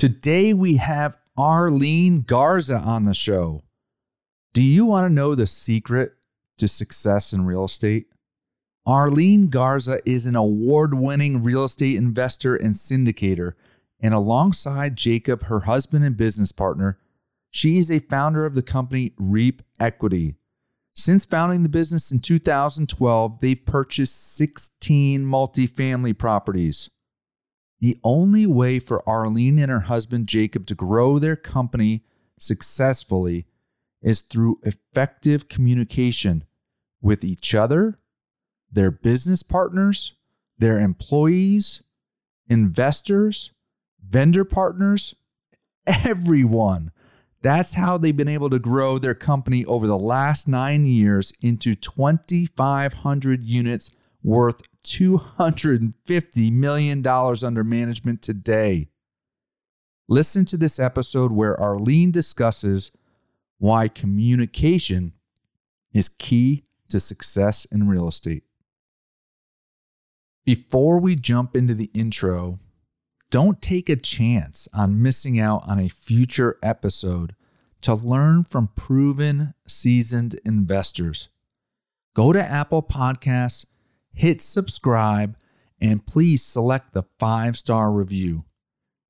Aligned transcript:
Today 0.00 0.54
we 0.54 0.76
have 0.76 1.18
Arlene 1.36 2.22
Garza 2.22 2.78
on 2.78 3.02
the 3.02 3.12
show. 3.12 3.64
Do 4.54 4.62
you 4.62 4.86
want 4.86 5.04
to 5.04 5.12
know 5.12 5.34
the 5.34 5.46
secret 5.46 6.14
to 6.56 6.66
success 6.66 7.34
in 7.34 7.44
real 7.44 7.66
estate? 7.66 8.06
Arlene 8.86 9.48
Garza 9.48 10.00
is 10.08 10.24
an 10.24 10.36
award 10.36 10.94
winning 10.94 11.42
real 11.42 11.64
estate 11.64 11.96
investor 11.96 12.56
and 12.56 12.72
syndicator, 12.72 13.52
and 14.00 14.14
alongside 14.14 14.96
Jacob, 14.96 15.42
her 15.42 15.60
husband 15.60 16.02
and 16.02 16.16
business 16.16 16.50
partner, 16.50 16.98
she 17.50 17.76
is 17.76 17.90
a 17.90 17.98
founder 17.98 18.46
of 18.46 18.54
the 18.54 18.62
company 18.62 19.12
Reap 19.18 19.60
Equity. 19.78 20.34
Since 20.96 21.26
founding 21.26 21.62
the 21.62 21.68
business 21.68 22.10
in 22.10 22.20
2012, 22.20 23.40
they've 23.40 23.66
purchased 23.66 24.34
16 24.34 25.26
multifamily 25.26 26.16
properties. 26.16 26.88
The 27.80 27.96
only 28.04 28.46
way 28.46 28.78
for 28.78 29.08
Arlene 29.08 29.58
and 29.58 29.70
her 29.70 29.80
husband 29.80 30.26
Jacob 30.26 30.66
to 30.66 30.74
grow 30.74 31.18
their 31.18 31.36
company 31.36 32.04
successfully 32.38 33.46
is 34.02 34.20
through 34.20 34.60
effective 34.62 35.48
communication 35.48 36.44
with 37.00 37.24
each 37.24 37.54
other, 37.54 37.98
their 38.70 38.90
business 38.90 39.42
partners, 39.42 40.14
their 40.58 40.78
employees, 40.78 41.82
investors, 42.48 43.50
vendor 44.06 44.44
partners, 44.44 45.14
everyone. 45.86 46.92
That's 47.42 47.74
how 47.74 47.96
they've 47.96 48.16
been 48.16 48.28
able 48.28 48.50
to 48.50 48.58
grow 48.58 48.98
their 48.98 49.14
company 49.14 49.64
over 49.64 49.86
the 49.86 49.98
last 49.98 50.46
nine 50.46 50.84
years 50.84 51.32
into 51.40 51.74
2,500 51.74 53.44
units 53.44 53.90
worth 54.22 54.60
$250 54.84 56.52
million 56.52 57.06
under 57.06 57.64
management 57.64 58.22
today. 58.22 58.88
Listen 60.08 60.44
to 60.46 60.56
this 60.56 60.78
episode 60.78 61.32
where 61.32 61.60
Arlene 61.60 62.10
discusses 62.10 62.90
why 63.58 63.88
communication 63.88 65.12
is 65.92 66.08
key 66.08 66.64
to 66.88 66.98
success 66.98 67.64
in 67.66 67.88
real 67.88 68.08
estate. 68.08 68.42
Before 70.44 70.98
we 70.98 71.14
jump 71.14 71.54
into 71.54 71.74
the 71.74 71.90
intro, 71.94 72.58
don't 73.30 73.62
take 73.62 73.88
a 73.88 73.96
chance 73.96 74.66
on 74.74 75.02
missing 75.02 75.38
out 75.38 75.62
on 75.66 75.78
a 75.78 75.88
future 75.88 76.58
episode 76.62 77.36
to 77.82 77.94
learn 77.94 78.42
from 78.44 78.70
proven, 78.74 79.54
seasoned 79.66 80.40
investors. 80.44 81.28
Go 82.14 82.32
to 82.32 82.42
Apple 82.42 82.82
Podcasts 82.82 83.66
hit 84.20 84.40
subscribe, 84.42 85.34
and 85.80 86.06
please 86.06 86.42
select 86.42 86.92
the 86.92 87.04
five 87.18 87.56
star 87.56 87.90
review. 87.90 88.44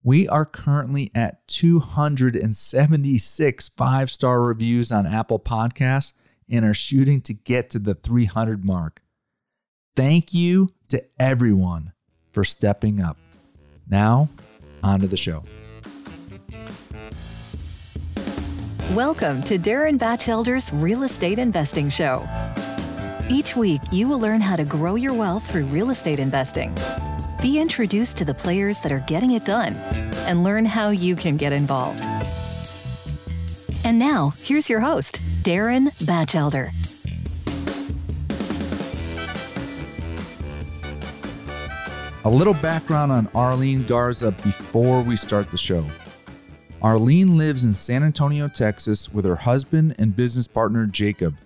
We 0.05 0.29
are 0.29 0.47
currently 0.47 1.11
at 1.17 1.49
276 1.49 3.69
five 3.71 4.09
star 4.09 4.41
reviews 4.41 4.93
on 4.93 5.07
Apple 5.07 5.41
Podcasts 5.41 6.13
and 6.49 6.65
are 6.65 6.75
shooting 6.75 7.21
to 7.23 7.35
get 7.35 7.71
to 7.71 7.81
the 7.81 7.95
300 7.95 8.65
mark. 8.65 9.03
Thank 9.97 10.33
you 10.33 10.69
to 10.91 11.05
everyone 11.19 11.93
for 12.33 12.45
stepping 12.45 13.01
up. 13.01 13.17
Now, 13.89 14.29
on 14.83 15.01
to 15.01 15.07
the 15.09 15.17
show. 15.17 15.43
Welcome 18.95 19.43
to 19.43 19.59
Darren 19.59 19.99
Batchelder's 19.99 20.73
Real 20.73 21.03
Estate 21.03 21.41
Investing 21.41 21.89
Show. 21.89 22.25
Each 23.31 23.55
week, 23.55 23.81
you 23.93 24.09
will 24.09 24.19
learn 24.19 24.41
how 24.41 24.57
to 24.57 24.65
grow 24.65 24.97
your 24.97 25.15
wealth 25.15 25.49
through 25.49 25.67
real 25.67 25.91
estate 25.91 26.19
investing. 26.19 26.77
Be 27.41 27.61
introduced 27.61 28.17
to 28.17 28.25
the 28.25 28.35
players 28.35 28.81
that 28.81 28.91
are 28.91 29.05
getting 29.07 29.31
it 29.31 29.45
done 29.45 29.75
and 30.27 30.43
learn 30.43 30.65
how 30.65 30.91
you 30.91 31.15
can 31.15 31.37
get 31.37 31.53
involved. 31.53 32.03
And 33.85 34.01
now, 34.01 34.33
here's 34.39 34.69
your 34.69 34.81
host, 34.81 35.21
Darren 35.45 35.97
Batchelder. 36.05 36.73
A 42.25 42.29
little 42.29 42.55
background 42.55 43.13
on 43.13 43.29
Arlene 43.33 43.85
Garza 43.85 44.33
before 44.33 45.03
we 45.03 45.17
start 45.17 45.53
the 45.53 45.57
show. 45.57 45.85
Arlene 46.83 47.39
lives 47.39 47.65
in 47.65 47.75
San 47.75 48.03
Antonio, 48.03 48.49
Texas 48.49 49.09
with 49.13 49.25
her 49.25 49.37
husband 49.37 49.95
and 50.01 50.17
business 50.17 50.49
partner 50.49 50.85
Jacob. 50.87 51.37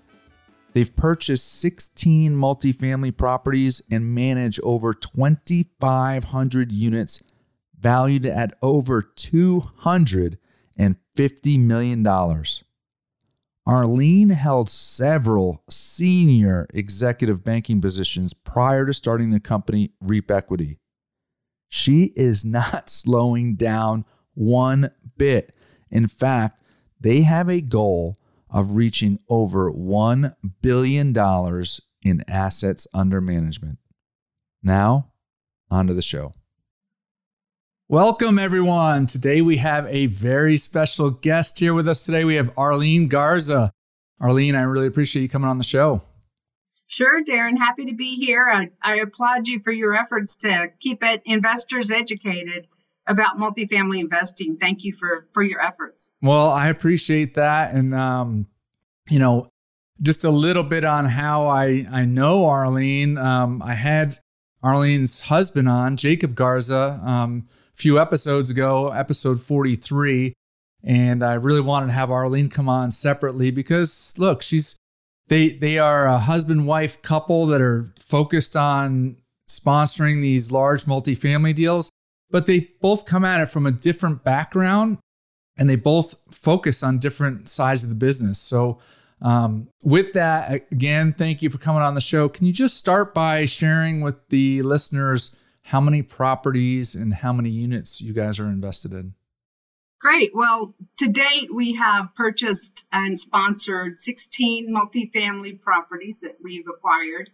They've 0.75 0.95
purchased 0.95 1.61
16 1.61 2.35
multifamily 2.35 3.17
properties 3.17 3.81
and 3.91 4.12
manage 4.12 4.59
over 4.65 4.93
2,500 4.93 6.73
units 6.73 7.23
valued 7.79 8.27
at 8.27 8.55
over 8.61 9.01
$250 9.03 10.37
million. 11.61 12.07
Arlene 13.67 14.29
held 14.31 14.69
several 14.69 15.62
senior 15.71 16.67
executive 16.75 17.45
banking 17.45 17.81
positions 17.81 18.35
prior 18.35 18.85
to 18.85 18.93
starting 18.93 19.31
the 19.31 19.41
company 19.41 19.93
Reap 20.01 20.29
Equity. 20.31 20.79
She 21.69 22.12
is 22.17 22.45
not 22.45 22.91
slowing 22.91 23.55
down 23.55 24.05
one 24.35 24.91
bit. 25.17 25.56
In 25.91 26.09
fact, 26.09 26.61
they 27.01 27.23
have 27.23 27.49
a 27.49 27.61
goal 27.61 28.19
of 28.54 28.76
reaching 28.76 29.19
over 29.28 29.70
$1 29.70 30.32
billion 30.62 31.12
in 32.04 32.25
assets 32.28 32.87
under 32.94 33.20
management. 33.20 33.78
Now, 34.62 35.10
on 35.70 35.88
to 35.88 35.94
the 35.94 36.00
show. 36.00 36.32
Welcome, 37.88 38.38
everyone. 38.38 39.06
Today 39.06 39.43
we 39.43 39.56
have 39.56 39.87
a 39.88 40.06
very 40.06 40.56
special 40.56 41.10
guest 41.10 41.59
here 41.59 41.75
with 41.75 41.88
us 41.88 42.06
today. 42.06 42.25
We 42.25 42.37
have 42.37 42.56
Arlene 42.56 43.09
Garza. 43.09 43.72
Arlene, 44.20 44.54
I 44.54 44.62
really 44.62 44.87
appreciate 44.87 45.22
you 45.22 45.28
coming 45.28 45.50
on 45.50 45.59
the 45.59 45.64
show. 45.64 46.00
Sure, 46.87 47.25
Darren. 47.25 47.59
Happy 47.59 47.87
to 47.87 47.94
be 47.94 48.14
here. 48.14 48.48
I, 48.48 48.70
I 48.81 48.97
applaud 49.00 49.48
you 49.48 49.59
for 49.59 49.72
your 49.72 49.94
efforts 49.94 50.37
to 50.37 50.69
keep 50.78 51.03
it, 51.03 51.22
investors 51.25 51.91
educated 51.91 52.69
about 53.06 53.38
multifamily 53.38 54.00
investing. 54.00 54.56
Thank 54.56 54.84
you 54.84 54.92
for 54.92 55.26
for 55.32 55.42
your 55.42 55.60
efforts. 55.60 56.10
Well, 56.22 56.48
I 56.48 56.69
appreciate 56.69 57.34
that, 57.34 57.75
and 57.75 57.94
um, 57.94 58.47
you 59.09 59.19
know, 59.19 59.48
just 60.03 60.25
a 60.25 60.31
little 60.31 60.65
bit 60.65 60.84
on 60.84 61.04
how 61.06 61.47
I 61.47 61.87
I 61.91 62.04
know 62.04 62.47
Arlene. 62.47 63.19
Um, 63.19 63.62
I 63.62 63.75
had 63.75 64.19
Arlene's 64.62 65.20
husband 65.22 65.69
on, 65.69 65.97
Jacob 65.97 66.34
Garza, 66.34 67.00
um, 67.04 67.48
a 67.72 67.76
few 67.76 67.98
episodes 68.00 68.50
ago, 68.50 68.91
episode 68.91 69.41
forty 69.41 69.76
three. 69.76 70.34
And 70.87 71.25
I 71.25 71.34
really 71.34 71.62
wanted 71.62 71.87
to 71.87 71.93
have 71.93 72.10
Arlene 72.10 72.50
come 72.50 72.69
on 72.69 72.91
separately 72.91 73.50
because 73.50 74.14
look, 74.19 74.43
she's 74.43 74.76
they 75.28 75.48
they 75.48 75.78
are 75.78 76.06
a 76.06 76.19
husband 76.19 76.66
wife 76.66 77.00
couple 77.00 77.47
that 77.47 77.60
are 77.60 77.91
focused 77.98 78.54
on 78.54 79.16
sponsoring 79.48 80.20
these 80.20 80.53
large 80.53 80.84
multifamily 80.84 81.54
deals 81.54 81.91
but 82.31 82.47
they 82.47 82.71
both 82.81 83.07
come 83.07 83.25
at 83.25 83.41
it 83.41 83.49
from 83.49 83.67
a 83.67 83.73
different 83.73 84.25
background 84.25 84.99
and 85.57 85.71
they 85.71 85.77
both 85.77 86.15
focus 86.31 86.83
on 86.83 86.99
different 86.99 87.49
sides 87.49 87.85
of 87.85 87.91
the 87.91 87.97
business. 87.97 88.39
So, 88.39 88.79
um, 89.23 89.69
with 89.85 90.12
that, 90.15 90.67
again, 90.71 91.12
thank 91.12 91.41
you 91.41 91.49
for 91.49 91.59
coming 91.59 91.83
on 91.83 91.95
the 91.95 92.01
show. 92.01 92.29
Can 92.29 92.47
you 92.47 92.53
just 92.53 92.77
start 92.77 93.15
by 93.15 93.45
sharing 93.45 94.01
with 94.01 94.29
the 94.29 94.62
listeners 94.62 95.37
how 95.62 95.81
many 95.81 96.03
properties 96.03 96.95
and 96.95 97.15
how 97.15 97.33
many 97.33 97.49
units 97.49 98.03
you 98.03 98.12
guys 98.12 98.39
are 98.39 98.49
invested 98.49 98.93
in? 98.93 99.15
Great. 100.01 100.33
Well, 100.35 100.75
to 100.99 101.09
date, 101.09 101.55
we 101.55 101.75
have 101.77 102.15
purchased 102.15 102.85
and 102.93 103.19
sponsored 103.19 103.99
16 103.99 104.69
multifamily 104.69 105.62
properties 105.62 106.21
that 106.21 106.37
we've 106.43 106.69
acquired. 106.69 107.31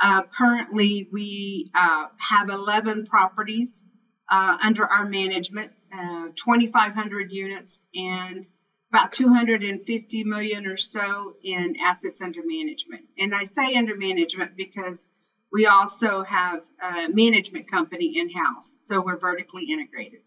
Uh, 0.00 0.22
currently, 0.22 1.08
we 1.12 1.70
uh, 1.74 2.06
have 2.16 2.50
11 2.50 3.06
properties 3.06 3.84
uh, 4.30 4.58
under 4.62 4.86
our 4.86 5.08
management, 5.08 5.72
uh, 5.92 6.28
2,500 6.34 7.32
units 7.32 7.86
and 7.94 8.46
about 8.90 9.12
250 9.12 10.24
million 10.24 10.66
or 10.66 10.76
so 10.76 11.34
in 11.42 11.76
assets 11.82 12.22
under 12.22 12.40
management. 12.44 13.04
And 13.18 13.34
I 13.34 13.44
say 13.44 13.74
under 13.74 13.96
management 13.96 14.56
because 14.56 15.10
we 15.52 15.66
also 15.66 16.22
have 16.22 16.60
a 16.82 17.08
management 17.08 17.70
company 17.70 18.18
in 18.18 18.30
house, 18.30 18.82
so 18.84 19.00
we're 19.00 19.18
vertically 19.18 19.64
integrated. 19.70 20.20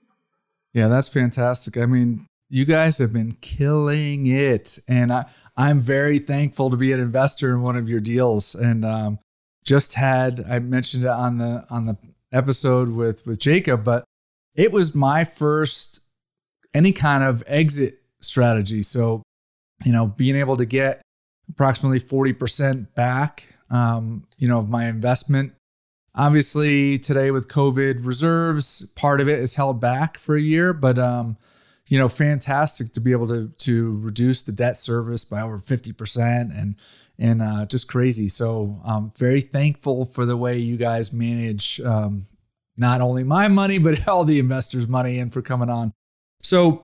Yeah, 0.74 0.88
that's 0.88 1.10
fantastic. 1.10 1.78
I 1.78 1.86
mean, 1.86 2.26
you 2.50 2.66
guys 2.66 2.98
have 2.98 3.14
been 3.14 3.34
killing 3.42 4.26
it, 4.26 4.80
and 4.88 5.12
I, 5.12 5.26
I'm 5.56 5.80
very 5.80 6.18
thankful 6.18 6.70
to 6.70 6.78
be 6.78 6.92
an 6.92 7.00
investor 7.00 7.52
in 7.52 7.62
one 7.62 7.76
of 7.76 7.88
your 7.88 8.00
deals. 8.00 8.56
And 8.56 8.84
um, 8.84 9.20
just 9.64 9.94
had 9.94 10.44
I 10.50 10.60
mentioned 10.60 11.04
it 11.04 11.10
on 11.10 11.38
the 11.38 11.66
on 11.70 11.86
the 11.86 11.98
episode 12.32 12.90
with 12.90 13.26
with 13.26 13.40
Jacob, 13.40 13.84
but 13.84 14.04
it 14.56 14.72
was 14.72 14.96
my 14.96 15.24
first 15.24 16.02
any 16.74 16.92
kind 16.92 17.24
of 17.24 17.44
exit 17.48 18.00
strategy. 18.22 18.82
So, 18.82 19.24
you 19.84 19.92
know, 19.92 20.08
being 20.08 20.36
able 20.36 20.58
to 20.58 20.66
get 20.66 21.02
approximately 21.50 22.00
40% 22.00 22.94
back, 22.96 23.56
um, 23.70 24.26
you 24.38 24.48
know, 24.48 24.60
of 24.60 24.70
my 24.70 24.86
investment 24.86 25.54
obviously 26.16 26.98
today 26.98 27.32
with 27.32 27.48
COVID 27.48 28.06
reserves, 28.06 28.86
part 28.96 29.22
of 29.22 29.28
it 29.28 29.40
is 29.40 29.56
held 29.56 29.80
back 29.80 30.18
for 30.18 30.36
a 30.36 30.42
year, 30.42 30.74
but 30.74 30.98
um, 30.98 31.38
you 31.88 31.98
know, 31.98 32.08
fantastic 32.08 32.94
to 32.94 33.02
be 33.02 33.12
able 33.12 33.28
to 33.28 33.50
to 33.50 33.98
reduce 34.00 34.44
the 34.44 34.52
debt 34.52 34.78
service 34.78 35.26
by 35.26 35.42
over 35.42 35.58
fifty 35.58 35.92
percent 35.92 36.52
and 36.54 36.76
and 37.22 37.42
uh, 37.42 37.66
just 37.66 37.88
crazy. 37.88 38.28
So 38.28 38.82
I'm 38.84 38.96
um, 38.96 39.12
very 39.18 39.40
thankful 39.40 40.06
for 40.06 40.26
the 40.26 40.36
way 40.36 40.58
you 40.58 40.76
guys 40.76 41.14
manage 41.14 41.80
um, 41.82 42.24
not 42.78 43.00
only 43.00 43.24
my 43.24 43.48
money 43.48 43.78
but 43.78 44.08
all 44.08 44.26
the 44.26 44.40
investors' 44.40 44.88
money 44.88 45.20
and 45.20 45.32
for 45.32 45.42
coming 45.42 45.70
on. 45.70 45.94
So 46.42 46.84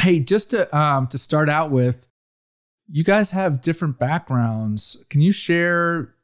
hey, 0.00 0.20
just 0.20 0.50
to 0.50 0.76
um, 0.76 1.06
to 1.08 1.18
start 1.18 1.48
out 1.48 1.70
with, 1.70 2.06
you 2.88 3.02
guys 3.02 3.32
have 3.32 3.62
different 3.62 3.98
backgrounds. 3.98 5.04
Can 5.08 5.20
you 5.20 5.32
share 5.32 6.14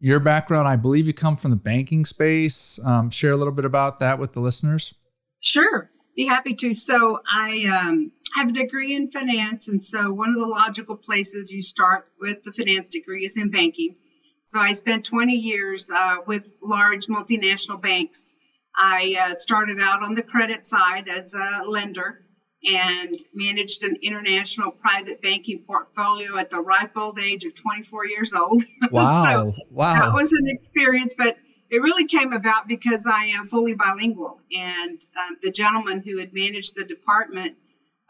your 0.00 0.20
background. 0.20 0.68
I 0.68 0.76
believe 0.76 1.06
you 1.06 1.12
come 1.12 1.36
from 1.36 1.50
the 1.50 1.56
banking 1.56 2.04
space. 2.04 2.78
Um, 2.84 3.10
share 3.10 3.32
a 3.32 3.36
little 3.36 3.52
bit 3.52 3.64
about 3.64 3.98
that 3.98 4.18
with 4.18 4.32
the 4.32 4.40
listeners. 4.40 4.94
Sure, 5.40 5.90
be 6.18 6.26
happy 6.26 6.54
to. 6.54 6.74
So, 6.74 7.20
I 7.30 7.64
um, 7.66 8.10
have 8.34 8.50
a 8.50 8.52
degree 8.52 8.94
in 8.94 9.08
finance, 9.10 9.68
and 9.68 9.82
so 9.82 10.12
one 10.12 10.30
of 10.30 10.34
the 10.34 10.46
logical 10.46 10.96
places 10.96 11.52
you 11.52 11.62
start 11.62 12.08
with 12.20 12.42
the 12.42 12.52
finance 12.52 12.88
degree 12.88 13.24
is 13.24 13.36
in 13.36 13.50
banking. 13.50 13.94
So, 14.42 14.58
I 14.58 14.72
spent 14.72 15.04
20 15.04 15.34
years 15.34 15.90
uh, 15.90 16.16
with 16.26 16.52
large 16.60 17.06
multinational 17.06 17.80
banks. 17.80 18.34
I 18.74 19.16
uh, 19.30 19.34
started 19.36 19.78
out 19.80 20.02
on 20.02 20.16
the 20.16 20.22
credit 20.22 20.66
side 20.66 21.08
as 21.08 21.34
a 21.34 21.62
lender 21.68 22.24
and 22.64 23.16
managed 23.32 23.84
an 23.84 23.96
international 24.02 24.72
private 24.72 25.22
banking 25.22 25.62
portfolio 25.64 26.36
at 26.36 26.50
the 26.50 26.58
ripe 26.58 26.96
old 26.96 27.20
age 27.20 27.44
of 27.44 27.54
24 27.54 28.06
years 28.06 28.34
old. 28.34 28.64
Wow. 28.90 29.24
so 29.24 29.52
wow. 29.70 29.94
That 29.94 30.14
was 30.14 30.32
an 30.32 30.48
experience, 30.48 31.14
but 31.16 31.36
it 31.70 31.82
really 31.82 32.06
came 32.06 32.32
about 32.32 32.68
because 32.68 33.06
I 33.06 33.26
am 33.26 33.44
fully 33.44 33.74
bilingual. 33.74 34.40
And 34.52 34.98
um, 35.16 35.36
the 35.42 35.50
gentleman 35.50 36.02
who 36.02 36.18
had 36.18 36.32
managed 36.32 36.74
the 36.76 36.84
department 36.84 37.56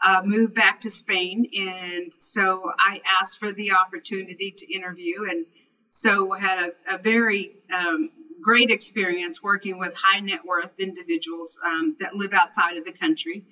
uh, 0.05 0.21
moved 0.23 0.53
back 0.53 0.81
to 0.81 0.89
Spain. 0.89 1.45
And 1.55 2.13
so 2.13 2.71
I 2.77 3.01
asked 3.19 3.39
for 3.39 3.51
the 3.51 3.73
opportunity 3.73 4.53
to 4.57 4.73
interview. 4.73 5.25
And 5.29 5.45
so 5.89 6.31
had 6.31 6.69
a, 6.87 6.95
a 6.95 6.97
very 6.97 7.51
um, 7.73 8.11
great 8.41 8.71
experience 8.71 9.43
working 9.43 9.79
with 9.79 9.93
high 9.95 10.21
net 10.21 10.45
worth 10.45 10.71
individuals 10.79 11.59
um, 11.65 11.97
that 11.99 12.15
live 12.15 12.33
outside 12.33 12.77
of 12.77 12.85
the 12.85 12.93
country 12.93 13.43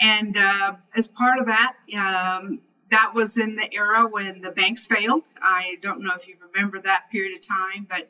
and 0.00 0.36
uh, 0.36 0.74
as 0.94 1.08
part 1.08 1.40
of 1.40 1.46
that, 1.46 1.74
um, 1.96 2.60
that 2.90 3.14
was 3.14 3.36
in 3.36 3.56
the 3.56 3.68
era 3.72 4.06
when 4.06 4.40
the 4.40 4.50
banks 4.50 4.86
failed. 4.86 5.24
I 5.42 5.76
don't 5.82 6.02
know 6.02 6.12
if 6.14 6.26
you 6.28 6.36
remember 6.52 6.80
that 6.80 7.10
period 7.10 7.36
of 7.36 7.46
time, 7.46 7.86
but 7.88 8.08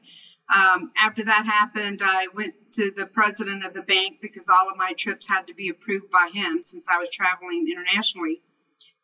um, 0.55 0.91
after 0.97 1.25
that 1.25 1.45
happened, 1.47 2.01
I 2.03 2.29
went 2.35 2.55
to 2.73 2.91
the 2.97 3.07
president 3.07 3.65
of 3.65 3.75
the 3.75 3.83
bank 3.83 4.19
because 4.23 4.49
all 4.49 4.71
of 4.71 4.77
my 4.77 4.95
trips 4.97 5.29
had 5.29 5.47
to 5.49 5.55
be 5.55 5.69
approved 5.69 6.11
by 6.11 6.31
him 6.33 6.63
since 6.63 6.89
I 6.89 6.99
was 6.99 7.11
traveling 7.11 7.67
internationally. 7.71 8.43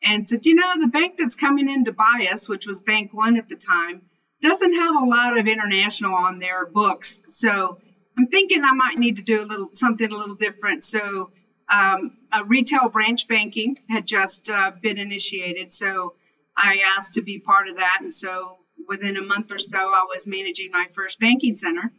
And 0.03 0.27
said, 0.27 0.47
you 0.47 0.55
know, 0.55 0.75
the 0.81 0.89
bank 0.89 1.15
that's 1.19 1.35
coming 1.35 1.69
in 1.69 1.85
to 1.85 1.93
buy 1.93 2.29
us, 2.31 2.49
which 2.49 2.67
was 2.67 2.81
Bank 2.81 3.13
One 3.13 3.37
at 3.37 3.49
the 3.49 3.57
time, 3.57 4.03
doesn't 4.41 4.75
have 4.75 4.97
a 4.97 5.07
lot 5.07 5.39
of 5.39 5.47
international 5.47 6.15
on 6.15 6.39
their 6.39 6.67
books. 6.67 7.23
So 7.29 7.79
I'm 8.19 8.27
thinking 8.27 8.63
I 8.63 8.73
might 8.73 8.99
need 8.99 9.17
to 9.17 9.23
do 9.23 9.43
a 9.43 9.47
little 9.47 9.71
something 9.73 10.11
a 10.11 10.17
little 10.17 10.37
different. 10.37 10.83
So 10.83 11.31
um, 11.71 12.13
retail 12.47 12.89
branch 12.91 13.27
banking 13.29 13.79
had 13.89 14.07
just 14.07 14.51
uh, 14.51 14.73
been 14.83 14.99
initiated. 14.99 15.73
So 15.73 16.15
I 16.57 16.83
asked 16.97 17.15
to 17.15 17.23
be 17.23 17.39
part 17.39 17.69
of 17.69 17.77
that. 17.77 17.99
And 18.01 18.13
so 18.13 18.59
within 18.89 19.17
a 19.17 19.23
month 19.23 19.53
or 19.53 19.59
so, 19.59 19.79
I 19.79 20.07
was 20.09 20.27
managing 20.27 20.71
my 20.73 20.87
first 20.93 21.21
banking 21.21 21.57
center. 21.57 21.93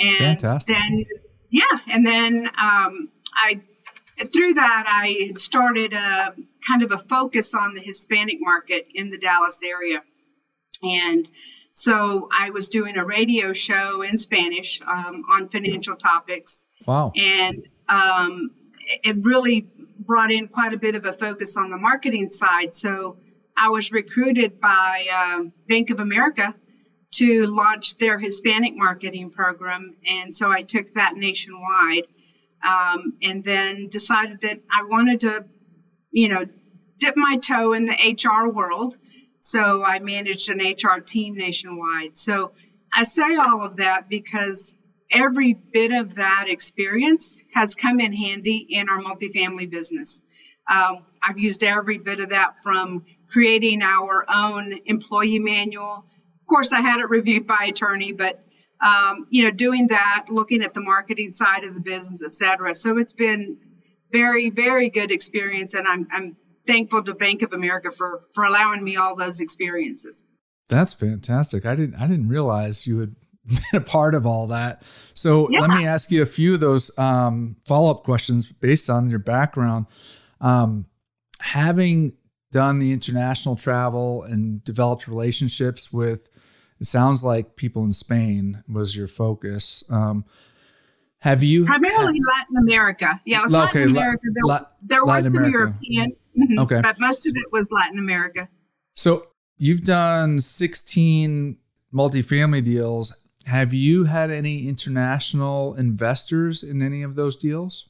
And 0.00 0.16
Fantastic. 0.16 0.76
then, 0.76 1.04
yeah, 1.50 1.78
and 1.88 2.06
then 2.06 2.46
um, 2.46 3.08
I, 3.34 3.60
through 4.32 4.54
that, 4.54 4.84
I 4.86 5.32
started 5.36 5.92
a 5.92 6.34
kind 6.66 6.82
of 6.82 6.92
a 6.92 6.98
focus 6.98 7.54
on 7.54 7.74
the 7.74 7.80
Hispanic 7.80 8.38
market 8.40 8.86
in 8.94 9.10
the 9.10 9.18
Dallas 9.18 9.62
area. 9.62 10.02
And 10.82 11.28
so 11.70 12.28
I 12.36 12.50
was 12.50 12.68
doing 12.68 12.96
a 12.96 13.04
radio 13.04 13.52
show 13.52 14.02
in 14.02 14.18
Spanish 14.18 14.80
um, 14.82 15.24
on 15.30 15.48
financial 15.48 15.96
topics. 15.96 16.66
Wow. 16.86 17.12
And 17.16 17.66
um, 17.88 18.50
it 19.04 19.16
really 19.24 19.68
brought 19.98 20.32
in 20.32 20.48
quite 20.48 20.72
a 20.72 20.78
bit 20.78 20.94
of 20.94 21.04
a 21.04 21.12
focus 21.12 21.56
on 21.56 21.70
the 21.70 21.78
marketing 21.78 22.28
side. 22.28 22.74
So 22.74 23.18
I 23.62 23.68
was 23.68 23.92
recruited 23.92 24.58
by 24.58 25.06
um, 25.14 25.52
Bank 25.68 25.90
of 25.90 26.00
America 26.00 26.54
to 27.12 27.46
launch 27.46 27.96
their 27.96 28.18
Hispanic 28.18 28.74
marketing 28.74 29.30
program. 29.30 29.96
And 30.06 30.34
so 30.34 30.50
I 30.50 30.62
took 30.62 30.94
that 30.94 31.14
nationwide 31.14 32.06
um, 32.66 33.18
and 33.22 33.44
then 33.44 33.88
decided 33.88 34.40
that 34.40 34.60
I 34.70 34.84
wanted 34.84 35.20
to, 35.20 35.44
you 36.10 36.28
know, 36.30 36.46
dip 36.98 37.18
my 37.18 37.36
toe 37.36 37.74
in 37.74 37.84
the 37.84 37.92
HR 37.92 38.48
world. 38.48 38.96
So 39.40 39.84
I 39.84 39.98
managed 39.98 40.48
an 40.48 40.60
HR 40.60 41.00
team 41.00 41.36
nationwide. 41.36 42.16
So 42.16 42.52
I 42.94 43.02
say 43.02 43.36
all 43.36 43.62
of 43.62 43.76
that 43.76 44.08
because 44.08 44.74
every 45.10 45.52
bit 45.52 45.92
of 45.92 46.14
that 46.14 46.46
experience 46.48 47.42
has 47.52 47.74
come 47.74 48.00
in 48.00 48.14
handy 48.14 48.66
in 48.70 48.88
our 48.88 49.02
multifamily 49.02 49.68
business. 49.68 50.24
Um, 50.70 51.04
I've 51.22 51.38
used 51.38 51.62
every 51.62 51.98
bit 51.98 52.20
of 52.20 52.30
that 52.30 52.54
from 52.62 53.04
creating 53.30 53.82
our 53.82 54.24
own 54.28 54.78
employee 54.86 55.38
manual. 55.38 56.04
Of 56.40 56.46
course, 56.46 56.72
I 56.72 56.80
had 56.80 57.00
it 57.00 57.08
reviewed 57.08 57.46
by 57.46 57.66
attorney, 57.68 58.12
but 58.12 58.44
um, 58.80 59.26
you 59.30 59.44
know, 59.44 59.50
doing 59.50 59.88
that, 59.88 60.26
looking 60.30 60.62
at 60.62 60.74
the 60.74 60.80
marketing 60.80 61.32
side 61.32 61.64
of 61.64 61.74
the 61.74 61.80
business, 61.80 62.22
et 62.24 62.32
cetera. 62.32 62.74
So 62.74 62.98
it's 62.98 63.12
been 63.12 63.58
very, 64.10 64.50
very 64.50 64.88
good 64.88 65.10
experience, 65.10 65.74
and 65.74 65.86
I'm, 65.86 66.08
I'm 66.10 66.36
thankful 66.66 67.02
to 67.02 67.14
Bank 67.14 67.42
of 67.42 67.52
America 67.52 67.90
for 67.90 68.22
for 68.32 68.44
allowing 68.44 68.82
me 68.82 68.96
all 68.96 69.16
those 69.16 69.40
experiences. 69.40 70.24
That's 70.68 70.94
fantastic. 70.94 71.66
I 71.66 71.74
didn't 71.74 71.96
I 71.96 72.06
didn't 72.06 72.28
realize 72.28 72.86
you 72.86 73.00
had 73.00 73.14
been 73.46 73.80
a 73.80 73.80
part 73.80 74.14
of 74.14 74.26
all 74.26 74.46
that. 74.48 74.82
So 75.14 75.48
yeah. 75.50 75.60
let 75.60 75.70
me 75.70 75.86
ask 75.86 76.10
you 76.10 76.22
a 76.22 76.26
few 76.26 76.54
of 76.54 76.60
those 76.60 76.96
um, 76.98 77.56
follow 77.66 77.90
up 77.90 78.02
questions 78.02 78.50
based 78.50 78.88
on 78.88 79.10
your 79.10 79.18
background. 79.18 79.86
Um, 80.40 80.86
having 81.40 82.14
done 82.50 82.78
the 82.78 82.92
international 82.92 83.54
travel 83.54 84.22
and 84.24 84.62
developed 84.64 85.06
relationships 85.06 85.92
with, 85.92 86.28
it 86.80 86.86
sounds 86.86 87.22
like 87.22 87.56
people 87.56 87.84
in 87.84 87.92
Spain 87.92 88.64
was 88.68 88.96
your 88.96 89.06
focus. 89.06 89.84
Um, 89.90 90.24
have 91.18 91.42
you 91.42 91.66
primarily 91.66 92.18
Latin 92.34 92.56
America? 92.56 93.20
Yeah, 93.24 93.40
it 93.40 93.42
was 93.42 93.54
okay, 93.54 93.80
Latin 93.80 93.96
America. 93.96 94.22
There, 94.32 94.42
La- 94.44 94.66
there 94.82 95.04
was 95.04 95.24
some 95.24 95.36
America. 95.36 95.52
European, 95.52 96.12
mm-hmm, 96.36 96.58
okay, 96.60 96.80
but 96.80 96.98
most 96.98 97.26
of 97.26 97.36
it 97.36 97.52
was 97.52 97.70
Latin 97.70 97.98
America. 97.98 98.48
So 98.94 99.26
you've 99.58 99.82
done 99.82 100.40
16 100.40 101.58
multifamily 101.92 102.64
deals. 102.64 103.26
Have 103.44 103.74
you 103.74 104.04
had 104.04 104.30
any 104.30 104.66
international 104.66 105.74
investors 105.74 106.62
in 106.62 106.80
any 106.80 107.02
of 107.02 107.16
those 107.16 107.36
deals? 107.36 107.89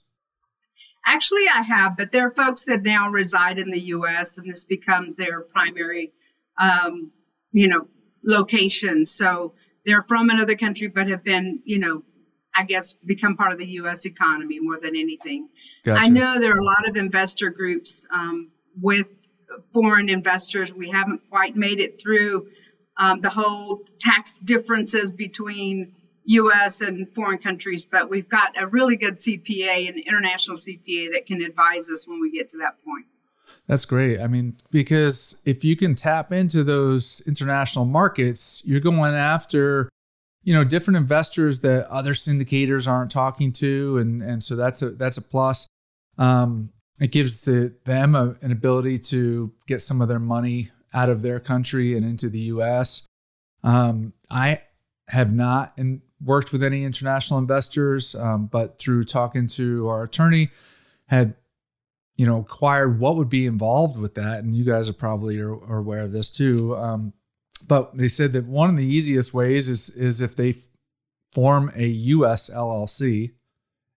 Actually, 1.05 1.47
I 1.49 1.63
have, 1.63 1.97
but 1.97 2.13
there 2.13 2.27
are 2.27 2.31
folks 2.31 2.65
that 2.65 2.83
now 2.83 3.11
reside 3.11 3.59
in 3.59 3.71
the 3.71 3.81
U.S. 3.81 4.39
and 4.39 4.51
this 4.51 4.65
becomes 4.65 5.17
their 5.17 5.41
primary, 5.41 6.13
um, 6.59 7.11
you 7.53 7.69
know, 7.69 7.87
location. 8.23 9.07
So 9.07 9.55
they're 9.85 10.03
from 10.03 10.31
another 10.31 10.55
country, 10.57 10.89
but 10.89 11.09
have 11.09 11.25
been, 11.25 11.61
you 11.65 11.79
know, 11.79 12.03
I 12.55 12.65
guess 12.65 12.93
become 12.93 13.37
part 13.37 13.53
of 13.53 13.59
the 13.59 13.67
U.S. 13.67 14.07
economy 14.07 14.59
more 14.61 14.79
than 14.79 14.97
anything. 14.97 15.49
Gotcha. 15.85 16.05
I 16.05 16.09
know 16.09 16.39
there 16.39 16.53
are 16.55 16.59
a 16.59 16.65
lot 16.65 16.89
of 16.89 16.97
investor 16.97 17.51
groups 17.51 18.07
um, 18.13 18.51
with 18.81 19.07
foreign 19.73 20.09
investors. 20.09 20.73
We 20.73 20.91
haven't 20.91 21.23
quite 21.31 21.57
made 21.57 21.81
it 21.81 22.01
through 22.01 22.49
um, 22.97 23.21
the 23.21 23.31
whole 23.31 23.85
tax 23.99 24.39
differences 24.39 25.13
between 25.13 25.95
U.S. 26.31 26.81
and 26.81 27.13
foreign 27.13 27.39
countries, 27.39 27.85
but 27.85 28.09
we've 28.09 28.29
got 28.29 28.53
a 28.57 28.67
really 28.67 28.97
good 28.97 29.15
CPA 29.15 29.89
and 29.89 29.97
international 29.99 30.57
CPA 30.57 31.13
that 31.13 31.27
can 31.27 31.43
advise 31.43 31.91
us 31.91 32.07
when 32.07 32.21
we 32.21 32.31
get 32.31 32.51
to 32.51 32.59
that 32.59 32.77
point. 32.85 33.07
That's 33.67 33.85
great. 33.85 34.21
I 34.21 34.29
mean, 34.29 34.57
because 34.71 35.41
if 35.45 35.65
you 35.65 35.77
can 35.77 35.97
tap 35.97 36.31
into 36.31 36.63
those 36.63 37.21
international 37.27 37.85
markets, 37.85 38.63
you're 38.65 38.79
going 38.81 39.15
after, 39.15 39.89
you 40.45 40.55
know, 40.55 40.63
different 40.63 40.99
investors 40.99 41.61
that 41.61 41.89
other 41.89 42.13
syndicators 42.13 42.87
aren't 42.87 43.11
talking 43.11 43.51
to, 43.55 43.99
and 43.99 44.23
and 44.23 44.43
so 44.43 44.55
that's 44.55 44.83
a 44.83 44.91
that's 44.91 45.17
a 45.17 45.23
plus. 45.23 45.67
Um, 46.17 46.73
it 47.01 47.11
gives 47.11 47.43
the 47.43 47.75
them 47.85 48.15
a, 48.15 48.37
an 48.41 48.53
ability 48.53 48.99
to 48.99 49.53
get 49.67 49.81
some 49.81 50.01
of 50.01 50.09
their 50.09 50.21
money 50.21 50.71
out 50.95 51.09
of 51.09 51.23
their 51.23 51.41
country 51.41 51.97
and 51.97 52.07
into 52.07 52.29
the 52.29 52.41
U.S. 52.55 53.07
Um, 53.65 54.13
I 54.31 54.63
have 55.09 55.33
not 55.33 55.73
in, 55.77 56.03
worked 56.23 56.53
with 56.53 56.63
any 56.63 56.85
international 56.85 57.39
investors, 57.39 58.15
um, 58.15 58.47
but 58.47 58.79
through 58.79 59.05
talking 59.05 59.47
to 59.49 59.89
our 59.89 60.03
attorney, 60.03 60.51
had 61.07 61.35
you 62.17 62.27
know 62.27 62.41
acquired 62.41 63.01
what 63.01 63.17
would 63.17 63.29
be 63.31 63.47
involved 63.47 63.99
with 63.99 64.15
that, 64.15 64.45
and 64.45 64.55
you 64.55 64.65
guys 64.65 64.89
are 64.91 64.95
probably 64.95 65.39
are, 65.41 65.53
are 65.55 65.79
aware 65.79 66.03
of 66.05 66.13
this 66.13 66.31
too. 66.31 66.77
Um, 66.77 67.13
but 67.69 67.97
they 67.97 68.09
said 68.09 68.33
that 68.35 68.47
one 68.47 68.71
of 68.71 68.77
the 68.77 68.87
easiest 68.87 69.33
ways 69.35 69.69
is 69.69 69.89
is 69.91 70.21
if 70.21 70.37
they 70.37 70.55
form 71.33 71.71
a 71.77 71.87
US 71.87 72.51
LLC 72.51 73.31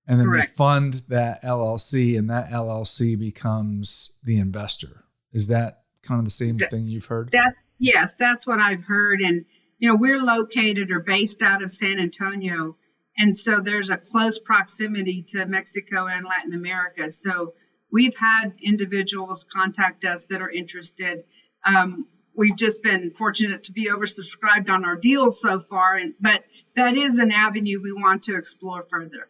and 0.08 0.20
then 0.20 0.28
Correct. 0.28 0.50
they 0.50 0.54
fund 0.56 0.94
that 1.08 1.42
LLC 1.44 2.18
and 2.18 2.30
that 2.30 2.52
LLC 2.52 3.18
becomes 3.18 4.14
the 4.24 4.38
investor. 4.38 5.06
Is 5.32 5.48
that 5.48 5.84
kind 6.04 6.20
of 6.20 6.26
the 6.26 6.32
same 6.32 6.58
That- 6.58 6.70
thing 6.70 6.88
you've 6.88 7.06
heard? 7.06 7.30
That's 7.32 7.70
yes, 7.80 8.14
that's 8.14 8.46
what 8.46 8.60
I've 8.60 8.84
heard. 8.84 9.22
And 9.22 9.46
you 9.84 9.90
know, 9.90 9.98
we're 9.98 10.24
located 10.24 10.92
or 10.92 11.02
based 11.02 11.42
out 11.42 11.62
of 11.62 11.70
San 11.70 12.00
Antonio, 12.00 12.78
and 13.18 13.36
so 13.36 13.60
there's 13.60 13.90
a 13.90 13.98
close 13.98 14.40
proximity 14.40 15.24
to 15.24 15.46
Mexico 15.46 16.08
and 16.08 16.26
Latin 16.26 16.54
America. 16.54 17.10
So 17.10 17.54
we've 17.92 18.16
had 18.16 18.54
individuals 18.64 19.44
contact 19.44 20.06
us 20.06 20.28
that 20.28 20.42
are 20.42 20.50
interested. 20.50 21.26
Um, 21.66 22.08
we've 22.34 22.56
just 22.56 22.82
been 22.82 23.12
fortunate 23.12 23.64
to 23.64 23.74
be 23.74 23.90
oversubscribed 23.90 24.70
on 24.70 24.86
our 24.86 24.96
deals 24.96 25.42
so 25.42 25.60
far, 25.60 25.98
and 25.98 26.14
but 26.18 26.46
that 26.78 26.96
is 26.96 27.18
an 27.18 27.34
avenue 27.34 27.82
we 27.84 27.92
want 27.92 28.24
to 28.24 28.38
explore 28.38 28.88
further. 28.90 29.28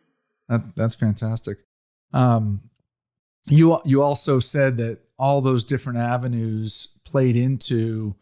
That, 0.50 0.76
that's 0.76 0.94
fantastic. 0.94 1.66
Um, 2.14 2.70
you 3.48 3.82
you 3.86 4.04
also 4.04 4.40
said 4.40 4.78
that 4.78 5.00
all 5.18 5.42
those 5.42 5.66
different 5.66 5.98
avenues 5.98 6.96
played 7.06 7.36
into, 7.36 8.18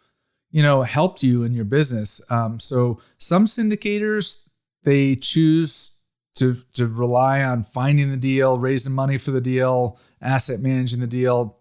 you 0.52 0.62
know, 0.62 0.84
helped 0.84 1.24
you 1.24 1.44
in 1.44 1.54
your 1.54 1.66
business. 1.66 2.22
Um, 2.30 2.60
so 2.60 3.00
some 3.18 3.46
syndicators 3.46 4.48
they 4.84 5.16
choose 5.16 5.92
to 6.36 6.56
to 6.74 6.88
rely 6.88 7.44
on 7.44 7.64
finding 7.64 8.12
the 8.12 8.18
deal, 8.18 8.58
raising 8.58 8.94
money 8.94 9.18
for 9.18 9.32
the 9.32 9.42
deal, 9.42 10.00
asset 10.22 10.60
managing 10.60 11.00
the 11.00 11.08
deal. 11.08 11.58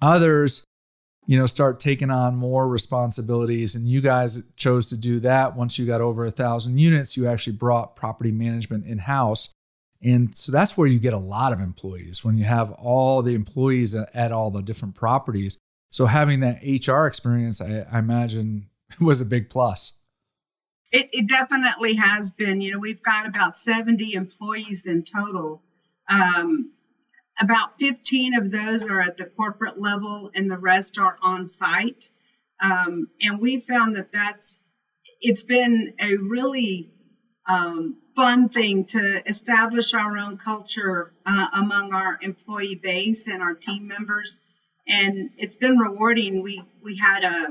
Others, 0.00 0.64
you 1.26 1.36
know, 1.36 1.46
start 1.46 1.80
taking 1.80 2.10
on 2.10 2.36
more 2.36 2.68
responsibilities, 2.68 3.74
and 3.74 3.88
you 3.88 4.00
guys 4.00 4.46
chose 4.56 4.88
to 4.88 4.96
do 4.96 5.20
that. 5.20 5.56
Once 5.56 5.78
you 5.78 5.86
got 5.86 6.00
over 6.00 6.24
a 6.24 6.30
thousand 6.30 6.78
units, 6.78 7.16
you 7.16 7.26
actually 7.26 7.56
brought 7.56 7.96
property 7.96 8.32
management 8.32 8.86
in 8.86 8.98
house. 8.98 9.50
And 10.00 10.34
so 10.34 10.52
that's 10.52 10.76
where 10.76 10.86
you 10.86 11.00
get 11.00 11.12
a 11.12 11.18
lot 11.18 11.52
of 11.52 11.60
employees 11.60 12.24
when 12.24 12.38
you 12.38 12.44
have 12.44 12.70
all 12.72 13.20
the 13.20 13.34
employees 13.34 13.94
at, 13.94 14.14
at 14.14 14.32
all 14.32 14.50
the 14.50 14.62
different 14.62 14.94
properties. 14.94 15.58
So 15.90 16.06
having 16.06 16.40
that 16.40 16.60
HR 16.62 17.06
experience, 17.06 17.60
I, 17.60 17.86
I 17.90 17.98
imagine, 17.98 18.68
was 19.00 19.20
a 19.20 19.24
big 19.24 19.50
plus. 19.50 19.94
It, 20.90 21.10
it 21.12 21.28
definitely 21.28 21.96
has 21.96 22.32
been. 22.32 22.60
You 22.60 22.72
know, 22.72 22.78
we've 22.78 23.02
got 23.02 23.26
about 23.26 23.56
70 23.56 24.14
employees 24.14 24.86
in 24.86 25.04
total. 25.04 25.62
Um, 26.08 26.72
about 27.40 27.78
15 27.78 28.34
of 28.34 28.50
those 28.50 28.84
are 28.84 29.00
at 29.00 29.16
the 29.16 29.26
corporate 29.26 29.80
level, 29.80 30.30
and 30.34 30.50
the 30.50 30.56
rest 30.56 30.98
are 30.98 31.16
on 31.22 31.46
site. 31.48 32.08
Um, 32.60 33.08
and 33.20 33.40
we 33.40 33.60
found 33.60 33.96
that 33.96 34.12
that's 34.12 34.64
it's 35.20 35.44
been 35.44 35.94
a 36.00 36.16
really 36.16 36.90
um, 37.46 37.96
fun 38.14 38.48
thing 38.48 38.84
to 38.84 39.28
establish 39.28 39.94
our 39.94 40.16
own 40.18 40.38
culture 40.38 41.12
uh, 41.24 41.46
among 41.54 41.92
our 41.92 42.18
employee 42.20 42.74
base 42.74 43.26
and 43.26 43.42
our 43.42 43.54
team 43.54 43.88
members, 43.88 44.40
and 44.88 45.30
it's 45.36 45.56
been 45.56 45.78
rewarding. 45.78 46.42
We 46.42 46.62
we 46.82 46.96
had 46.96 47.24
a 47.24 47.48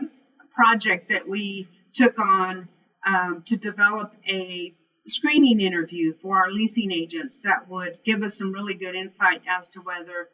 project 0.55 1.09
that 1.09 1.27
we 1.27 1.67
took 1.93 2.17
on 2.19 2.67
um, 3.05 3.43
to 3.45 3.57
develop 3.57 4.13
a 4.27 4.73
screening 5.07 5.61
interview 5.61 6.13
for 6.21 6.37
our 6.37 6.51
leasing 6.51 6.91
agents 6.91 7.39
that 7.39 7.69
would 7.69 7.99
give 8.03 8.23
us 8.23 8.37
some 8.37 8.51
really 8.51 8.73
good 8.73 8.95
insight 8.95 9.41
as 9.47 9.69
to 9.69 9.79
whether 9.79 10.29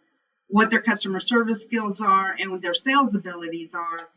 what 0.47 0.69
their 0.69 0.81
customer 0.81 1.19
service 1.19 1.63
skills 1.63 2.01
are 2.01 2.35
and 2.37 2.51
what 2.51 2.61
their 2.61 2.73
sales 2.73 3.15
abilities 3.15 3.75
are. 3.75 4.09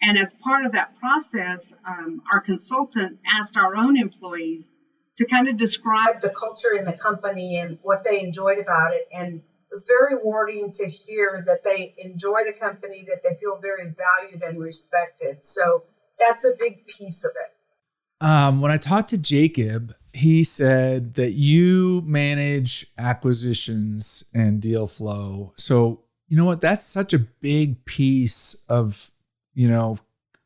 And 0.00 0.18
as 0.18 0.32
part 0.34 0.66
of 0.66 0.72
that 0.72 0.98
process, 0.98 1.74
um, 1.86 2.22
our 2.32 2.40
consultant 2.40 3.18
asked 3.26 3.56
our 3.56 3.76
own 3.76 3.96
employees 3.96 4.70
to 5.18 5.24
kind 5.24 5.48
of 5.48 5.56
describe 5.56 6.20
the 6.20 6.30
culture 6.30 6.74
in 6.76 6.84
the 6.84 6.92
company 6.92 7.58
and 7.58 7.78
what 7.82 8.04
they 8.04 8.20
enjoyed 8.20 8.58
about 8.58 8.92
it. 8.92 9.08
And 9.12 9.42
was 9.74 9.82
very 9.82 10.14
rewarding 10.14 10.70
to 10.70 10.86
hear 10.86 11.42
that 11.46 11.64
they 11.64 11.94
enjoy 11.98 12.44
the 12.46 12.52
company, 12.58 13.04
that 13.08 13.22
they 13.24 13.34
feel 13.34 13.58
very 13.60 13.90
valued 13.90 14.40
and 14.42 14.60
respected. 14.60 15.44
So 15.44 15.82
that's 16.16 16.44
a 16.44 16.52
big 16.56 16.86
piece 16.86 17.24
of 17.24 17.32
it. 17.32 18.24
Um, 18.24 18.60
when 18.60 18.70
I 18.70 18.76
talked 18.76 19.10
to 19.10 19.18
Jacob, 19.18 19.92
he 20.12 20.44
said 20.44 21.14
that 21.14 21.32
you 21.32 22.02
manage 22.06 22.86
acquisitions 22.96 24.24
and 24.32 24.62
deal 24.62 24.86
flow. 24.86 25.52
So, 25.56 26.04
you 26.28 26.36
know 26.36 26.44
what? 26.44 26.60
That's 26.60 26.84
such 26.84 27.12
a 27.12 27.18
big 27.18 27.84
piece 27.84 28.54
of, 28.68 29.10
you 29.54 29.66
know, 29.66 29.98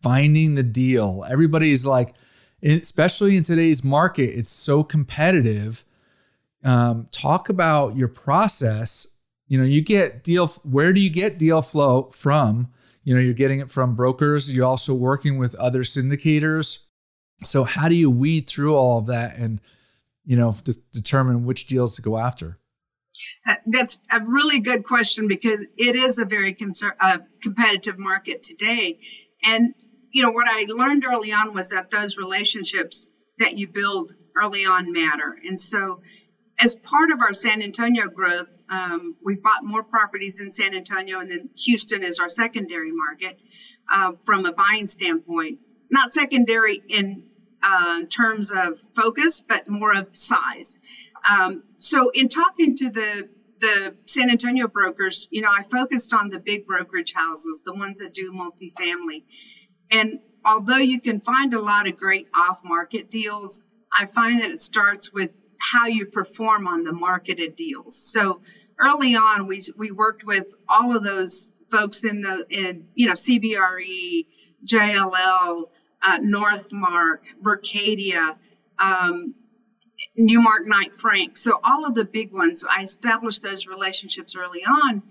finding 0.02 0.54
the 0.54 0.62
deal. 0.62 1.25
Everybody's 1.28 1.85
like, 1.85 2.14
especially 2.62 3.37
in 3.37 3.42
today's 3.42 3.85
market, 3.85 4.30
it's 4.30 4.49
so 4.49 4.82
competitive. 4.82 5.85
Um, 6.64 7.08
talk 7.12 7.50
about 7.50 7.94
your 7.94 8.08
process. 8.08 9.06
You 9.49 9.59
know, 9.59 9.64
you 9.64 9.81
get 9.81 10.23
deal, 10.23 10.47
where 10.62 10.93
do 10.93 11.00
you 11.00 11.11
get 11.11 11.38
deal 11.38 11.62
flow 11.62 12.11
from? 12.12 12.69
You 13.02 13.14
know, 13.14 13.21
you're 13.21 13.33
getting 13.35 13.61
it 13.61 13.71
from 13.71 13.97
brokers. 13.97 14.55
You're 14.55 14.67
also 14.67 14.95
working 14.95 15.38
with 15.38 15.55
other 15.55 15.83
syndicators. 15.83 16.85
So 17.43 17.64
how 17.64 17.88
do 17.88 17.95
you 17.95 18.11
weed 18.11 18.47
through 18.47 18.76
all 18.76 18.99
of 18.99 19.07
that 19.07 19.38
and, 19.38 19.61
you 20.25 20.37
know, 20.37 20.55
just 20.64 20.90
determine 20.93 21.45
which 21.45 21.67
deals 21.67 21.97
to 21.97 22.02
go 22.02 22.19
after? 22.19 22.59
Uh, 23.47 23.55
That's 23.67 23.99
a 24.11 24.21
really 24.21 24.61
good 24.61 24.85
question 24.85 25.28
because 25.28 25.64
it 25.76 25.97
is 25.97 26.19
a 26.19 26.26
very 26.26 26.57
uh, 27.00 27.19
competitive 27.43 27.99
market 27.99 28.43
today. 28.43 28.99
And, 29.43 29.75
you 30.12 30.23
know, 30.23 30.31
what 30.31 30.47
I 30.49 30.67
learned 30.69 31.05
early 31.05 31.33
on 31.33 31.55
was 31.55 31.71
that 31.71 31.90
those 31.90 32.19
relationships 32.19 33.11
that 33.38 33.57
you 33.57 33.69
build 33.69 34.14
early 34.37 34.67
on 34.67 34.93
matter. 34.93 35.38
And 35.47 35.59
so, 35.59 36.02
as 36.59 36.75
part 36.77 37.11
of 37.11 37.21
our 37.21 37.33
San 37.33 37.62
Antonio 37.62 38.09
growth, 38.09 38.50
um, 38.69 39.17
we 39.23 39.37
bought 39.37 39.62
more 39.62 39.85
properties 39.85 40.41
in 40.41 40.50
San 40.50 40.75
Antonio, 40.75 41.21
and 41.21 41.31
then 41.31 41.49
Houston 41.65 42.03
is 42.03 42.19
our 42.19 42.29
secondary 42.29 42.93
market 42.93 43.38
uh, 43.91 44.12
from 44.25 44.45
a 44.47 44.53
buying 44.53 44.87
standpoint. 44.88 45.59
Not 45.91 46.12
secondary 46.12 46.83
in 46.88 47.23
uh, 47.62 48.03
terms 48.07 48.50
of 48.50 48.79
focus, 48.95 49.43
but 49.47 49.69
more 49.69 49.95
of 49.95 50.09
size. 50.12 50.79
Um, 51.29 51.62
so, 51.79 52.11
in 52.12 52.29
talking 52.29 52.77
to 52.77 52.91
the 52.91 53.29
the 53.61 53.95
San 54.07 54.31
Antonio 54.31 54.69
brokers, 54.69 55.27
you 55.31 55.43
know, 55.43 55.50
I 55.50 55.65
focused 55.65 56.15
on 56.15 56.31
the 56.31 56.38
big 56.38 56.67
brokerage 56.67 57.12
houses, 57.12 57.62
the 57.65 57.75
ones 57.75 57.99
that 57.99 58.15
do 58.15 58.31
multifamily. 58.33 59.25
And 59.91 60.21
although 60.45 60.77
you 60.79 61.00
can 61.00 61.21
find 61.21 61.55
a 61.55 61.61
lot 61.61 61.88
of 61.88 61.97
great 61.97 62.29
off 62.35 62.61
market 62.65 63.11
deals, 63.11 63.65
I 63.93 64.07
find 64.07 64.41
that 64.43 64.50
it 64.50 64.61
starts 64.61 65.12
with 65.12 65.31
how 65.59 65.87
you 65.87 66.07
perform 66.07 66.67
on 66.67 66.85
the 66.85 66.93
marketed 66.93 67.57
deals. 67.57 67.97
So 67.97 68.41
early 68.79 69.17
on, 69.17 69.47
we, 69.47 69.62
we 69.77 69.91
worked 69.91 70.25
with 70.25 70.55
all 70.69 70.97
of 70.97 71.03
those 71.03 71.53
folks 71.71 72.05
in 72.05 72.23
the, 72.23 72.47
in, 72.49 72.88
you 72.95 73.07
know, 73.07 73.12
CBRE, 73.12 74.27
JLL, 74.65 75.65
uh, 76.03 76.19
Northmarq, 76.21 77.19
Berkadia, 77.43 78.37
um, 78.79 79.35
Newmark 80.17 80.67
Knight 80.67 80.95
Frank. 80.95 81.37
So 81.37 81.59
all 81.62 81.87
of 81.87 81.95
the 81.95 82.05
big 82.05 82.33
ones, 82.33 82.65
I 82.69 82.83
established 82.83 83.43
those 83.43 83.67
relationships 83.67 84.37
early 84.37 84.65
on. 84.65 85.03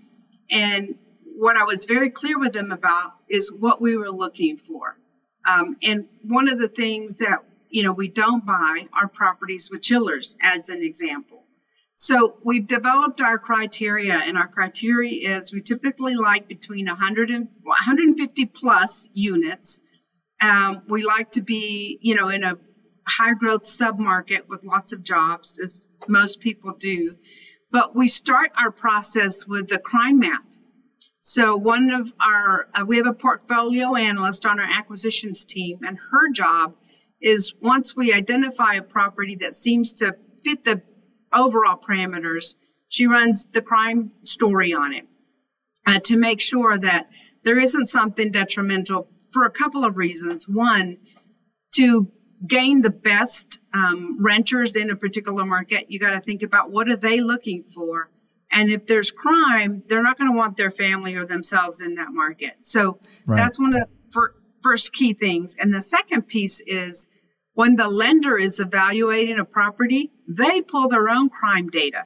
And 0.50 0.96
what 1.36 1.56
I 1.56 1.64
was 1.64 1.84
very 1.84 2.10
clear 2.10 2.38
with 2.38 2.52
them 2.52 2.72
about 2.72 3.12
is 3.28 3.52
what 3.52 3.80
we 3.80 3.96
were 3.96 4.10
looking 4.10 4.56
for. 4.56 4.96
Um, 5.46 5.76
and 5.82 6.06
one 6.22 6.48
of 6.48 6.58
the 6.58 6.68
things 6.68 7.16
that 7.16 7.44
you 7.70 7.82
know 7.82 7.92
we 7.92 8.08
don't 8.08 8.44
buy 8.44 8.86
our 8.92 9.08
properties 9.08 9.70
with 9.70 9.82
chillers, 9.82 10.36
as 10.40 10.68
an 10.68 10.82
example. 10.82 11.44
So 12.00 12.36
we've 12.44 12.66
developed 12.66 13.20
our 13.20 13.38
criteria, 13.38 14.14
and 14.14 14.38
our 14.38 14.46
criteria 14.46 15.36
is 15.36 15.52
we 15.52 15.62
typically 15.62 16.14
like 16.14 16.46
between 16.46 16.86
100 16.86 17.30
and 17.30 17.48
150 17.62 18.46
plus 18.46 19.08
units. 19.12 19.80
Um, 20.40 20.82
we 20.86 21.02
like 21.02 21.32
to 21.32 21.42
be, 21.42 21.98
you 22.00 22.14
know, 22.14 22.28
in 22.28 22.44
a 22.44 22.56
high 23.08 23.34
growth 23.34 23.62
submarket 23.62 24.48
with 24.48 24.62
lots 24.64 24.92
of 24.92 25.02
jobs, 25.02 25.58
as 25.60 25.88
most 26.06 26.38
people 26.38 26.74
do. 26.74 27.16
But 27.72 27.96
we 27.96 28.06
start 28.06 28.52
our 28.56 28.70
process 28.70 29.44
with 29.44 29.68
the 29.68 29.78
crime 29.78 30.20
map. 30.20 30.42
So 31.20 31.56
one 31.56 31.90
of 31.90 32.12
our, 32.20 32.68
uh, 32.74 32.84
we 32.86 32.98
have 32.98 33.06
a 33.06 33.12
portfolio 33.12 33.96
analyst 33.96 34.46
on 34.46 34.60
our 34.60 34.66
acquisitions 34.66 35.44
team, 35.44 35.80
and 35.82 35.98
her 35.98 36.30
job 36.30 36.76
is 37.20 37.52
once 37.60 37.96
we 37.96 38.12
identify 38.12 38.74
a 38.74 38.82
property 38.82 39.36
that 39.36 39.54
seems 39.54 39.94
to 39.94 40.14
fit 40.44 40.64
the 40.64 40.80
overall 41.32 41.76
parameters, 41.76 42.56
she 42.88 43.06
runs 43.06 43.46
the 43.46 43.62
crime 43.62 44.12
story 44.24 44.72
on 44.72 44.92
it 44.92 45.04
uh, 45.86 45.98
to 46.04 46.16
make 46.16 46.40
sure 46.40 46.78
that 46.78 47.06
there 47.44 47.58
isn't 47.58 47.86
something 47.86 48.30
detrimental 48.30 49.08
for 49.30 49.44
a 49.44 49.50
couple 49.50 49.84
of 49.84 49.96
reasons. 49.96 50.46
One, 50.48 50.98
to 51.74 52.08
gain 52.46 52.82
the 52.82 52.90
best 52.90 53.58
um, 53.74 54.22
renters 54.22 54.76
in 54.76 54.90
a 54.90 54.96
particular 54.96 55.44
market, 55.44 55.86
you 55.90 55.98
got 55.98 56.12
to 56.12 56.20
think 56.20 56.42
about 56.42 56.70
what 56.70 56.88
are 56.88 56.96
they 56.96 57.20
looking 57.20 57.64
for. 57.74 58.08
And 58.50 58.70
if 58.70 58.86
there's 58.86 59.10
crime, 59.10 59.82
they're 59.88 60.02
not 60.02 60.16
going 60.16 60.30
to 60.30 60.36
want 60.36 60.56
their 60.56 60.70
family 60.70 61.16
or 61.16 61.26
themselves 61.26 61.80
in 61.80 61.96
that 61.96 62.08
market. 62.10 62.54
So 62.60 62.98
Right. 63.26 63.36
that's 63.36 63.58
one 63.58 63.74
of 63.74 63.88
first 64.68 64.92
key 64.92 65.14
things. 65.14 65.56
And 65.58 65.72
the 65.72 65.80
second 65.80 66.28
piece 66.28 66.60
is 66.60 67.08
when 67.54 67.76
the 67.76 67.88
lender 67.88 68.36
is 68.36 68.60
evaluating 68.60 69.38
a 69.38 69.44
property, 69.46 70.10
they 70.28 70.60
pull 70.60 70.88
their 70.88 71.08
own 71.08 71.30
crime 71.30 71.70
data. 71.70 72.04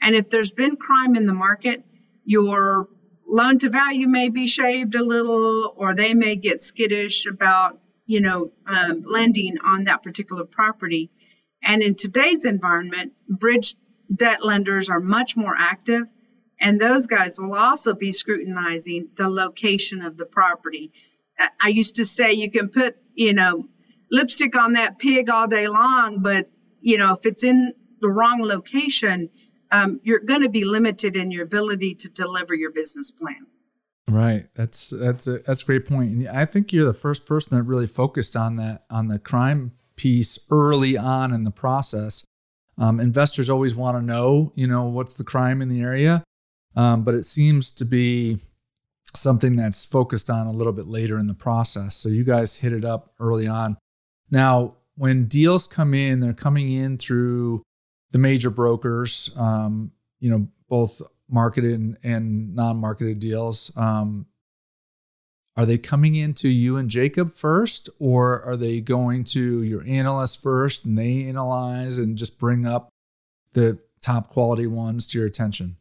And 0.00 0.16
if 0.16 0.28
there's 0.28 0.50
been 0.50 0.74
crime 0.74 1.14
in 1.14 1.26
the 1.26 1.32
market, 1.32 1.84
your 2.24 2.88
loan 3.24 3.60
to 3.60 3.70
value 3.70 4.08
may 4.08 4.30
be 4.30 4.48
shaved 4.48 4.96
a 4.96 5.04
little, 5.04 5.72
or 5.76 5.94
they 5.94 6.12
may 6.12 6.34
get 6.34 6.60
skittish 6.60 7.26
about, 7.26 7.78
you 8.04 8.20
know, 8.20 8.50
um, 8.66 9.02
lending 9.06 9.58
on 9.64 9.84
that 9.84 10.02
particular 10.02 10.44
property. 10.44 11.08
And 11.62 11.82
in 11.82 11.94
today's 11.94 12.44
environment, 12.44 13.12
bridge 13.28 13.76
debt 14.12 14.44
lenders 14.44 14.90
are 14.90 14.98
much 14.98 15.36
more 15.36 15.54
active, 15.56 16.10
and 16.60 16.80
those 16.80 17.06
guys 17.06 17.38
will 17.38 17.54
also 17.54 17.94
be 17.94 18.10
scrutinizing 18.10 19.10
the 19.14 19.28
location 19.28 20.02
of 20.02 20.16
the 20.16 20.26
property. 20.26 20.92
I 21.60 21.68
used 21.68 21.96
to 21.96 22.04
say 22.04 22.32
you 22.32 22.50
can 22.50 22.68
put, 22.68 22.96
you 23.14 23.32
know, 23.32 23.68
lipstick 24.10 24.56
on 24.56 24.74
that 24.74 24.98
pig 24.98 25.30
all 25.30 25.48
day 25.48 25.68
long, 25.68 26.20
but 26.22 26.50
you 26.80 26.98
know, 26.98 27.14
if 27.14 27.24
it's 27.26 27.44
in 27.44 27.72
the 28.00 28.08
wrong 28.08 28.42
location, 28.42 29.30
um, 29.70 30.00
you're 30.02 30.20
going 30.20 30.42
to 30.42 30.48
be 30.48 30.64
limited 30.64 31.16
in 31.16 31.30
your 31.30 31.44
ability 31.44 31.94
to 31.94 32.08
deliver 32.08 32.54
your 32.54 32.72
business 32.72 33.10
plan. 33.10 33.46
Right. 34.08 34.46
That's 34.54 34.90
that's 34.90 35.26
a 35.26 35.38
that's 35.38 35.62
a 35.62 35.66
great 35.66 35.86
point. 35.86 36.10
And 36.10 36.28
I 36.28 36.44
think 36.44 36.72
you're 36.72 36.84
the 36.84 36.92
first 36.92 37.24
person 37.24 37.56
that 37.56 37.62
really 37.62 37.86
focused 37.86 38.36
on 38.36 38.56
that 38.56 38.84
on 38.90 39.08
the 39.08 39.18
crime 39.18 39.72
piece 39.96 40.38
early 40.50 40.98
on 40.98 41.32
in 41.32 41.44
the 41.44 41.50
process. 41.50 42.24
Um, 42.76 42.98
investors 42.98 43.48
always 43.48 43.74
want 43.74 43.96
to 43.96 44.02
know, 44.02 44.52
you 44.54 44.66
know, 44.66 44.84
what's 44.86 45.14
the 45.14 45.24
crime 45.24 45.62
in 45.62 45.68
the 45.68 45.80
area, 45.82 46.24
um, 46.74 47.04
but 47.04 47.14
it 47.14 47.24
seems 47.24 47.70
to 47.72 47.84
be 47.84 48.38
something 49.14 49.56
that's 49.56 49.84
focused 49.84 50.30
on 50.30 50.46
a 50.46 50.52
little 50.52 50.72
bit 50.72 50.86
later 50.86 51.18
in 51.18 51.26
the 51.26 51.34
process. 51.34 51.94
So 51.94 52.08
you 52.08 52.24
guys 52.24 52.56
hit 52.56 52.72
it 52.72 52.84
up 52.84 53.12
early 53.18 53.46
on. 53.46 53.76
Now, 54.30 54.76
when 54.96 55.26
deals 55.26 55.66
come 55.66 55.94
in, 55.94 56.20
they're 56.20 56.32
coming 56.32 56.70
in 56.70 56.98
through 56.98 57.62
the 58.10 58.18
major 58.18 58.50
brokers, 58.50 59.30
um, 59.36 59.92
you 60.20 60.30
know, 60.30 60.48
both 60.68 61.02
marketed 61.28 61.78
and, 61.78 61.98
and 62.02 62.54
non-marketed 62.54 63.18
deals. 63.18 63.72
Um, 63.76 64.26
are 65.56 65.66
they 65.66 65.76
coming 65.76 66.14
into 66.14 66.48
you 66.48 66.78
and 66.78 66.88
Jacob 66.88 67.32
first, 67.32 67.90
or 67.98 68.42
are 68.42 68.56
they 68.56 68.80
going 68.80 69.24
to 69.24 69.62
your 69.62 69.84
analyst 69.86 70.42
first 70.42 70.86
and 70.86 70.98
they 70.98 71.26
analyze 71.26 71.98
and 71.98 72.16
just 72.16 72.38
bring 72.38 72.66
up 72.66 72.88
the 73.52 73.78
top 74.00 74.30
quality 74.30 74.66
ones 74.66 75.06
to 75.08 75.18
your 75.18 75.26
attention? 75.26 75.76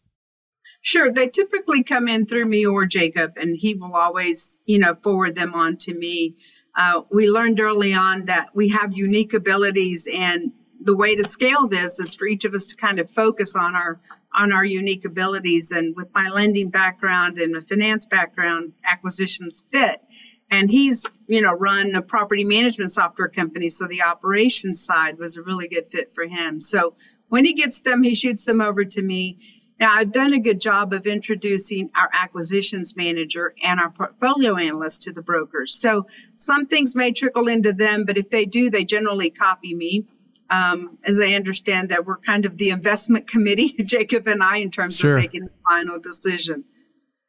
Sure, 0.81 1.11
they 1.11 1.27
typically 1.27 1.83
come 1.83 2.07
in 2.07 2.25
through 2.25 2.45
me 2.45 2.65
or 2.65 2.87
Jacob, 2.87 3.33
and 3.37 3.55
he 3.55 3.75
will 3.75 3.95
always, 3.95 4.59
you 4.65 4.79
know, 4.79 4.95
forward 4.95 5.35
them 5.35 5.53
on 5.53 5.77
to 5.77 5.93
me. 5.93 6.37
Uh, 6.75 7.01
we 7.11 7.29
learned 7.29 7.59
early 7.59 7.93
on 7.93 8.25
that 8.25 8.49
we 8.55 8.69
have 8.69 8.93
unique 8.95 9.33
abilities, 9.33 10.07
and 10.11 10.51
the 10.83 10.95
way 10.95 11.15
to 11.15 11.23
scale 11.23 11.67
this 11.67 11.99
is 11.99 12.15
for 12.15 12.25
each 12.25 12.45
of 12.45 12.55
us 12.55 12.67
to 12.67 12.75
kind 12.75 12.97
of 12.99 13.11
focus 13.11 13.55
on 13.55 13.75
our 13.75 14.01
on 14.33 14.53
our 14.53 14.65
unique 14.65 15.05
abilities. 15.05 15.71
And 15.71 15.95
with 15.95 16.07
my 16.15 16.29
lending 16.29 16.69
background 16.69 17.37
and 17.37 17.55
a 17.55 17.61
finance 17.61 18.05
background, 18.05 18.73
acquisitions 18.83 19.63
fit. 19.69 20.01
And 20.49 20.71
he's, 20.71 21.09
you 21.27 21.41
know, 21.41 21.53
run 21.53 21.95
a 21.95 22.01
property 22.01 22.43
management 22.43 22.91
software 22.91 23.29
company, 23.29 23.69
so 23.69 23.87
the 23.87 24.03
operations 24.03 24.83
side 24.83 25.19
was 25.19 25.37
a 25.37 25.43
really 25.43 25.67
good 25.67 25.87
fit 25.87 26.09
for 26.09 26.25
him. 26.25 26.59
So 26.59 26.95
when 27.29 27.45
he 27.45 27.53
gets 27.53 27.81
them, 27.81 28.03
he 28.03 28.15
shoots 28.15 28.45
them 28.45 28.61
over 28.61 28.83
to 28.83 29.01
me. 29.01 29.37
Now, 29.81 29.89
I've 29.93 30.11
done 30.11 30.33
a 30.33 30.39
good 30.39 30.61
job 30.61 30.93
of 30.93 31.07
introducing 31.07 31.89
our 31.95 32.07
acquisitions 32.13 32.95
manager 32.95 33.55
and 33.63 33.79
our 33.79 33.89
portfolio 33.89 34.55
analyst 34.55 35.03
to 35.03 35.11
the 35.11 35.23
brokers. 35.23 35.73
So 35.73 36.05
some 36.35 36.67
things 36.67 36.95
may 36.95 37.13
trickle 37.13 37.47
into 37.47 37.73
them, 37.73 38.05
but 38.05 38.15
if 38.15 38.29
they 38.29 38.45
do, 38.45 38.69
they 38.69 38.83
generally 38.83 39.31
copy 39.31 39.73
me 39.73 40.05
um, 40.51 40.99
as 41.03 41.19
I 41.19 41.33
understand 41.33 41.89
that 41.89 42.05
we're 42.05 42.17
kind 42.17 42.45
of 42.45 42.57
the 42.57 42.69
investment 42.69 43.27
committee, 43.27 43.69
Jacob 43.83 44.27
and 44.27 44.43
I, 44.43 44.57
in 44.57 44.69
terms 44.69 44.97
sure. 44.97 45.15
of 45.15 45.21
making 45.23 45.45
the 45.45 45.51
final 45.67 45.99
decision. 45.99 46.65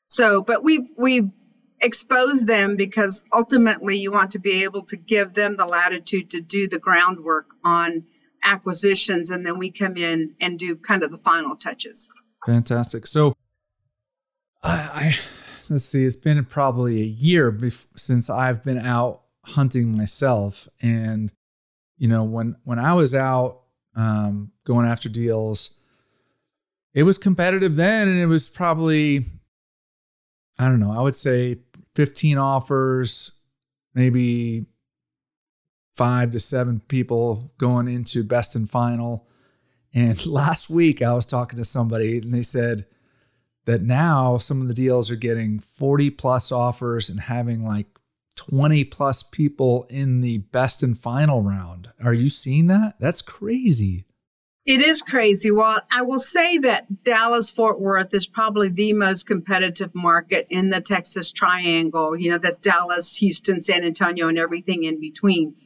So, 0.07 0.43
but 0.43 0.63
we've 0.63 0.91
we've 0.99 1.31
exposed 1.81 2.47
them 2.47 2.77
because 2.77 3.25
ultimately 3.33 3.99
you 3.99 4.13
want 4.13 4.33
to 4.33 4.41
be 4.41 4.65
able 4.65 4.83
to 4.87 4.97
give 4.97 5.33
them 5.33 5.57
the 5.57 5.65
latitude 5.65 6.31
to 6.31 6.41
do 6.43 6.69
the 6.69 6.79
groundwork 6.79 7.47
on 7.65 8.05
acquisitions, 8.45 9.31
and 9.31 9.47
then 9.47 9.59
we 9.59 9.71
come 9.71 9.97
in 9.97 10.35
and 10.41 10.59
do 10.59 10.77
kind 10.77 11.03
of 11.03 11.11
the 11.11 11.17
final 11.17 11.57
touches. 11.57 12.11
Fantastic. 12.47 13.07
So, 13.07 13.35
I, 14.63 14.71
I 14.71 15.15
let's 15.71 15.85
see, 15.85 16.05
it's 16.05 16.17
been 16.17 16.45
probably 16.45 17.01
a 17.01 17.07
year 17.07 17.53
bef- 17.53 17.87
since 17.97 18.29
I've 18.31 18.65
been 18.65 18.79
out 18.79 19.23
hunting 19.45 19.97
myself, 19.97 20.69
and 20.81 21.33
you 21.99 22.09
know, 22.09 22.25
when 22.25 22.57
when 22.65 22.79
I 22.79 22.95
was 22.95 23.15
out 23.15 23.61
um, 23.97 24.53
going 24.65 24.87
after 24.87 25.09
deals, 25.09 25.75
it 26.95 27.05
was 27.05 27.19
competitive 27.19 27.77
then, 27.77 28.09
and 28.09 28.21
it 28.21 28.27
was 28.27 28.49
probably 28.49 29.25
I 30.59 30.69
don't 30.69 30.81
know. 30.81 30.93
I 30.93 31.01
would 31.01 31.15
say 31.15 31.57
15 31.95 32.39
offers, 32.39 33.33
maybe 33.95 34.67
five 35.93 36.31
to 36.31 36.41
seven 36.41 36.81
people 36.89 37.53
going 37.59 37.89
into 37.89 38.25
best 38.25 38.57
and 38.57 38.69
final. 38.69 39.27
And 39.95 40.27
last 40.27 40.71
week 40.71 41.03
I 41.03 41.15
was 41.15 41.27
talking 41.27 41.59
to 41.59 41.65
somebody 41.65 42.19
and 42.19 42.33
they 42.33 42.43
said 42.43 42.87
that 43.65 43.83
now 43.83 44.39
some 44.39 44.61
of 44.61 44.69
the 44.69 44.75
deals 44.75 45.11
are 45.11 45.17
getting 45.17 45.61
40 45.61 46.11
plus 46.11 46.51
offers 46.51 47.09
and 47.09 47.21
having 47.21 47.65
like 47.65 47.87
20 48.37 48.85
plus 48.85 49.23
people 49.23 49.87
in 49.89 50.21
the 50.21 50.39
best 50.39 50.83
and 50.83 50.99
final 50.99 51.43
round. 51.43 51.91
Are 52.03 52.15
you 52.15 52.29
seeing 52.29 52.67
that? 52.69 52.95
That's 52.99 53.23
crazy. 53.23 54.07
It 54.65 54.81
is 54.81 55.03
crazy. 55.03 55.51
Well, 55.51 55.81
I 55.91 56.03
will 56.03 56.21
say 56.21 56.59
that 56.59 57.03
Dallas 57.03 57.51
Fort 57.51 57.81
Worth 57.81 58.15
is 58.15 58.27
probably 58.27 58.69
the 58.69 58.93
most 58.93 59.27
competitive 59.27 59.93
market 59.93 60.47
in 60.51 60.71
the 60.71 60.81
Texas 60.81 61.33
Triangle. 61.33 62.17
You 62.17 62.31
know, 62.31 62.39
that's 62.39 62.61
Dallas, 62.61 63.17
Houston, 63.17 63.61
San 63.61 63.85
Antonio, 63.85 64.29
and 64.29 64.39
everything 64.39 64.85
in 64.85 65.01
between. 65.01 65.57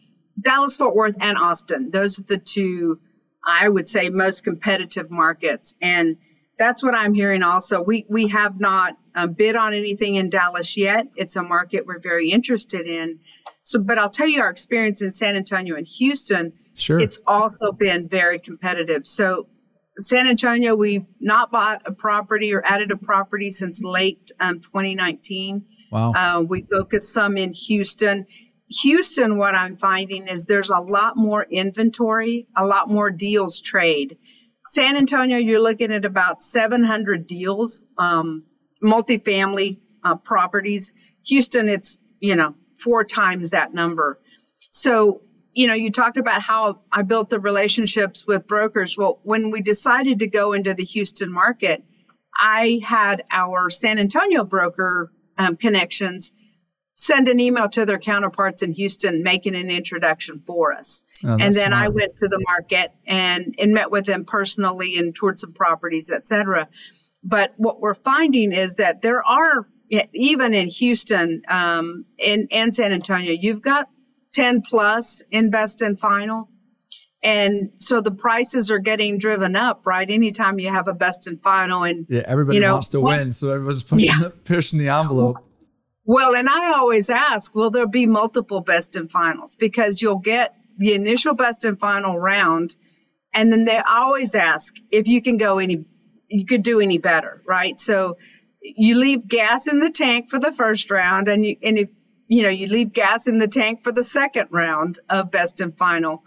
Dallas 0.41 0.79
Fort 0.79 0.95
Worth 0.95 1.17
and 1.21 1.37
Austin, 1.37 1.91
those 1.91 2.21
are 2.21 2.25
the 2.25 2.39
two, 2.39 3.01
I 3.47 3.69
would 3.69 3.87
say, 3.87 4.11
most 4.11 4.43
competitive 4.43 5.11
markets. 5.11 5.77
And 5.81 6.17
that's 6.59 6.83
what 6.83 6.95
I'm 6.95 7.15
hearing 7.15 7.43
also. 7.43 7.83
We, 7.83 8.05
we 8.09 8.29
have 8.29 8.59
not 8.59 8.97
uh, 9.15 9.27
bid 9.27 9.57
on 9.57 9.73
anything 9.73 10.17
in 10.17 10.31
Dallas 10.31 10.77
yet. 10.77 11.07
It's 11.15 11.37
a 11.37 11.43
market 11.43 11.87
we're 11.87 12.01
very 12.01 12.31
interested 12.31 12.87
in. 12.87 13.21
So, 13.63 13.81
but 13.81 13.99
I'll 13.99 14.11
tell 14.11 14.29
you 14.29 14.43
our 14.43 14.51
experience 14.51 15.03
in 15.03 15.13
San 15.13 15.37
Antonio 15.37 15.77
and 15.77 15.87
Houston. 15.87 16.55
Sure. 16.75 16.99
It's 16.99 17.21
also 17.27 17.73
been 17.73 18.09
very 18.09 18.39
competitive. 18.39 19.07
So, 19.07 19.49
San 19.99 20.27
Antonio, 20.27 20.75
we've 20.75 21.07
not 21.21 21.51
bought 21.51 21.83
a 21.87 21.93
property 21.93 22.53
or 22.53 22.63
added 22.65 22.91
a 22.91 22.97
property 22.97 23.51
since 23.51 23.83
late 23.83 24.31
um, 24.39 24.61
2019. 24.61 25.65
Wow. 25.91 26.13
Uh, 26.13 26.43
we 26.43 26.63
focus 26.63 27.11
some 27.11 27.37
in 27.39 27.53
Houston. 27.53 28.27
Houston, 28.83 29.39
what 29.39 29.55
I'm 29.55 29.77
finding 29.77 30.29
is 30.29 30.47
there's 30.47 30.71
a 30.71 30.81
lot 30.81 31.17
more 31.17 31.45
inventory, 31.45 32.49
a 32.57 32.67
lot 32.67 32.89
more 32.89 33.11
deals 33.11 33.61
trade. 33.61 34.19
San 34.67 34.97
Antonio, 34.97 35.39
you're 35.39 35.61
looking 35.61 35.93
at 35.93 36.05
about 36.05 36.41
700 36.41 37.27
deals. 37.27 37.87
Um, 37.97 38.45
multifamily 38.83 39.79
uh, 40.05 40.17
properties. 40.17 40.93
Houston, 41.27 41.69
it's, 41.69 42.01
you 42.21 42.37
know, 42.37 42.55
four 42.79 43.05
times 43.05 43.51
that 43.51 43.75
number. 43.75 44.19
So, 44.71 45.23
you 45.53 45.67
know, 45.67 45.75
you 45.75 45.91
talked 45.91 46.19
about 46.19 46.43
how 46.43 46.81
I 46.93 47.03
built 47.03 47.31
the 47.31 47.41
relationships 47.41 48.27
with 48.27 48.47
brokers. 48.47 48.97
Well, 48.97 49.21
when 49.23 49.51
we 49.51 49.63
decided 49.63 50.21
to 50.21 50.27
go 50.27 50.53
into 50.53 50.75
the 50.75 50.85
Houston 50.85 51.33
market, 51.33 51.83
I 52.39 52.81
had 52.85 53.25
our 53.31 53.71
San 53.71 53.99
Antonio 53.99 54.45
broker 54.45 55.11
um, 55.39 55.57
connections 55.57 56.33
send 56.97 57.29
an 57.29 57.39
email 57.39 57.69
to 57.69 57.85
their 57.85 57.99
counterparts 57.99 58.63
in 58.63 58.73
Houston 58.73 59.23
making 59.23 59.55
an 59.55 59.71
introduction 59.71 60.41
for 60.41 60.73
us. 60.73 61.05
Oh, 61.23 61.29
and 61.29 61.53
then 61.55 61.69
smart. 61.69 61.73
I 61.75 61.89
went 61.89 62.17
to 62.19 62.29
the 62.29 62.43
market 62.49 62.91
and, 63.07 63.55
and 63.59 63.75
met 63.75 63.91
with 63.91 64.07
them 64.07 64.25
personally 64.25 64.97
and 64.97 65.15
toured 65.15 65.39
some 65.39 65.53
properties, 65.53 66.11
et 66.11 66.25
cetera. 66.25 66.69
But 67.23 67.53
what 67.59 67.81
we're 67.81 67.95
finding 67.95 68.53
is 68.53 68.77
that 68.77 69.03
there 69.03 69.23
are, 69.23 69.69
even 70.15 70.55
in 70.55 70.69
Houston 70.69 71.43
um, 71.49 72.07
and, 72.19 72.49
and 72.51 72.75
San 72.75 72.93
Antonio, 72.93 73.33
you've 73.33 73.63
got 73.63 73.91
10 74.33 74.63
plus 74.63 75.23
invest 75.31 75.83
in 75.83 75.99
final. 75.99 76.49
And 77.23 77.73
so 77.77 78.01
the 78.01 78.11
prices 78.11 78.71
are 78.71 78.79
getting 78.79 79.19
driven 79.19 79.55
up, 79.55 79.87
right? 79.87 80.09
Anytime 80.09 80.59
you 80.59 80.71
have 80.71 80.89
a 80.89 80.95
best 80.95 81.27
and 81.27 81.43
final, 81.43 81.83
and 81.83 82.07
yeah, 82.09 82.23
everybody 82.25 82.57
you 82.57 82.63
know, 82.63 82.75
wants 82.75 82.91
to 82.91 83.01
win, 83.01 83.33
so 83.33 83.51
everyone's 83.53 83.85
pushing 83.85 84.09
yeah. 84.09 84.21
the, 84.21 84.31
pushing 84.31 84.79
the 84.79 84.89
envelope. 84.89 85.46
Well, 86.07 86.37
and 86.37 86.49
I 86.49 86.75
always 86.75 87.11
ask, 87.11 87.55
will 87.55 87.71
there 87.71 87.89
be 87.89 88.07
multiple 88.07 88.61
best 88.63 88.97
and 88.97 89.11
finals? 89.11 89.57
Because 89.57 90.03
you'll 90.03 90.21
get 90.21 90.55
the 90.79 90.95
initial 90.95 91.35
best 91.35 91.65
and 91.67 91.81
final 91.81 92.19
round, 92.19 92.77
and 93.35 93.53
then 93.53 93.65
they 93.65 93.79
always 93.79 94.35
ask 94.37 94.75
if 94.93 95.09
you 95.09 95.23
can 95.23 95.39
go 95.39 95.59
any 95.61 95.87
you 96.29 96.47
could 96.47 96.63
do 96.63 96.81
any 96.81 96.99
better, 96.99 97.43
right? 97.47 97.79
So 97.81 98.19
you 98.63 98.99
leave 98.99 99.29
gas 99.29 99.69
in 99.69 99.81
the 99.81 99.91
tank 99.91 100.31
for 100.31 100.41
the 100.41 100.53
first 100.53 100.91
round, 100.91 101.29
and 101.29 101.45
you 101.45 101.57
and 101.63 101.79
if 101.79 101.91
you 102.29 102.45
know, 102.45 102.51
you 102.51 102.69
leave 102.69 102.93
gas 102.93 103.29
in 103.29 103.39
the 103.39 103.49
tank 103.49 103.83
for 103.83 103.93
the 103.93 104.05
second 104.05 104.49
round 104.53 105.01
of 105.11 105.31
best 105.33 105.61
and 105.61 105.77
final. 105.79 106.25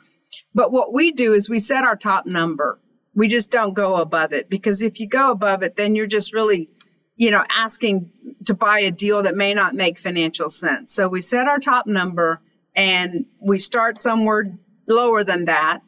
But 0.55 0.71
what 0.71 0.93
we 0.93 1.11
do 1.13 1.33
is 1.33 1.49
we 1.49 1.59
set 1.59 1.85
our 1.85 1.97
top 1.97 2.25
number. 2.25 2.79
We 3.15 3.27
just 3.29 3.51
don't 3.51 3.73
go 3.73 4.01
above 4.01 4.33
it 4.33 4.49
because 4.49 4.83
if 4.83 4.99
you 4.99 5.07
go 5.07 5.31
above 5.31 5.63
it, 5.63 5.75
then 5.75 5.95
you're 5.95 6.07
just 6.07 6.33
really, 6.33 6.69
you 7.19 7.31
know, 7.31 7.43
asking 7.49 8.09
to 8.45 8.53
buy 8.53 8.79
a 8.79 8.91
deal 8.91 9.23
that 9.23 9.35
may 9.35 9.53
not 9.53 9.75
make 9.75 9.99
financial 9.99 10.47
sense. 10.47 10.93
So 10.93 11.09
we 11.09 11.19
set 11.19 11.49
our 11.49 11.59
top 11.59 11.85
number 11.85 12.41
and 12.73 13.25
we 13.41 13.59
start 13.59 14.01
somewhere 14.01 14.57
lower 14.87 15.25
than 15.25 15.45
that, 15.45 15.81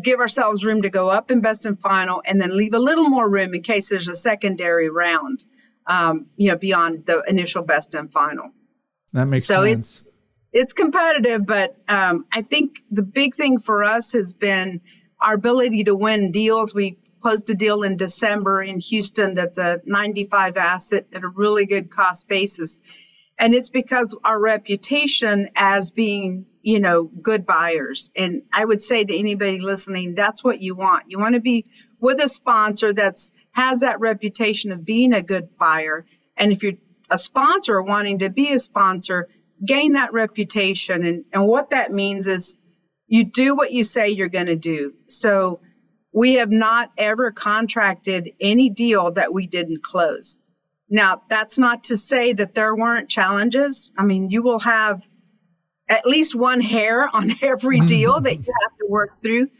give 0.00 0.20
ourselves 0.20 0.64
room 0.64 0.82
to 0.82 0.90
go 0.90 1.10
up 1.10 1.32
in 1.32 1.40
best 1.40 1.66
and 1.66 1.80
final, 1.80 2.22
and 2.24 2.40
then 2.40 2.56
leave 2.56 2.72
a 2.72 2.78
little 2.78 3.08
more 3.08 3.28
room 3.28 3.52
in 3.52 3.62
case 3.62 3.88
there's 3.88 4.06
a 4.06 4.14
secondary 4.14 4.88
round, 4.88 5.44
um, 5.88 6.26
you 6.36 6.52
know, 6.52 6.56
beyond 6.56 7.04
the 7.04 7.24
initial 7.26 7.64
best 7.64 7.96
and 7.96 8.12
final. 8.12 8.52
That 9.12 9.26
makes 9.26 9.46
so 9.46 9.64
sense. 9.64 10.02
It's, 10.02 10.08
it's 10.52 10.72
competitive, 10.72 11.44
but 11.44 11.76
um, 11.88 12.26
I 12.32 12.42
think 12.42 12.78
the 12.92 13.02
big 13.02 13.34
thing 13.34 13.58
for 13.58 13.82
us 13.82 14.12
has 14.12 14.32
been 14.32 14.82
our 15.20 15.34
ability 15.34 15.82
to 15.84 15.96
win 15.96 16.30
deals. 16.30 16.72
We 16.72 16.98
closed 17.24 17.48
a 17.48 17.54
deal 17.54 17.84
in 17.84 17.96
December 17.96 18.62
in 18.62 18.78
Houston 18.80 19.32
that's 19.32 19.56
a 19.56 19.80
95 19.86 20.58
asset 20.58 21.06
at 21.10 21.24
a 21.24 21.28
really 21.28 21.64
good 21.64 21.90
cost 21.90 22.28
basis. 22.28 22.80
And 23.38 23.54
it's 23.54 23.70
because 23.70 24.14
our 24.22 24.38
reputation 24.38 25.48
as 25.56 25.90
being, 25.90 26.44
you 26.60 26.80
know, 26.80 27.04
good 27.04 27.46
buyers. 27.46 28.10
And 28.14 28.42
I 28.52 28.62
would 28.62 28.82
say 28.82 29.02
to 29.02 29.18
anybody 29.18 29.58
listening, 29.58 30.14
that's 30.14 30.44
what 30.44 30.60
you 30.60 30.74
want. 30.74 31.04
You 31.08 31.18
want 31.18 31.34
to 31.34 31.40
be 31.40 31.64
with 31.98 32.22
a 32.22 32.28
sponsor 32.28 32.92
that's 32.92 33.32
has 33.52 33.80
that 33.80 34.00
reputation 34.00 34.70
of 34.70 34.84
being 34.84 35.14
a 35.14 35.22
good 35.22 35.56
buyer. 35.56 36.04
And 36.36 36.52
if 36.52 36.62
you're 36.62 36.74
a 37.08 37.16
sponsor 37.16 37.80
wanting 37.80 38.18
to 38.18 38.28
be 38.28 38.52
a 38.52 38.58
sponsor, 38.58 39.30
gain 39.64 39.94
that 39.94 40.12
reputation. 40.12 41.02
And, 41.06 41.24
and 41.32 41.46
what 41.46 41.70
that 41.70 41.90
means 41.90 42.26
is 42.26 42.58
you 43.06 43.24
do 43.24 43.56
what 43.56 43.72
you 43.72 43.82
say 43.82 44.10
you're 44.10 44.28
going 44.28 44.52
to 44.52 44.56
do. 44.56 44.92
So 45.06 45.60
we 46.14 46.34
have 46.34 46.50
not 46.50 46.92
ever 46.96 47.32
contracted 47.32 48.30
any 48.40 48.70
deal 48.70 49.10
that 49.10 49.34
we 49.34 49.48
didn't 49.48 49.82
close. 49.82 50.38
Now, 50.88 51.22
that's 51.28 51.58
not 51.58 51.84
to 51.84 51.96
say 51.96 52.32
that 52.34 52.54
there 52.54 52.74
weren't 52.74 53.08
challenges. 53.10 53.90
I 53.98 54.04
mean, 54.04 54.30
you 54.30 54.44
will 54.44 54.60
have 54.60 55.04
at 55.88 56.06
least 56.06 56.36
one 56.36 56.60
hair 56.60 57.08
on 57.12 57.32
every 57.42 57.80
deal 57.80 58.20
that 58.20 58.36
you 58.36 58.52
have 58.62 58.78
to 58.78 58.86
work 58.88 59.20
through, 59.22 59.50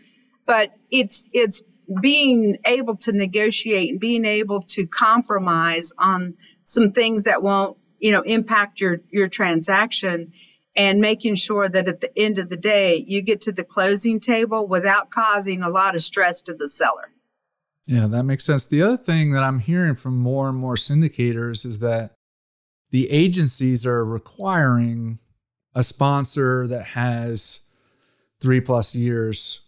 but 0.46 0.72
it's 0.92 1.28
it's 1.32 1.64
being 2.00 2.58
able 2.64 2.96
to 2.96 3.12
negotiate 3.12 3.90
and 3.90 4.00
being 4.00 4.24
able 4.24 4.62
to 4.62 4.86
compromise 4.86 5.92
on 5.98 6.34
some 6.62 6.92
things 6.92 7.24
that 7.24 7.42
won't 7.42 7.76
you 7.98 8.12
know 8.12 8.22
impact 8.22 8.80
your 8.80 9.00
your 9.10 9.28
transaction 9.28 10.32
and 10.76 11.00
making 11.00 11.36
sure 11.36 11.68
that 11.68 11.88
at 11.88 12.00
the 12.00 12.18
end 12.18 12.38
of 12.38 12.48
the 12.48 12.56
day 12.56 13.04
you 13.06 13.22
get 13.22 13.42
to 13.42 13.52
the 13.52 13.64
closing 13.64 14.20
table 14.20 14.66
without 14.66 15.10
causing 15.10 15.62
a 15.62 15.68
lot 15.68 15.94
of 15.94 16.02
stress 16.02 16.42
to 16.42 16.54
the 16.54 16.68
seller. 16.68 17.10
Yeah 17.86 18.06
that 18.08 18.24
makes 18.24 18.44
sense. 18.44 18.66
The 18.66 18.82
other 18.82 18.96
thing 18.96 19.32
that 19.32 19.42
i'm 19.42 19.60
hearing 19.60 19.94
from 19.94 20.18
more 20.18 20.48
and 20.48 20.58
more 20.58 20.76
syndicators 20.76 21.64
is 21.64 21.80
that 21.80 22.12
the 22.90 23.10
agencies 23.10 23.86
are 23.86 24.04
requiring 24.04 25.18
a 25.74 25.82
sponsor 25.82 26.66
that 26.68 26.84
has 26.84 27.60
three 28.40 28.60
plus 28.60 28.94
years 28.94 29.60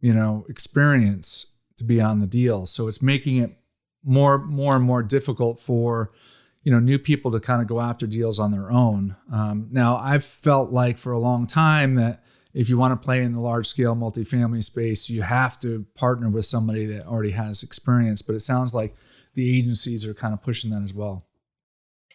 you 0.00 0.12
know 0.12 0.44
experience 0.48 1.46
to 1.76 1.84
be 1.84 2.00
on 2.00 2.20
the 2.20 2.26
deal. 2.26 2.66
So 2.66 2.88
it's 2.88 3.02
making 3.02 3.36
it 3.38 3.56
more 4.04 4.38
more 4.38 4.76
and 4.76 4.84
more 4.84 5.02
difficult 5.02 5.60
for 5.60 6.12
you 6.62 6.72
know 6.72 6.78
new 6.78 6.98
people 6.98 7.30
to 7.32 7.40
kind 7.40 7.60
of 7.60 7.68
go 7.68 7.80
after 7.80 8.06
deals 8.06 8.38
on 8.38 8.50
their 8.50 8.70
own. 8.70 9.16
Um, 9.32 9.68
now 9.70 9.96
I've 9.96 10.24
felt 10.24 10.70
like 10.70 10.98
for 10.98 11.12
a 11.12 11.18
long 11.18 11.46
time 11.46 11.96
that 11.96 12.22
if 12.54 12.68
you 12.68 12.76
want 12.76 13.00
to 13.00 13.04
play 13.04 13.22
in 13.22 13.32
the 13.32 13.40
large 13.40 13.66
scale 13.66 13.94
multifamily 13.94 14.62
space, 14.62 15.08
you 15.08 15.22
have 15.22 15.58
to 15.60 15.86
partner 15.94 16.28
with 16.28 16.44
somebody 16.46 16.84
that 16.86 17.06
already 17.06 17.30
has 17.30 17.62
experience. 17.62 18.22
But 18.22 18.36
it 18.36 18.40
sounds 18.40 18.74
like 18.74 18.94
the 19.34 19.58
agencies 19.58 20.06
are 20.06 20.14
kind 20.14 20.34
of 20.34 20.42
pushing 20.42 20.70
that 20.70 20.82
as 20.82 20.92
well. 20.92 21.26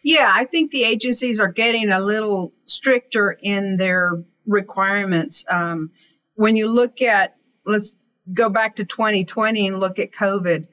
Yeah, 0.04 0.32
I 0.34 0.46
think 0.46 0.72
the 0.72 0.84
agencies 0.84 1.40
are 1.40 1.52
getting 1.52 1.90
a 1.90 2.00
little 2.00 2.54
stricter 2.66 3.32
in 3.32 3.78
their 3.78 4.24
requirements. 4.46 5.44
Um, 5.50 5.92
when 6.36 6.56
you 6.56 6.72
look 6.72 7.02
at, 7.02 7.36
let's 7.66 7.98
go 8.32 8.50
back 8.50 8.76
to 8.76 8.86
2020 8.86 9.68
and 9.68 9.80
look 9.80 10.00
at 10.00 10.12
COVID. 10.12 10.68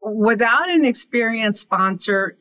Without 0.00 0.70
an 0.70 0.84
experienced 0.84 1.60
sponsor, 1.60 2.37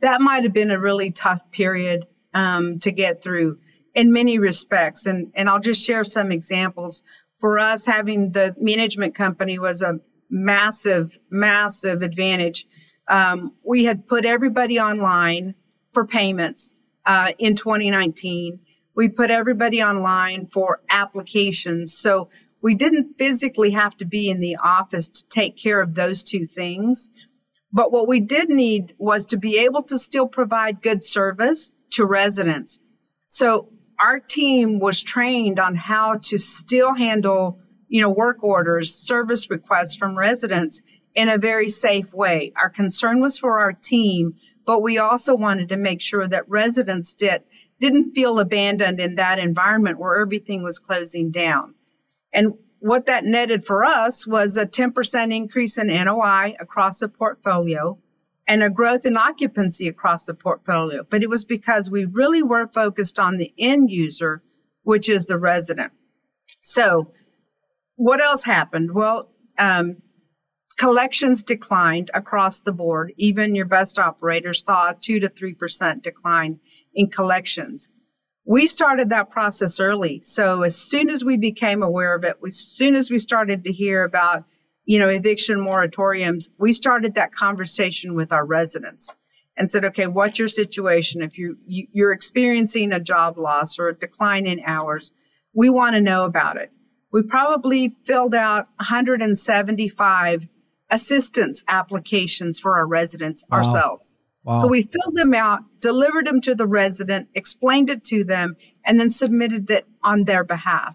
that 0.00 0.20
might 0.20 0.44
have 0.44 0.52
been 0.52 0.70
a 0.70 0.78
really 0.78 1.10
tough 1.10 1.50
period 1.50 2.06
um, 2.34 2.78
to 2.80 2.92
get 2.92 3.22
through 3.22 3.58
in 3.94 4.12
many 4.12 4.38
respects. 4.38 5.06
And, 5.06 5.32
and 5.34 5.48
I'll 5.48 5.60
just 5.60 5.84
share 5.84 6.04
some 6.04 6.32
examples. 6.32 7.02
For 7.36 7.58
us, 7.58 7.86
having 7.86 8.32
the 8.32 8.54
management 8.58 9.14
company 9.14 9.58
was 9.58 9.82
a 9.82 10.00
massive, 10.30 11.18
massive 11.30 12.02
advantage. 12.02 12.66
Um, 13.06 13.54
we 13.64 13.84
had 13.84 14.06
put 14.06 14.24
everybody 14.24 14.80
online 14.80 15.54
for 15.92 16.06
payments 16.06 16.74
uh, 17.06 17.32
in 17.38 17.56
2019. 17.56 18.60
We 18.94 19.08
put 19.08 19.30
everybody 19.30 19.82
online 19.82 20.46
for 20.46 20.80
applications. 20.90 21.96
So 21.96 22.30
we 22.60 22.74
didn't 22.74 23.18
physically 23.18 23.70
have 23.70 23.96
to 23.98 24.04
be 24.04 24.28
in 24.28 24.40
the 24.40 24.56
office 24.56 25.08
to 25.08 25.28
take 25.28 25.56
care 25.56 25.80
of 25.80 25.94
those 25.94 26.24
two 26.24 26.46
things. 26.46 27.08
But 27.72 27.92
what 27.92 28.08
we 28.08 28.20
did 28.20 28.48
need 28.48 28.94
was 28.98 29.26
to 29.26 29.36
be 29.36 29.58
able 29.58 29.82
to 29.84 29.98
still 29.98 30.26
provide 30.26 30.82
good 30.82 31.04
service 31.04 31.74
to 31.92 32.04
residents. 32.04 32.80
So 33.26 33.68
our 34.00 34.20
team 34.20 34.78
was 34.78 35.02
trained 35.02 35.58
on 35.58 35.74
how 35.74 36.16
to 36.16 36.38
still 36.38 36.94
handle, 36.94 37.60
you 37.88 38.00
know, 38.00 38.10
work 38.10 38.42
orders, 38.42 38.94
service 38.94 39.50
requests 39.50 39.96
from 39.96 40.16
residents 40.16 40.82
in 41.14 41.28
a 41.28 41.38
very 41.38 41.68
safe 41.68 42.14
way. 42.14 42.52
Our 42.56 42.70
concern 42.70 43.20
was 43.20 43.38
for 43.38 43.58
our 43.58 43.72
team, 43.72 44.36
but 44.64 44.82
we 44.82 44.98
also 44.98 45.34
wanted 45.36 45.70
to 45.70 45.76
make 45.76 46.00
sure 46.00 46.26
that 46.26 46.48
residents 46.48 47.14
did 47.14 47.42
didn't 47.80 48.12
feel 48.12 48.40
abandoned 48.40 48.98
in 48.98 49.16
that 49.16 49.38
environment 49.38 49.98
where 50.00 50.20
everything 50.20 50.64
was 50.64 50.80
closing 50.80 51.30
down. 51.30 51.74
And 52.32 52.54
what 52.80 53.06
that 53.06 53.24
netted 53.24 53.64
for 53.64 53.84
us 53.84 54.26
was 54.26 54.56
a 54.56 54.66
10% 54.66 55.34
increase 55.34 55.78
in 55.78 55.88
NOI 55.88 56.56
across 56.58 57.00
the 57.00 57.08
portfolio 57.08 57.98
and 58.46 58.62
a 58.62 58.70
growth 58.70 59.04
in 59.04 59.16
occupancy 59.16 59.88
across 59.88 60.24
the 60.24 60.34
portfolio. 60.34 61.04
But 61.08 61.22
it 61.22 61.28
was 61.28 61.44
because 61.44 61.90
we 61.90 62.04
really 62.04 62.42
were 62.42 62.68
focused 62.68 63.18
on 63.18 63.36
the 63.36 63.52
end 63.58 63.90
user, 63.90 64.42
which 64.82 65.08
is 65.08 65.26
the 65.26 65.38
resident. 65.38 65.92
So, 66.60 67.12
what 67.96 68.22
else 68.22 68.44
happened? 68.44 68.94
Well, 68.94 69.30
um, 69.58 69.96
collections 70.78 71.42
declined 71.42 72.10
across 72.14 72.60
the 72.60 72.72
board. 72.72 73.12
Even 73.16 73.54
your 73.54 73.66
best 73.66 73.98
operators 73.98 74.64
saw 74.64 74.90
a 74.90 74.94
2 74.94 75.20
to 75.20 75.28
3% 75.28 76.02
decline 76.02 76.60
in 76.94 77.08
collections 77.08 77.88
we 78.48 78.66
started 78.66 79.10
that 79.10 79.28
process 79.28 79.78
early. 79.78 80.22
So 80.22 80.62
as 80.62 80.74
soon 80.74 81.10
as 81.10 81.22
we 81.22 81.36
became 81.36 81.82
aware 81.82 82.14
of 82.14 82.24
it, 82.24 82.38
as 82.46 82.56
soon 82.56 82.94
as 82.96 83.10
we 83.10 83.18
started 83.18 83.64
to 83.64 83.72
hear 83.72 84.04
about, 84.04 84.44
you 84.86 84.98
know, 85.00 85.10
eviction 85.10 85.58
moratoriums, 85.58 86.48
we 86.56 86.72
started 86.72 87.16
that 87.16 87.30
conversation 87.30 88.14
with 88.14 88.32
our 88.32 88.44
residents 88.44 89.14
and 89.54 89.70
said, 89.70 89.84
okay, 89.84 90.06
what's 90.06 90.38
your 90.38 90.48
situation? 90.48 91.20
If 91.20 91.36
you, 91.36 91.58
you 91.66 91.88
you're 91.92 92.12
experiencing 92.12 92.92
a 92.92 93.00
job 93.00 93.36
loss 93.36 93.78
or 93.78 93.88
a 93.88 93.94
decline 93.94 94.46
in 94.46 94.62
hours, 94.64 95.12
we 95.52 95.68
want 95.68 95.96
to 95.96 96.00
know 96.00 96.24
about 96.24 96.56
it. 96.56 96.72
We 97.12 97.24
probably 97.24 97.90
filled 97.90 98.34
out 98.34 98.68
175 98.78 100.48
assistance 100.90 101.64
applications 101.68 102.58
for 102.58 102.76
our 102.76 102.86
residents 102.86 103.44
wow. 103.50 103.58
ourselves. 103.58 104.17
Wow. 104.48 104.60
So 104.60 104.68
we 104.68 104.80
filled 104.80 105.14
them 105.14 105.34
out, 105.34 105.60
delivered 105.78 106.26
them 106.26 106.40
to 106.40 106.54
the 106.54 106.66
resident, 106.66 107.28
explained 107.34 107.90
it 107.90 108.04
to 108.04 108.24
them, 108.24 108.56
and 108.82 108.98
then 108.98 109.10
submitted 109.10 109.70
it 109.70 109.86
on 110.02 110.24
their 110.24 110.42
behalf. 110.42 110.94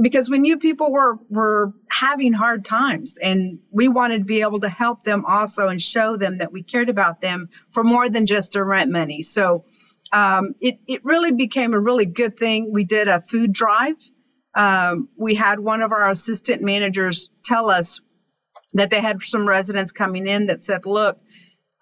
Because 0.00 0.30
we 0.30 0.38
knew 0.38 0.58
people 0.58 0.92
were, 0.92 1.18
were 1.28 1.72
having 1.90 2.32
hard 2.32 2.64
times 2.64 3.18
and 3.20 3.58
we 3.72 3.88
wanted 3.88 4.18
to 4.18 4.24
be 4.24 4.42
able 4.42 4.60
to 4.60 4.68
help 4.68 5.02
them 5.02 5.24
also 5.26 5.66
and 5.66 5.82
show 5.82 6.16
them 6.16 6.38
that 6.38 6.52
we 6.52 6.62
cared 6.62 6.88
about 6.88 7.20
them 7.20 7.48
for 7.72 7.82
more 7.82 8.08
than 8.08 8.24
just 8.24 8.52
their 8.52 8.64
rent 8.64 8.88
money. 8.88 9.22
So 9.22 9.64
um, 10.12 10.54
it, 10.60 10.78
it 10.86 11.04
really 11.04 11.32
became 11.32 11.74
a 11.74 11.80
really 11.80 12.06
good 12.06 12.36
thing. 12.36 12.72
We 12.72 12.84
did 12.84 13.08
a 13.08 13.20
food 13.20 13.52
drive. 13.52 13.96
Um, 14.54 15.08
we 15.16 15.34
had 15.34 15.58
one 15.58 15.82
of 15.82 15.90
our 15.90 16.08
assistant 16.08 16.62
managers 16.62 17.30
tell 17.42 17.68
us 17.68 18.00
that 18.74 18.90
they 18.90 19.00
had 19.00 19.22
some 19.22 19.48
residents 19.48 19.90
coming 19.90 20.28
in 20.28 20.46
that 20.46 20.62
said, 20.62 20.86
look, 20.86 21.18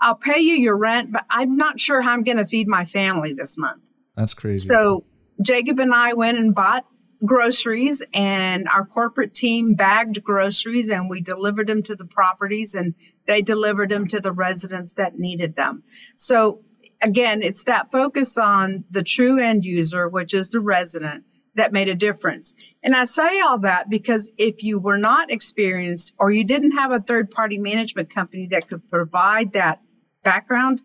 I'll 0.04 0.14
pay 0.14 0.40
you 0.40 0.56
your 0.56 0.76
rent, 0.76 1.12
but 1.12 1.24
I'm 1.30 1.56
not 1.56 1.80
sure 1.80 2.02
how 2.02 2.12
I'm 2.12 2.24
going 2.24 2.36
to 2.36 2.44
feed 2.44 2.68
my 2.68 2.84
family 2.84 3.32
this 3.32 3.56
month. 3.56 3.82
That's 4.14 4.34
crazy. 4.34 4.68
So 4.68 5.06
Jacob 5.42 5.80
and 5.80 5.94
I 5.94 6.12
went 6.12 6.36
and 6.36 6.54
bought 6.54 6.84
groceries 7.24 8.02
and 8.12 8.68
our 8.68 8.84
corporate 8.84 9.32
team 9.32 9.76
bagged 9.76 10.22
groceries 10.22 10.90
and 10.90 11.08
we 11.08 11.22
delivered 11.22 11.68
them 11.68 11.82
to 11.84 11.96
the 11.96 12.04
properties 12.04 12.74
and 12.74 12.94
they 13.26 13.40
delivered 13.40 13.88
them 13.88 14.06
to 14.08 14.20
the 14.20 14.30
residents 14.30 14.92
that 14.94 15.18
needed 15.18 15.56
them. 15.56 15.82
So 16.16 16.60
again, 17.00 17.42
it's 17.42 17.64
that 17.64 17.90
focus 17.90 18.36
on 18.36 18.84
the 18.90 19.02
true 19.02 19.40
end 19.40 19.64
user, 19.64 20.06
which 20.06 20.34
is 20.34 20.50
the 20.50 20.60
resident, 20.60 21.24
that 21.54 21.72
made 21.72 21.88
a 21.88 21.94
difference. 21.94 22.54
And 22.82 22.94
I 22.94 23.04
say 23.04 23.40
all 23.40 23.60
that 23.60 23.88
because 23.88 24.32
if 24.36 24.64
you 24.64 24.78
were 24.78 24.98
not 24.98 25.30
experienced 25.30 26.14
or 26.18 26.30
you 26.30 26.44
didn't 26.44 26.72
have 26.72 26.92
a 26.92 27.00
third 27.00 27.30
party 27.30 27.56
management 27.56 28.10
company 28.10 28.48
that 28.48 28.68
could 28.68 28.90
provide 28.90 29.54
that 29.54 29.80
background, 30.24 30.82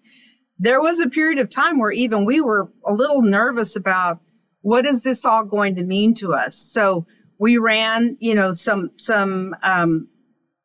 there 0.59 0.81
was 0.81 0.99
a 0.99 1.09
period 1.09 1.39
of 1.39 1.49
time 1.49 1.79
where 1.79 1.91
even 1.91 2.25
we 2.25 2.41
were 2.41 2.71
a 2.85 2.93
little 2.93 3.21
nervous 3.21 3.75
about 3.77 4.19
what 4.61 4.85
is 4.85 5.01
this 5.01 5.25
all 5.25 5.45
going 5.45 5.75
to 5.75 5.83
mean 5.83 6.13
to 6.15 6.33
us. 6.33 6.55
So 6.55 7.07
we 7.39 7.57
ran, 7.57 8.17
you 8.19 8.35
know, 8.35 8.53
some 8.53 8.91
some 8.97 9.55
um, 9.63 10.09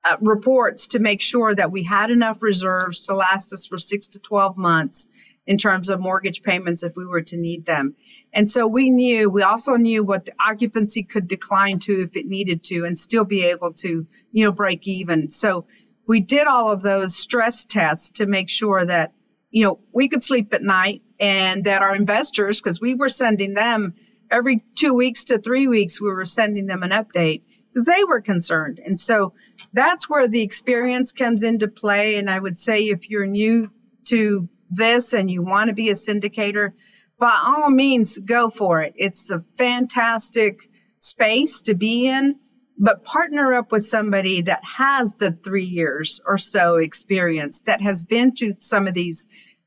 uh, 0.04 0.16
reports 0.20 0.88
to 0.88 0.98
make 0.98 1.22
sure 1.22 1.54
that 1.54 1.70
we 1.70 1.84
had 1.84 2.10
enough 2.10 2.42
reserves 2.42 3.06
to 3.06 3.14
last 3.14 3.52
us 3.52 3.66
for 3.66 3.78
six 3.78 4.08
to 4.08 4.18
twelve 4.18 4.56
months 4.56 5.08
in 5.46 5.58
terms 5.58 5.88
of 5.88 6.00
mortgage 6.00 6.42
payments 6.42 6.82
if 6.82 6.96
we 6.96 7.06
were 7.06 7.22
to 7.22 7.36
need 7.36 7.64
them. 7.64 7.94
And 8.32 8.50
so 8.50 8.66
we 8.66 8.90
knew, 8.90 9.30
we 9.30 9.42
also 9.42 9.76
knew 9.76 10.02
what 10.02 10.24
the 10.24 10.32
occupancy 10.44 11.04
could 11.04 11.28
decline 11.28 11.78
to 11.80 12.02
if 12.02 12.16
it 12.16 12.26
needed 12.26 12.64
to 12.64 12.84
and 12.84 12.98
still 12.98 13.24
be 13.24 13.44
able 13.44 13.74
to, 13.74 14.06
you 14.32 14.44
know, 14.44 14.52
break 14.52 14.88
even. 14.88 15.30
So 15.30 15.66
we 16.06 16.20
did 16.20 16.46
all 16.46 16.70
of 16.70 16.82
those 16.82 17.16
stress 17.16 17.64
tests 17.64 18.10
to 18.18 18.26
make 18.26 18.48
sure 18.48 18.84
that 18.84 19.12
you 19.54 19.62
know, 19.62 19.78
we 19.92 20.08
could 20.08 20.20
sleep 20.20 20.52
at 20.52 20.64
night 20.64 21.02
and 21.20 21.62
that 21.62 21.80
our 21.80 21.94
investors, 21.94 22.60
because 22.60 22.80
we 22.80 22.96
were 22.96 23.08
sending 23.08 23.54
them 23.54 23.94
every 24.28 24.64
two 24.74 24.94
weeks 24.94 25.24
to 25.24 25.38
three 25.38 25.68
weeks, 25.68 26.00
we 26.00 26.08
were 26.10 26.24
sending 26.24 26.66
them 26.66 26.82
an 26.82 26.90
update 26.90 27.42
because 27.68 27.86
they 27.86 28.02
were 28.02 28.20
concerned. 28.20 28.80
And 28.84 28.98
so 28.98 29.32
that's 29.72 30.10
where 30.10 30.26
the 30.26 30.42
experience 30.42 31.12
comes 31.12 31.44
into 31.44 31.68
play. 31.68 32.16
And 32.16 32.28
I 32.28 32.36
would 32.36 32.58
say 32.58 32.88
if 32.88 33.08
you're 33.10 33.26
new 33.26 33.70
to 34.08 34.48
this 34.70 35.12
and 35.12 35.30
you 35.30 35.42
want 35.42 35.68
to 35.68 35.74
be 35.74 35.88
a 35.88 35.92
syndicator, 35.92 36.72
by 37.20 37.40
all 37.44 37.70
means, 37.70 38.18
go 38.18 38.50
for 38.50 38.80
it. 38.82 38.94
It's 38.96 39.30
a 39.30 39.38
fantastic 39.38 40.68
space 40.98 41.60
to 41.62 41.74
be 41.74 42.08
in 42.08 42.40
but 42.76 43.04
partner 43.04 43.54
up 43.54 43.70
with 43.70 43.84
somebody 43.84 44.42
that 44.42 44.62
has 44.64 45.14
the 45.16 45.30
three 45.30 45.66
years 45.66 46.20
or 46.26 46.38
so 46.38 46.76
experience 46.76 47.62
that 47.62 47.80
has 47.80 48.04
been 48.04 48.34
to 48.34 48.54
some 48.58 48.88
of 48.88 48.94
these 48.94 49.26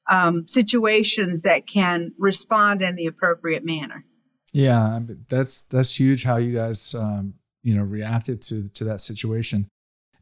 um, 0.10 0.48
situations 0.48 1.44
that 1.44 1.68
can 1.68 2.14
respond 2.18 2.82
in 2.82 2.96
the 2.96 3.08
appropriate 3.08 3.66
manner. 3.66 4.06
Yeah, 4.54 5.00
that's 5.30 5.64
that's 5.64 5.98
huge. 5.98 6.24
How 6.24 6.38
you 6.38 6.56
guys 6.56 6.96
um, 6.96 7.36
you 7.64 7.76
know 7.76 7.84
reacted 7.84 8.42
to 8.44 8.70
to 8.70 8.86
that 8.86 9.02
situation, 9.02 9.68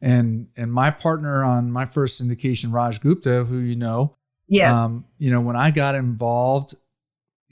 and 0.00 0.48
and 0.56 0.72
my 0.72 0.90
partner 0.90 1.44
on 1.44 1.70
my 1.70 1.86
first 1.86 2.20
syndication, 2.20 2.72
Raj 2.72 3.00
Gupta, 3.00 3.44
who 3.44 3.58
you 3.58 3.76
know, 3.76 4.14
yes, 4.48 4.74
um, 4.74 5.06
you 5.18 5.30
know 5.30 5.40
when 5.40 5.56
I 5.56 5.70
got 5.70 5.94
involved, 5.94 6.74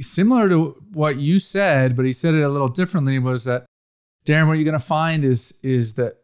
similar 0.01 0.49
to 0.49 0.83
what 0.92 1.16
you 1.16 1.38
said, 1.38 1.97
but 1.97 2.05
he 2.05 2.12
said 2.12 2.35
it 2.35 2.42
a 2.42 2.49
little 2.49 2.68
differently. 2.68 3.18
Was 3.18 3.44
that 3.44 3.66
Darren, 4.27 4.47
what 4.47 4.55
you're 4.55 4.65
going 4.65 4.73
to 4.73 4.79
find 4.79 5.25
is 5.25 5.59
is 5.63 5.95
that 5.95 6.15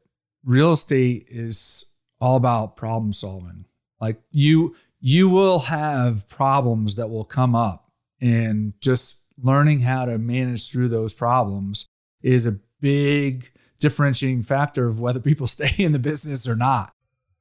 real 0.44 0.72
estate 0.72 1.26
is 1.28 1.84
all 2.20 2.36
about 2.36 2.76
problem 2.76 3.12
solving. 3.12 3.66
Like 4.00 4.20
you 4.32 4.74
you 5.00 5.28
will 5.28 5.60
have 5.60 6.28
problems 6.28 6.96
that 6.96 7.08
will 7.08 7.24
come 7.24 7.54
up 7.54 7.90
and 8.20 8.74
just 8.80 9.20
learning 9.42 9.80
how 9.80 10.04
to 10.04 10.18
manage 10.18 10.70
through 10.70 10.88
those 10.88 11.14
problems 11.14 11.86
is 12.22 12.46
a 12.46 12.58
big 12.80 13.50
differentiating 13.78 14.42
factor 14.42 14.86
of 14.86 15.00
whether 15.00 15.20
people 15.20 15.46
stay 15.46 15.74
in 15.78 15.92
the 15.92 15.98
business 15.98 16.48
or 16.48 16.56
not. 16.56 16.94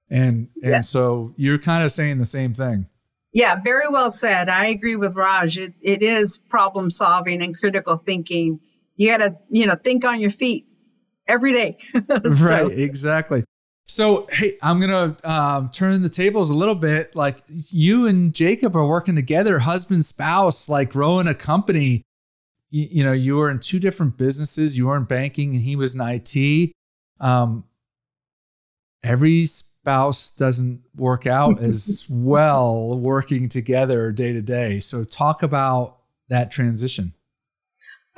And 0.10 0.50
and 0.64 0.84
so 0.84 1.34
you're 1.38 1.60
kind 1.60 1.84
of 1.84 1.92
saying 1.92 2.18
the 2.18 2.26
same 2.26 2.54
thing. 2.54 2.88
Yeah, 3.32 3.58
very 3.64 3.88
well 3.88 4.10
said. 4.10 4.50
I 4.50 4.66
agree 4.68 4.96
with 4.96 5.16
Raj. 5.16 5.60
It, 5.60 5.76
it 5.82 6.02
is 6.02 6.40
problem 6.40 6.90
solving 6.90 7.44
and 7.44 7.56
critical 7.56 7.98
thinking 7.98 8.60
you 9.00 9.10
got 9.10 9.18
to, 9.18 9.38
you 9.50 9.66
know, 9.66 9.76
think 9.76 10.04
on 10.04 10.20
your 10.20 10.30
feet 10.30 10.68
every 11.26 11.54
day. 11.54 11.78
so. 11.94 12.20
Right, 12.26 12.70
exactly. 12.70 13.46
So, 13.88 14.28
hey, 14.30 14.58
I'm 14.62 14.82
going 14.82 15.16
to 15.16 15.32
um, 15.32 15.70
turn 15.70 16.02
the 16.02 16.10
tables 16.10 16.50
a 16.50 16.56
little 16.56 16.76
bit. 16.76 17.16
Like 17.16 17.42
you 17.48 18.08
and 18.08 18.36
Jacob 18.36 18.76
are 18.76 18.86
working 18.86 19.16
together, 19.16 19.60
husband, 19.60 20.04
spouse, 20.04 20.68
like 20.68 20.92
growing 20.92 21.28
a 21.30 21.34
company. 21.34 22.04
You, 22.72 22.88
you, 22.92 23.04
know, 23.06 23.14
you 23.14 23.38
were 23.38 23.50
in 23.50 23.60
two 23.60 23.80
different 23.80 24.18
businesses. 24.18 24.78
You 24.78 24.88
were 24.88 24.98
in 24.98 25.06
banking 25.06 25.56
and 25.56 25.64
he 25.64 25.78
was 25.78 25.96
in 25.96 26.02
IT. 26.02 26.74
Um, 27.22 27.64
every 29.02 29.46
spouse 29.46 30.34
doesn't 30.34 30.82
work 30.98 31.26
out 31.26 31.60
as 31.64 32.06
well 32.10 33.00
working 33.00 33.48
together 33.48 34.12
day 34.12 34.34
to 34.34 34.42
day. 34.42 34.82
So, 34.82 35.06
talk 35.06 35.42
about 35.42 36.00
that 36.28 36.52
transition. 36.52 37.14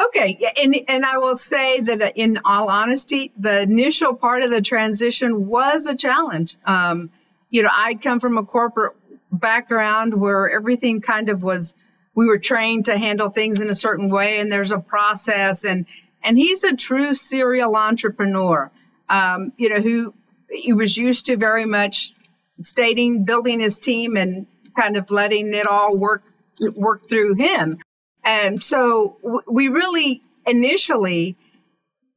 Okay, 0.08 0.40
and 0.62 0.76
and 0.88 1.06
I 1.06 1.18
will 1.18 1.36
say 1.36 1.82
that 1.82 2.02
uh, 2.02 2.12
in 2.16 2.40
all 2.46 2.70
honesty, 2.70 3.32
the 3.38 3.62
initial 3.62 4.16
part 4.16 4.44
of 4.44 4.50
the 4.50 4.62
transition 4.62 5.48
was 5.48 5.86
a 5.86 5.96
challenge. 5.96 6.58
Um, 6.66 7.12
you 7.50 7.64
know, 7.64 7.70
I 7.72 7.96
come 7.96 8.20
from 8.20 8.38
a 8.38 8.44
corporate 8.44 8.96
background 9.32 10.14
where 10.14 10.50
everything 10.50 11.02
kind 11.02 11.30
of 11.30 11.44
was 11.44 11.76
we 12.14 12.26
were 12.28 12.40
trained 12.40 12.86
to 12.86 12.98
handle 12.98 13.30
things 13.30 13.60
in 13.60 13.70
a 13.70 13.76
certain 13.76 14.10
way 14.10 14.40
and 14.40 14.52
there's 14.52 14.72
a 14.72 14.80
process 14.80 15.64
and 15.64 15.86
and 16.24 16.38
he's 16.38 16.64
a 16.64 16.76
true 16.76 17.14
serial 17.14 17.76
entrepreneur 17.76 18.70
um, 19.10 19.54
you 19.58 19.70
know 19.70 19.80
who 19.80 20.14
he 20.50 20.74
was 20.74 20.98
used 20.98 21.28
to 21.28 21.38
very 21.38 21.66
much 21.66 22.14
stating 22.62 23.24
building 23.24 23.60
his 23.60 23.80
team 23.80 24.18
and 24.18 24.48
kind 24.76 24.98
of 24.98 25.10
letting 25.12 25.54
it 25.54 25.66
all 25.66 25.96
work 25.96 26.24
work 26.76 27.08
through 27.08 27.34
him 27.36 27.80
and 28.24 28.62
so 28.62 29.18
we 29.48 29.68
really 29.68 30.22
initially 30.46 31.38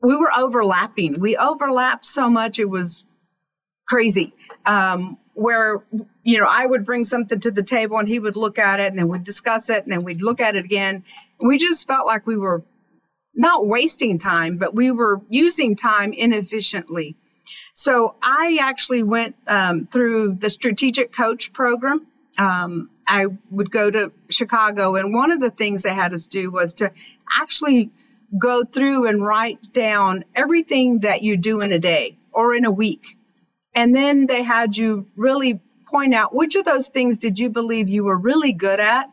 we 0.05 0.17
were 0.17 0.31
overlapping. 0.37 1.19
We 1.19 1.37
overlapped 1.37 2.05
so 2.05 2.29
much 2.29 2.59
it 2.59 2.69
was 2.69 3.03
crazy. 3.89 4.35
Um, 4.67 5.19
where 5.33 5.85
you 6.23 6.39
know 6.39 6.47
I 6.49 6.65
would 6.65 6.85
bring 6.85 7.05
something 7.05 7.41
to 7.41 7.51
the 7.51 7.63
table 7.63 7.99
and 7.99 8.09
he 8.09 8.19
would 8.19 8.37
look 8.37 8.59
at 8.59 8.81
it 8.81 8.87
and 8.87 8.99
then 8.99 9.09
we'd 9.09 9.25
discuss 9.25 9.69
it 9.69 9.83
and 9.83 9.93
then 9.93 10.05
we'd 10.05 10.23
look 10.23 10.41
at 10.41 10.57
it 10.57 10.65
again. 10.65 11.05
We 11.41 11.59
just 11.59 11.87
felt 11.89 12.07
like 12.07 12.27
we 12.27 12.37
were 12.37 12.63
not 13.35 13.67
wasting 13.67 14.19
time, 14.19 14.59
but 14.59 14.75
we 14.75 14.93
were 14.93 15.21
using 15.29 15.75
time 15.75 16.13
inefficiently. 16.13 17.17
So 17.73 18.15
I 18.23 18.59
actually 18.61 19.03
went 19.03 19.35
um, 19.49 19.87
through 19.87 20.35
the 20.35 20.49
strategic 20.49 21.13
coach 21.13 21.53
program 21.53 22.07
um, 22.39 22.91
I 23.07 23.27
would 23.51 23.71
go 23.71 23.91
to 23.91 24.13
Chicago, 24.31 24.97
and 24.97 25.15
one 25.15 25.33
of 25.33 25.41
the 25.41 25.51
things 25.51 25.83
they 25.83 25.95
had 25.95 26.13
us 26.15 26.27
do 26.27 26.51
was 26.51 26.75
to 26.75 26.93
actually 27.31 27.91
go 28.37 28.65
through 28.65 29.07
and 29.07 29.25
write 29.25 29.73
down 29.73 30.25
everything 30.35 31.01
that 31.01 31.23
you 31.23 31.37
do 31.37 31.61
in 31.61 31.73
a 31.73 31.79
day 31.79 32.17
or 32.33 32.55
in 32.55 32.65
a 32.65 32.71
week. 32.71 33.17
And 33.75 33.95
then 33.95 34.27
they 34.27 34.43
had 34.43 34.77
you 34.77 35.07
really 35.17 35.61
point 35.87 36.15
out 36.15 36.35
which 36.35 36.57
of 36.57 36.65
those 36.65 36.89
things 36.89 37.19
did 37.19 37.39
you 37.39 37.51
believe 37.51 37.89
you 37.89 38.05
were 38.05 38.17
really 38.17 38.53
good 38.53 38.81
at, 38.81 39.11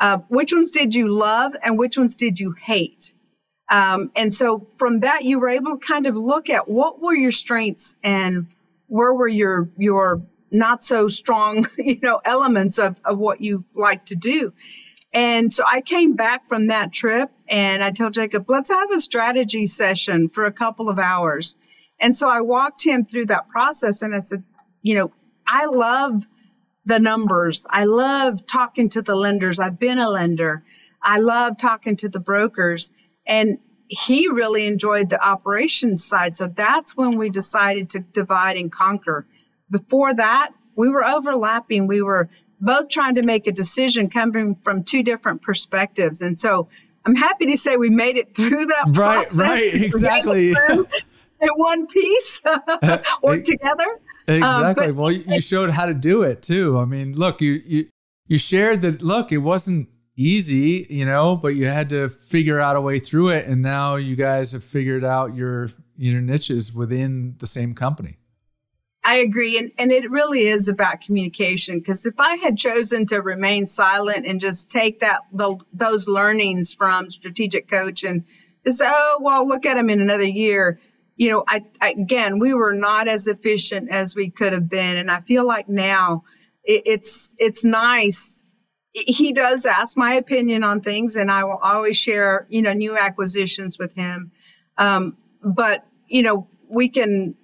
uh, 0.00 0.18
which 0.28 0.52
ones 0.52 0.72
did 0.72 0.94
you 0.94 1.08
love, 1.08 1.54
and 1.62 1.78
which 1.78 1.96
ones 1.96 2.16
did 2.16 2.38
you 2.38 2.52
hate. 2.52 3.12
Um, 3.70 4.10
and 4.16 4.32
so 4.32 4.66
from 4.76 5.00
that, 5.00 5.24
you 5.24 5.38
were 5.38 5.48
able 5.48 5.78
to 5.78 5.86
kind 5.86 6.06
of 6.06 6.16
look 6.16 6.50
at 6.50 6.68
what 6.68 7.00
were 7.00 7.14
your 7.14 7.30
strengths 7.30 7.96
and 8.02 8.46
where 8.88 9.14
were 9.14 9.28
your 9.28 9.70
your 9.78 10.22
not 10.52 10.84
so 10.84 11.08
strong, 11.08 11.66
you 11.78 11.98
know, 12.02 12.20
elements 12.24 12.78
of, 12.78 13.00
of 13.04 13.18
what 13.18 13.40
you 13.40 13.64
like 13.74 14.06
to 14.06 14.16
do. 14.16 14.52
And 15.12 15.52
so 15.52 15.64
I 15.66 15.82
came 15.82 16.14
back 16.16 16.48
from 16.48 16.68
that 16.68 16.92
trip 16.92 17.30
and 17.48 17.84
I 17.84 17.90
told 17.90 18.14
Jacob, 18.14 18.46
let's 18.48 18.70
have 18.70 18.90
a 18.92 19.00
strategy 19.00 19.66
session 19.66 20.28
for 20.28 20.44
a 20.44 20.52
couple 20.52 20.88
of 20.88 20.98
hours. 20.98 21.56
And 22.00 22.16
so 22.16 22.28
I 22.28 22.40
walked 22.42 22.84
him 22.84 23.04
through 23.04 23.26
that 23.26 23.48
process 23.48 24.02
and 24.02 24.14
I 24.14 24.20
said, 24.20 24.44
you 24.82 24.96
know, 24.96 25.12
I 25.46 25.66
love 25.66 26.26
the 26.86 26.98
numbers. 26.98 27.66
I 27.68 27.84
love 27.84 28.46
talking 28.46 28.88
to 28.90 29.02
the 29.02 29.14
lenders. 29.14 29.60
I've 29.60 29.78
been 29.78 29.98
a 29.98 30.10
lender. 30.10 30.64
I 31.02 31.18
love 31.18 31.58
talking 31.58 31.96
to 31.96 32.08
the 32.08 32.20
brokers. 32.20 32.92
And 33.26 33.58
he 33.88 34.28
really 34.28 34.66
enjoyed 34.66 35.10
the 35.10 35.22
operations 35.24 36.04
side. 36.04 36.34
So 36.34 36.48
that's 36.48 36.96
when 36.96 37.18
we 37.18 37.30
decided 37.30 37.90
to 37.90 38.00
divide 38.00 38.56
and 38.56 38.72
conquer 38.72 39.26
before 39.72 40.14
that, 40.14 40.52
we 40.76 40.88
were 40.88 41.04
overlapping. 41.04 41.88
We 41.88 42.02
were 42.02 42.28
both 42.60 42.88
trying 42.88 43.16
to 43.16 43.22
make 43.22 43.48
a 43.48 43.52
decision 43.52 44.08
coming 44.08 44.54
from 44.54 44.84
two 44.84 45.02
different 45.02 45.42
perspectives. 45.42 46.22
And 46.22 46.38
so 46.38 46.68
I'm 47.04 47.16
happy 47.16 47.46
to 47.46 47.56
say 47.56 47.76
we 47.76 47.90
made 47.90 48.16
it 48.16 48.36
through 48.36 48.66
that 48.66 48.84
right, 48.88 49.26
process. 49.26 49.36
Right, 49.36 49.74
exactly. 49.74 50.54
in 51.42 51.48
one 51.56 51.86
piece 51.88 52.40
or 53.22 53.38
together. 53.38 53.86
Exactly. 54.28 54.86
Um, 54.88 54.96
well, 54.96 55.10
you 55.10 55.40
showed 55.40 55.70
how 55.70 55.86
to 55.86 55.94
do 55.94 56.22
it 56.22 56.42
too. 56.42 56.78
I 56.78 56.84
mean, 56.84 57.16
look, 57.16 57.40
you 57.40 57.60
you 57.64 57.88
you 58.28 58.38
shared 58.38 58.82
that. 58.82 59.02
Look, 59.02 59.32
it 59.32 59.38
wasn't 59.38 59.88
easy, 60.16 60.86
you 60.88 61.04
know, 61.04 61.36
but 61.36 61.56
you 61.56 61.66
had 61.66 61.88
to 61.88 62.08
figure 62.08 62.60
out 62.60 62.76
a 62.76 62.80
way 62.80 63.00
through 63.00 63.30
it, 63.30 63.46
and 63.46 63.62
now 63.62 63.96
you 63.96 64.14
guys 64.14 64.52
have 64.52 64.62
figured 64.62 65.02
out 65.02 65.34
your 65.34 65.70
your 65.96 66.20
niches 66.20 66.72
within 66.72 67.34
the 67.38 67.46
same 67.48 67.74
company. 67.74 68.18
I 69.04 69.16
agree. 69.16 69.58
And, 69.58 69.72
and 69.78 69.90
it 69.90 70.10
really 70.10 70.46
is 70.46 70.68
about 70.68 71.00
communication 71.00 71.78
because 71.78 72.06
if 72.06 72.20
I 72.20 72.36
had 72.36 72.56
chosen 72.56 73.06
to 73.06 73.20
remain 73.20 73.66
silent 73.66 74.26
and 74.26 74.40
just 74.40 74.70
take 74.70 75.00
that 75.00 75.22
the, 75.32 75.58
those 75.72 76.08
learnings 76.08 76.72
from 76.72 77.10
strategic 77.10 77.68
coach 77.68 78.04
and 78.04 78.24
say, 78.68 78.86
oh, 78.88 79.18
well, 79.20 79.46
look 79.46 79.66
at 79.66 79.76
him 79.76 79.90
in 79.90 80.00
another 80.00 80.24
year, 80.24 80.78
you 81.16 81.30
know, 81.30 81.42
I, 81.46 81.64
I, 81.80 81.90
again, 81.90 82.38
we 82.38 82.54
were 82.54 82.74
not 82.74 83.08
as 83.08 83.26
efficient 83.26 83.90
as 83.90 84.14
we 84.14 84.30
could 84.30 84.52
have 84.52 84.68
been. 84.68 84.96
And 84.96 85.10
I 85.10 85.20
feel 85.20 85.46
like 85.46 85.68
now 85.68 86.22
it, 86.62 86.82
it's, 86.86 87.34
it's 87.40 87.64
nice. 87.64 88.44
He 88.92 89.32
does 89.32 89.66
ask 89.66 89.96
my 89.96 90.14
opinion 90.14 90.62
on 90.62 90.80
things 90.80 91.16
and 91.16 91.28
I 91.30 91.42
will 91.44 91.58
always 91.60 91.96
share, 91.96 92.46
you 92.50 92.62
know, 92.62 92.72
new 92.72 92.96
acquisitions 92.96 93.78
with 93.78 93.94
him. 93.94 94.30
Um, 94.78 95.16
but, 95.42 95.84
you 96.06 96.22
know, 96.22 96.46
we 96.68 96.88
can 96.88 97.34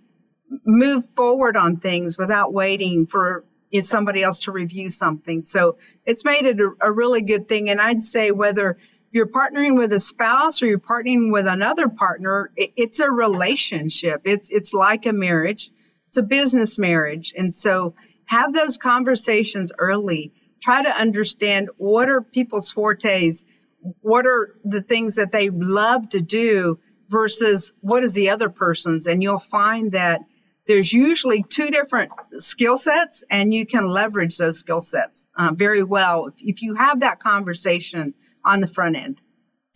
move 0.65 1.07
forward 1.17 1.57
on 1.57 1.77
things 1.77 2.17
without 2.17 2.53
waiting 2.53 3.07
for 3.07 3.45
somebody 3.81 4.23
else 4.23 4.41
to 4.41 4.53
review 4.53 4.89
something. 4.89 5.45
So 5.45 5.77
it's 6.07 6.25
made 6.25 6.47
it 6.47 6.59
a, 6.61 6.71
a, 6.81 6.93
really 6.93 7.21
good 7.21 7.49
thing. 7.49 7.69
And 7.69 7.81
I'd 7.81 8.03
say 8.03 8.31
whether 8.31 8.79
you're 9.11 9.27
partnering 9.27 9.77
with 9.77 9.93
a 9.93 10.01
spouse 10.01 10.63
or 10.63 10.67
you're 10.67 10.79
partnering 10.79 11.31
with 11.31 11.47
another 11.47 11.89
partner, 11.89 12.51
it, 12.57 12.73
it's 12.77 13.01
a 13.01 13.11
relationship. 13.11 14.23
It's 14.25 14.51
it's 14.51 14.73
like 14.73 15.07
a 15.07 15.13
marriage. 15.13 15.71
It's 16.09 16.17
a 16.17 16.23
business 16.23 16.79
marriage. 16.79 17.35
And 17.37 17.55
so 17.55 17.95
have 18.25 18.53
those 18.53 18.79
conversations 18.79 19.73
early. 19.79 20.33
Try 20.61 20.83
to 20.83 20.91
understand 20.91 21.69
what 21.77 22.09
are 22.09 22.23
people's 22.23 22.71
fortes, 22.71 23.45
what 24.01 24.27
are 24.27 24.55
the 24.65 24.83
things 24.83 25.17
that 25.17 25.31
they 25.31 25.51
love 25.51 26.09
to 26.11 26.21
do 26.21 26.79
versus 27.09 27.73
what 27.81 28.03
is 28.03 28.15
the 28.15 28.31
other 28.31 28.49
person's. 28.49 29.07
And 29.07 29.23
you'll 29.23 29.39
find 29.39 29.93
that 29.93 30.23
there's 30.69 30.93
usually 30.93 31.43
two 31.43 31.71
different 31.71 32.13
skill 32.37 32.77
sets 32.77 33.25
and 33.31 33.53
you 33.53 33.67
can 33.67 33.89
leverage 33.89 34.37
those 34.37 34.61
skill 34.61 34.83
sets 34.83 35.27
uh, 35.37 35.51
very 35.53 35.83
well 35.83 36.27
if, 36.27 36.35
if, 36.39 36.63
you 36.63 36.75
have 36.75 37.01
that 37.01 37.21
conversation 37.21 38.15
on 38.45 38.61
the 38.61 38.69
front 38.69 38.95
end. 38.95 39.21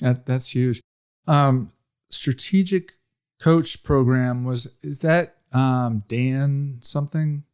That, 0.00 0.26
that's 0.26 0.54
huge. 0.54 0.80
Um, 1.26 1.72
strategic 2.10 2.92
coach 3.40 3.82
program 3.82 4.44
was 4.44 4.78
is 4.82 5.00
that 5.00 5.36
um, 5.52 6.04
dan 6.08 6.78
something? 6.80 7.44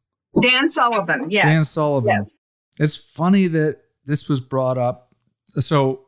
Dan 0.40 0.68
sullivan 0.68 1.31
yes. 1.31 1.44
Dan 1.44 1.64
sullivan. 1.64 2.24
Yes. 2.24 2.38
it's 2.79 2.96
funny 2.96 3.46
that 3.46 3.81
this 4.05 4.29
was 4.29 4.40
brought 4.40 4.79
up. 4.79 5.14
So 5.61 6.08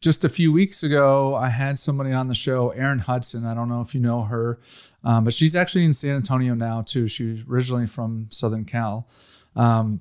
just 0.00 0.24
a 0.24 0.28
few 0.28 0.52
weeks 0.52 0.82
ago, 0.82 1.34
I 1.34 1.48
had 1.48 1.78
somebody 1.78 2.12
on 2.12 2.28
the 2.28 2.34
show, 2.34 2.70
Erin 2.70 3.00
Hudson. 3.00 3.46
I 3.46 3.54
don't 3.54 3.68
know 3.68 3.80
if 3.80 3.94
you 3.94 4.00
know 4.00 4.24
her, 4.24 4.60
um, 5.02 5.24
but 5.24 5.32
she's 5.32 5.56
actually 5.56 5.84
in 5.84 5.92
San 5.92 6.16
Antonio 6.16 6.54
now 6.54 6.82
too. 6.82 7.08
She's 7.08 7.44
originally 7.48 7.86
from 7.86 8.28
Southern 8.30 8.64
Cal, 8.64 9.08
um, 9.54 10.00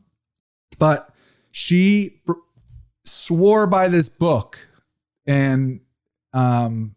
but 0.78 1.10
she 1.52 2.22
br- 2.26 2.34
swore 3.06 3.68
by 3.68 3.88
this 3.88 4.10
book 4.10 4.68
and 5.26 5.80
um, 6.34 6.96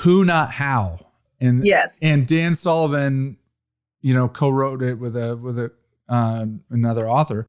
who 0.00 0.24
not 0.24 0.52
how 0.52 1.06
and 1.40 1.64
yes 1.64 1.98
and 2.02 2.26
Dan 2.26 2.54
Sullivan, 2.54 3.38
you 4.02 4.12
know, 4.12 4.28
co-wrote 4.28 4.82
it 4.82 4.98
with 4.98 5.16
a 5.16 5.36
with 5.36 5.58
a 5.58 5.72
uh, 6.08 6.44
another 6.68 7.08
author, 7.08 7.46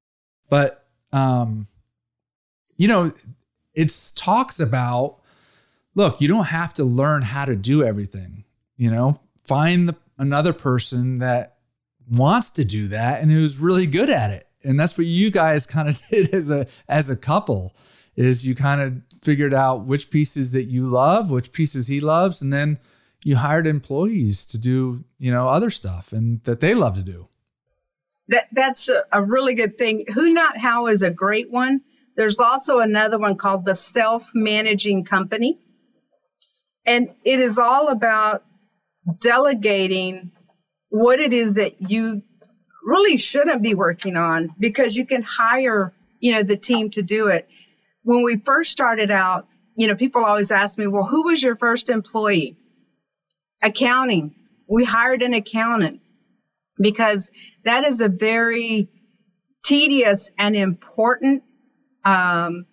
but 0.50 0.86
um, 1.12 1.68
you 2.78 2.88
know 2.88 3.12
it 3.74 3.92
talks 4.16 4.60
about 4.60 5.22
look, 5.96 6.22
you 6.22 6.28
don't 6.28 6.48
have 6.48 6.74
to 6.74 6.84
learn 6.84 7.22
how 7.22 7.46
to 7.46 7.56
do 7.56 7.84
everything. 7.84 8.46
You 8.78 8.92
know, 8.92 9.16
find 9.44 9.90
the, 9.90 9.96
another 10.18 10.54
person 10.54 11.20
that 11.20 11.58
wants 12.10 12.52
to 12.52 12.66
do 12.66 12.88
that 12.90 13.22
and 13.22 13.32
who's 13.32 13.60
really 13.60 13.86
good 13.86 14.10
at 14.10 14.32
it. 14.32 14.48
And 14.64 14.80
that's 14.80 14.98
what 14.98 15.08
you 15.08 15.32
guys 15.32 15.66
kind 15.68 15.90
of 15.90 16.02
did 16.10 16.34
as 16.34 16.50
a 16.50 16.68
as 16.88 17.10
a 17.10 17.16
couple 17.16 17.76
is 18.16 18.46
you 18.46 18.56
kind 18.56 18.82
of 18.82 19.22
figured 19.22 19.54
out 19.54 19.86
which 19.86 20.10
pieces 20.10 20.52
that 20.52 20.66
you 20.66 20.86
love, 20.86 21.32
which 21.32 21.52
pieces 21.52 21.88
he 21.88 22.02
loves, 22.02 22.42
and 22.42 22.52
then 22.52 22.78
you 23.24 23.38
hired 23.38 23.68
employees 23.68 24.46
to 24.48 24.58
do, 24.58 25.04
you 25.18 25.32
know, 25.32 25.48
other 25.48 25.70
stuff 25.70 26.12
and 26.12 26.44
that 26.44 26.60
they 26.60 26.74
love 26.74 26.96
to 26.96 27.04
do. 27.04 27.28
That 28.28 28.48
that's 28.52 28.90
a, 28.90 29.04
a 29.12 29.24
really 29.24 29.54
good 29.54 29.78
thing. 29.78 30.06
Who 30.14 30.34
not 30.34 30.58
how 30.58 30.88
is 30.88 31.04
a 31.04 31.12
great 31.12 31.50
one 31.52 31.82
there's 32.15 32.39
also 32.39 32.80
another 32.80 33.17
one 33.17 33.36
called 33.38 33.65
the 33.65 33.76
self 33.76 34.32
managing 34.34 35.04
company. 35.04 35.58
And 36.86 37.10
it 37.24 37.39
is 37.39 37.58
all 37.58 37.89
about 37.89 38.43
delegating 39.19 40.32
what 40.89 41.19
it 41.19 41.34
is 41.34 41.56
that 41.56 41.89
you 41.89 42.21
really 42.84 43.17
shouldn't 43.17 43.62
be 43.62 43.76
working 43.76 44.17
on 44.17 44.50
because 44.60 44.95
you 44.95 45.06
can 45.06 45.21
hire, 45.21 45.93
you 46.19 46.34
know, 46.34 46.43
the 46.43 46.58
team 46.58 46.89
to 46.91 47.02
do 47.02 47.28
it. 47.28 47.47
When 48.04 48.24
we 48.24 48.38
first 48.38 48.71
started 48.71 49.12
out, 49.12 49.47
you 49.76 49.88
know, 49.88 49.95
people 49.95 50.26
always 50.26 50.52
ask 50.52 50.78
me, 50.78 50.88
well, 50.88 51.06
who 51.06 51.26
was 51.26 51.41
your 51.41 51.56
first 51.56 51.89
employee? 51.89 52.58
Accounting. 53.62 54.36
We 54.67 54.84
hired 54.84 55.21
an 55.21 55.34
accountant 55.34 56.02
because 56.80 57.32
that 57.63 57.84
is 57.84 58.02
a 58.02 58.10
very 58.10 58.89
tedious 59.63 60.32
and 60.38 60.56
important 60.56 61.43
um, 62.04 62.66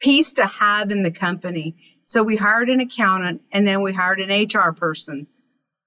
piece 0.00 0.34
to 0.34 0.46
have 0.46 0.90
in 0.90 1.02
the 1.02 1.10
company. 1.10 1.76
So 2.04 2.22
we 2.22 2.36
hired 2.36 2.68
an 2.68 2.80
accountant 2.80 3.42
and 3.52 3.66
then 3.66 3.82
we 3.82 3.92
hired 3.92 4.20
an 4.20 4.30
HR 4.30 4.72
person. 4.72 5.26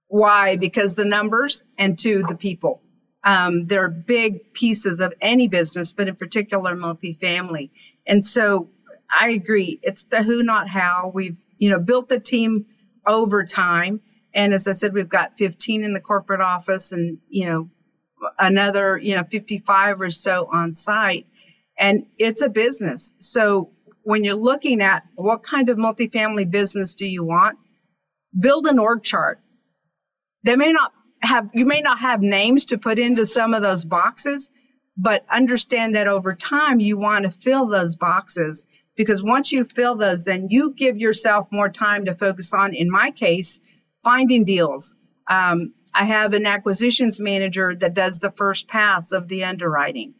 Why? 0.08 0.56
Because 0.56 0.96
the 0.96 1.06
numbers 1.06 1.64
and 1.78 1.98
two, 1.98 2.24
the 2.24 2.36
people. 2.36 2.82
Um, 3.24 3.68
they're 3.68 3.90
big 3.90 4.54
pieces 4.54 5.02
of 5.02 5.14
any 5.22 5.48
business, 5.48 5.92
but 5.92 6.08
in 6.08 6.16
particular 6.16 6.76
multifamily. 6.76 7.70
And 8.08 8.24
so 8.24 8.70
I 9.10 9.30
agree. 9.32 9.80
It's 9.84 10.06
the 10.06 10.24
who, 10.24 10.42
not 10.44 10.68
how. 10.68 11.12
We've, 11.14 11.38
you 11.58 11.70
know, 11.70 11.80
built 11.80 12.10
the 12.10 12.20
team 12.20 12.66
over 13.06 13.44
time. 13.44 14.02
And 14.34 14.54
as 14.54 14.68
I 14.68 14.72
said, 14.74 14.94
we've 14.94 15.10
got 15.10 15.38
15 15.38 15.84
in 15.84 15.94
the 15.94 16.00
corporate 16.00 16.42
office 16.42 16.92
and, 16.92 17.20
you 17.30 17.46
know, 17.46 17.70
another, 18.38 18.98
you 18.98 19.16
know, 19.16 19.24
55 19.24 20.02
or 20.02 20.10
so 20.10 20.50
on 20.52 20.74
site 20.74 21.26
and 21.80 22.06
it's 22.18 22.42
a 22.42 22.50
business. 22.50 23.14
So 23.20 23.72
when 24.04 24.24
you're 24.24 24.36
looking 24.36 24.82
at 24.82 25.04
what 25.16 25.44
kind 25.44 25.70
of 25.70 25.78
multifamily 25.78 26.52
business 26.52 26.94
do 26.94 27.06
you 27.06 27.24
want, 27.24 27.58
build 28.38 28.68
an 28.68 28.80
org 28.80 29.02
chart. 29.02 29.40
They 30.44 30.58
may 30.58 30.72
not 30.72 30.92
have, 31.22 31.50
you 31.54 31.66
may 31.66 31.82
not 31.82 32.00
have 32.00 32.22
names 32.22 32.66
to 32.66 32.78
put 32.78 33.00
into 33.00 33.26
some 33.26 33.54
of 33.54 33.62
those 33.62 33.86
boxes, 33.86 34.52
but 34.98 35.26
understand 35.32 35.96
that 35.96 36.08
over 36.08 36.36
time 36.36 36.82
you 36.82 36.98
want 36.98 37.24
to 37.24 37.32
fill 37.32 37.68
those 37.68 37.96
boxes 37.96 38.66
because 38.98 39.24
once 39.24 39.52
you 39.52 39.64
fill 39.64 39.96
those, 39.96 40.26
then 40.26 40.50
you 40.50 40.74
give 40.74 40.98
yourself 40.98 41.48
more 41.52 41.70
time 41.70 42.06
to 42.06 42.16
focus 42.16 42.54
on, 42.54 42.74
in 42.74 42.92
my 42.92 43.12
case, 43.12 43.62
finding 44.04 44.44
deals. 44.44 44.96
Um, 45.30 45.74
I 45.94 46.04
have 46.06 46.34
an 46.34 46.46
acquisitions 46.46 47.20
manager 47.20 47.76
that 47.76 47.94
does 47.94 48.20
the 48.20 48.32
first 48.32 48.68
pass 48.68 49.14
of 49.14 49.30
the 49.30 49.46
underwriting. 49.46 50.16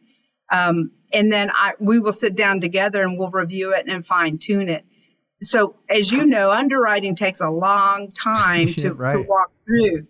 Um, 0.50 0.92
and 1.12 1.30
then 1.32 1.50
I, 1.52 1.74
we 1.78 1.98
will 1.98 2.12
sit 2.12 2.34
down 2.34 2.60
together 2.60 3.02
and 3.02 3.18
we'll 3.18 3.30
review 3.30 3.74
it 3.74 3.86
and 3.88 4.04
fine 4.04 4.38
tune 4.38 4.68
it. 4.68 4.84
So, 5.42 5.76
as 5.88 6.12
you 6.12 6.26
know, 6.26 6.50
underwriting 6.50 7.14
takes 7.14 7.40
a 7.40 7.48
long 7.48 8.08
time 8.08 8.66
to, 8.78 8.94
right. 8.94 9.14
to 9.14 9.22
walk 9.22 9.50
through. 9.66 10.06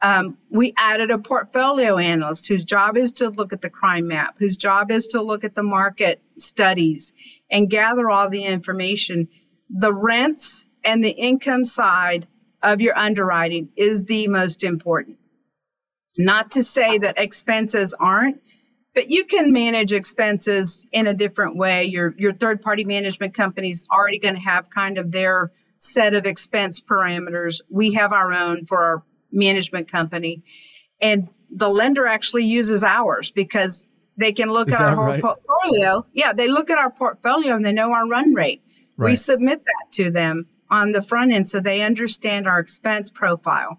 Um, 0.00 0.36
we 0.50 0.74
added 0.76 1.12
a 1.12 1.18
portfolio 1.18 1.96
analyst 1.96 2.48
whose 2.48 2.64
job 2.64 2.96
is 2.96 3.12
to 3.14 3.28
look 3.28 3.52
at 3.52 3.60
the 3.60 3.70
crime 3.70 4.08
map, 4.08 4.34
whose 4.38 4.56
job 4.56 4.90
is 4.90 5.08
to 5.08 5.22
look 5.22 5.44
at 5.44 5.54
the 5.54 5.62
market 5.62 6.20
studies 6.36 7.12
and 7.48 7.70
gather 7.70 8.10
all 8.10 8.28
the 8.28 8.44
information. 8.44 9.28
The 9.70 9.92
rents 9.92 10.66
and 10.82 11.04
the 11.04 11.10
income 11.10 11.62
side 11.62 12.26
of 12.62 12.80
your 12.80 12.98
underwriting 12.98 13.68
is 13.76 14.04
the 14.04 14.26
most 14.26 14.64
important. 14.64 15.18
Not 16.18 16.52
to 16.52 16.64
say 16.64 16.98
that 16.98 17.18
expenses 17.18 17.94
aren't, 17.94 18.42
but 18.94 19.10
you 19.10 19.24
can 19.24 19.52
manage 19.52 19.92
expenses 19.92 20.86
in 20.92 21.06
a 21.06 21.14
different 21.14 21.56
way. 21.56 21.84
Your 21.86 22.14
your 22.16 22.32
third 22.32 22.62
party 22.62 22.84
management 22.84 23.34
company 23.34 23.70
is 23.70 23.86
already 23.90 24.18
going 24.18 24.34
to 24.34 24.40
have 24.40 24.70
kind 24.70 24.98
of 24.98 25.10
their 25.10 25.52
set 25.76 26.14
of 26.14 26.26
expense 26.26 26.80
parameters. 26.80 27.60
We 27.70 27.94
have 27.94 28.12
our 28.12 28.32
own 28.32 28.66
for 28.66 28.82
our 28.82 29.02
management 29.30 29.90
company, 29.90 30.42
and 31.00 31.28
the 31.50 31.68
lender 31.68 32.06
actually 32.06 32.44
uses 32.44 32.82
ours 32.82 33.30
because 33.30 33.88
they 34.16 34.32
can 34.32 34.48
look 34.50 34.68
is 34.68 34.74
at 34.74 34.80
our 34.80 34.94
whole 34.94 35.04
right? 35.06 35.22
portfolio. 35.22 36.06
Yeah, 36.12 36.32
they 36.32 36.48
look 36.48 36.70
at 36.70 36.78
our 36.78 36.90
portfolio 36.90 37.56
and 37.56 37.64
they 37.64 37.72
know 37.72 37.92
our 37.92 38.06
run 38.06 38.34
rate. 38.34 38.62
Right. 38.96 39.10
We 39.10 39.14
submit 39.16 39.64
that 39.64 39.92
to 39.92 40.10
them 40.10 40.46
on 40.70 40.92
the 40.92 41.02
front 41.02 41.32
end 41.32 41.48
so 41.48 41.60
they 41.60 41.82
understand 41.82 42.46
our 42.46 42.60
expense 42.60 43.10
profile. 43.10 43.78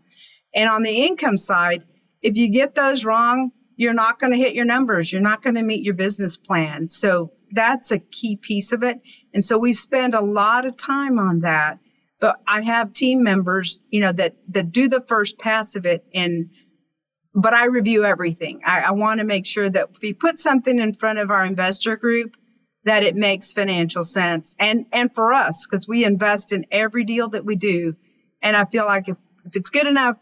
And 0.53 0.70
on 0.70 0.84
the 0.84 1.05
income 1.05 1.38
side, 1.38 1.84
if 2.22 2.38
you 2.38 2.49
get 2.49 2.76
those 2.76 3.05
wrong, 3.05 3.51
you're 3.76 3.93
not 3.93 4.19
going 4.19 4.32
to 4.32 4.38
hit 4.38 4.55
your 4.55 4.65
numbers. 4.65 5.11
You're 5.11 5.21
not 5.21 5.41
going 5.41 5.55
to 5.55 5.61
meet 5.63 5.84
your 5.84 5.95
business 5.95 6.38
plan. 6.38 6.88
So 6.89 7.32
that's 7.51 7.91
a 7.91 7.99
key 7.99 8.36
piece 8.38 8.71
of 8.71 8.84
it. 8.84 9.01
And 9.34 9.43
so 9.43 9.57
we 9.57 9.74
spend 9.74 10.15
a 10.15 10.21
lot 10.21 10.65
of 10.65 10.78
time 10.78 11.19
on 11.19 11.41
that. 11.41 11.80
But 12.19 12.38
I 12.47 12.61
have 12.61 12.93
team 12.93 13.24
members, 13.24 13.82
you 13.89 14.01
know, 14.01 14.11
that, 14.11 14.36
that 14.49 14.71
do 14.71 14.88
the 14.88 15.01
first 15.01 15.39
pass 15.39 15.76
of 15.76 15.86
it 15.86 16.05
and 16.13 16.49
but 17.36 17.55
I 17.55 17.65
review 17.65 18.05
everything. 18.05 18.61
I, 18.63 18.82
I 18.82 18.91
want 18.91 19.19
to 19.19 19.24
make 19.24 19.47
sure 19.47 19.67
that 19.67 19.89
if 19.95 20.01
we 20.03 20.13
put 20.13 20.38
something 20.38 20.78
in 20.78 20.93
front 20.93 21.17
of 21.17 21.32
our 21.32 21.43
investor 21.43 21.95
group, 21.95 22.38
that 22.86 23.03
it 23.03 23.15
makes 23.15 23.53
financial 23.53 24.03
sense 24.03 24.55
and 24.59 24.86
and 24.91 25.13
for 25.13 25.34
us 25.34 25.65
because 25.65 25.88
we 25.88 26.03
invest 26.03 26.51
in 26.51 26.65
every 26.71 27.05
deal 27.05 27.30
that 27.30 27.45
we 27.45 27.55
do 27.55 27.95
and 28.41 28.55
i 28.55 28.65
feel 28.65 28.86
like 28.86 29.07
if, 29.07 29.17
if 29.45 29.55
it's 29.55 29.69
good 29.69 29.88
enough 29.88 30.17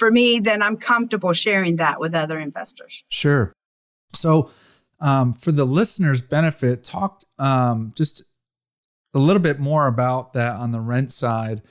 for 0.00 0.10
me 0.10 0.40
then 0.40 0.62
i'm 0.62 0.76
comfortable 0.76 1.32
sharing 1.32 1.76
that 1.76 2.00
with 2.00 2.14
other 2.14 2.40
investors. 2.40 3.04
Sure. 3.08 3.52
So 4.12 4.50
um, 4.98 5.32
for 5.32 5.52
the 5.52 5.64
listeners 5.64 6.20
benefit 6.20 6.82
talk 6.82 7.22
um, 7.38 7.92
just 7.96 8.24
a 9.14 9.18
little 9.18 9.42
bit 9.42 9.60
more 9.60 9.86
about 9.86 10.32
that 10.32 10.56
on 10.56 10.72
the 10.72 10.80
rent 10.80 11.12
side. 11.12 11.62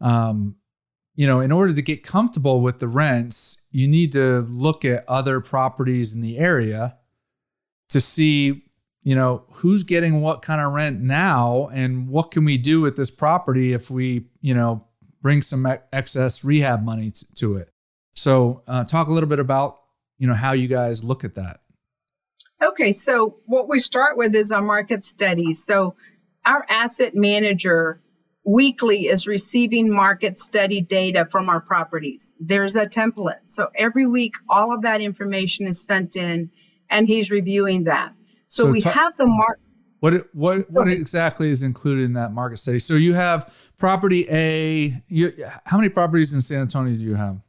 Um, 0.00 0.56
you 1.14 1.26
know 1.26 1.40
in 1.40 1.52
order 1.52 1.74
to 1.74 1.82
get 1.82 2.02
comfortable 2.02 2.62
with 2.62 2.78
the 2.78 2.88
rents 2.88 3.60
you 3.70 3.86
need 3.86 4.12
to 4.12 4.40
look 4.48 4.82
at 4.84 5.04
other 5.06 5.40
properties 5.40 6.14
in 6.14 6.22
the 6.22 6.38
area 6.38 6.96
to 7.90 8.00
see 8.00 8.62
you 9.02 9.16
know, 9.16 9.44
who's 9.54 9.82
getting 9.82 10.20
what 10.20 10.42
kind 10.42 10.60
of 10.60 10.72
rent 10.72 11.00
now 11.00 11.68
and 11.72 12.08
what 12.08 12.30
can 12.30 12.44
we 12.44 12.56
do 12.56 12.80
with 12.80 12.96
this 12.96 13.10
property 13.10 13.72
if 13.72 13.90
we, 13.90 14.26
you 14.40 14.54
know, 14.54 14.86
bring 15.20 15.40
some 15.40 15.66
excess 15.92 16.44
rehab 16.44 16.84
money 16.84 17.12
to 17.34 17.56
it. 17.56 17.71
So, 18.14 18.62
uh, 18.66 18.84
talk 18.84 19.08
a 19.08 19.12
little 19.12 19.28
bit 19.28 19.38
about, 19.38 19.78
you 20.18 20.26
know, 20.26 20.34
how 20.34 20.52
you 20.52 20.68
guys 20.68 21.02
look 21.02 21.24
at 21.24 21.34
that. 21.36 21.60
Okay, 22.62 22.92
so 22.92 23.38
what 23.46 23.68
we 23.68 23.78
start 23.78 24.16
with 24.16 24.34
is 24.34 24.52
our 24.52 24.62
market 24.62 25.04
studies. 25.04 25.64
So, 25.64 25.96
our 26.44 26.64
asset 26.68 27.14
manager 27.14 28.00
weekly 28.44 29.06
is 29.06 29.26
receiving 29.26 29.92
market 29.92 30.38
study 30.38 30.80
data 30.80 31.26
from 31.30 31.48
our 31.48 31.60
properties. 31.60 32.34
There's 32.40 32.76
a 32.76 32.86
template. 32.86 33.40
So, 33.46 33.68
every 33.74 34.06
week, 34.06 34.34
all 34.48 34.74
of 34.74 34.82
that 34.82 35.00
information 35.00 35.66
is 35.66 35.84
sent 35.84 36.16
in 36.16 36.50
and 36.92 37.08
he's 37.08 37.30
reviewing 37.30 37.84
that. 37.84 38.12
So, 38.46 38.64
so 38.64 38.70
we 38.70 38.80
ta- 38.80 38.90
have 38.90 39.16
the 39.16 39.26
market. 39.26 39.62
What 40.02 40.34
what 40.34 40.70
what 40.70 40.88
exactly 40.88 41.50
is 41.50 41.62
included 41.62 42.04
in 42.04 42.14
that 42.14 42.32
market 42.32 42.56
study? 42.56 42.80
So 42.80 42.94
you 42.94 43.14
have 43.14 43.54
property 43.78 44.26
A. 44.28 45.00
You, 45.06 45.32
how 45.64 45.76
many 45.76 45.88
properties 45.88 46.32
in 46.32 46.40
San 46.40 46.60
Antonio 46.60 46.96
do 46.96 47.02
you 47.02 47.14
have? 47.14 47.40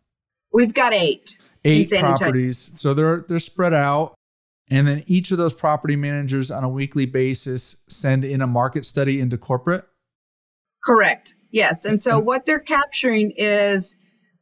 We've 0.54 0.74
got 0.74 0.94
eight. 0.94 1.38
Eight 1.66 1.90
properties. 1.90 2.70
Antonio. 2.70 2.78
So 2.78 2.94
they're 2.94 3.26
they're 3.28 3.40
spread 3.40 3.74
out, 3.74 4.16
and 4.70 4.88
then 4.88 5.04
each 5.08 5.32
of 5.32 5.38
those 5.38 5.54
property 5.54 5.96
managers 5.96 6.52
on 6.52 6.64
a 6.64 6.70
weekly 6.70 7.06
basis 7.06 7.84
send 7.90 8.26
in 8.26 8.42
a 8.42 8.48
market 8.48 8.86
study 8.86 9.20
into 9.20 9.38
corporate. 9.38 9.86
Correct. 10.84 11.36
Yes, 11.52 11.86
and 11.86 12.02
so 12.02 12.20
what 12.20 12.46
they're 12.46 12.60
capturing 12.60 13.32
is 13.38 13.96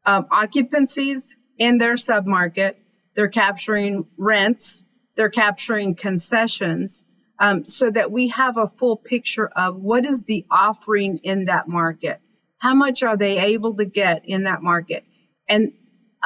um, 0.05 0.25
occupancies 0.31 1.35
in 1.57 1.77
their 1.77 1.93
submarket. 1.93 2.75
They're 3.13 3.27
capturing 3.27 4.07
rents 4.17 4.85
they're 5.15 5.29
capturing 5.29 5.95
concessions 5.95 7.03
um, 7.39 7.65
so 7.65 7.89
that 7.89 8.11
we 8.11 8.29
have 8.29 8.57
a 8.57 8.67
full 8.67 8.95
picture 8.95 9.47
of 9.47 9.75
what 9.75 10.05
is 10.05 10.23
the 10.23 10.45
offering 10.49 11.19
in 11.23 11.45
that 11.45 11.65
market. 11.67 12.21
How 12.57 12.75
much 12.75 13.03
are 13.03 13.17
they 13.17 13.39
able 13.39 13.75
to 13.75 13.85
get 13.85 14.23
in 14.25 14.43
that 14.43 14.61
market? 14.61 15.07
And 15.49 15.73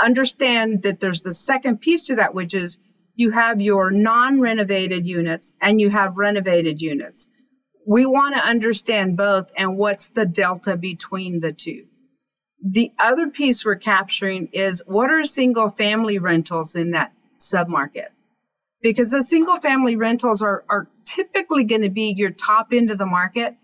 understand 0.04 0.84
that 0.84 1.00
there's 1.00 1.24
the 1.24 1.34
second 1.34 1.82
piece 1.82 2.08
to 2.08 2.18
that, 2.18 2.34
which 2.34 2.54
is 2.54 2.78
you 3.16 3.32
have 3.32 3.62
your 3.62 3.92
non 3.92 4.42
renovated 4.42 5.06
units 5.06 5.56
and 5.62 5.80
you 5.80 5.90
have 5.90 6.18
renovated 6.18 6.82
units. 6.82 7.30
We 7.88 8.06
want 8.06 8.36
to 8.36 8.44
understand 8.44 9.18
both 9.18 9.52
and 9.58 9.78
what's 9.78 10.10
the 10.10 10.26
delta 10.26 10.76
between 10.78 11.40
the 11.40 11.54
two. 11.54 11.86
The 12.64 12.92
other 12.98 13.28
piece 13.30 13.64
we're 13.64 13.76
capturing 13.76 14.50
is 14.54 14.82
what 14.86 15.12
are 15.12 15.24
single 15.24 15.70
family 15.70 16.20
rentals 16.20 16.76
in 16.76 16.92
that 16.92 17.14
submarket? 17.40 18.08
because 18.86 19.10
the 19.10 19.24
single 19.24 19.60
family 19.60 19.96
rentals 19.96 20.44
are, 20.44 20.64
are 20.70 20.88
typically 21.04 21.64
going 21.64 21.82
to 21.82 21.90
be 21.90 22.14
your 22.16 22.30
top 22.30 22.68
end 22.72 22.92
of 22.92 23.00
the 23.00 23.06
market. 23.08 23.56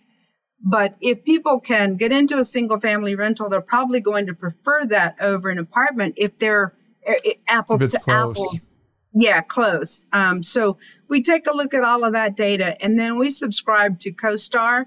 But 0.64 0.96
if 1.02 1.24
people 1.24 1.60
can 1.60 1.96
get 1.96 2.12
into 2.12 2.38
a 2.38 2.44
single 2.44 2.80
family 2.80 3.16
rental, 3.16 3.50
they're 3.50 3.62
probably 3.62 4.00
going 4.00 4.28
to 4.28 4.36
prefer 4.36 4.86
that 4.88 5.18
over 5.22 5.50
an 5.50 5.58
apartment 5.58 6.16
if 6.18 6.38
they're 6.38 6.76
eh, 7.06 7.14
eh, 7.26 7.34
apples 7.48 7.88
to 7.90 8.00
close. 8.00 8.38
apples. 8.38 8.74
Yeah, 9.14 9.42
close. 9.42 10.08
Um, 10.14 10.44
so 10.44 10.78
we 11.10 11.22
take 11.24 11.48
a 11.48 11.52
look 11.56 11.74
at 11.74 11.84
all 11.84 12.04
of 12.04 12.14
that 12.14 12.38
data 12.38 12.82
and 12.82 12.98
then 12.98 13.18
we 13.18 13.30
subscribe 13.30 14.00
to 14.00 14.12
CoStar 14.12 14.86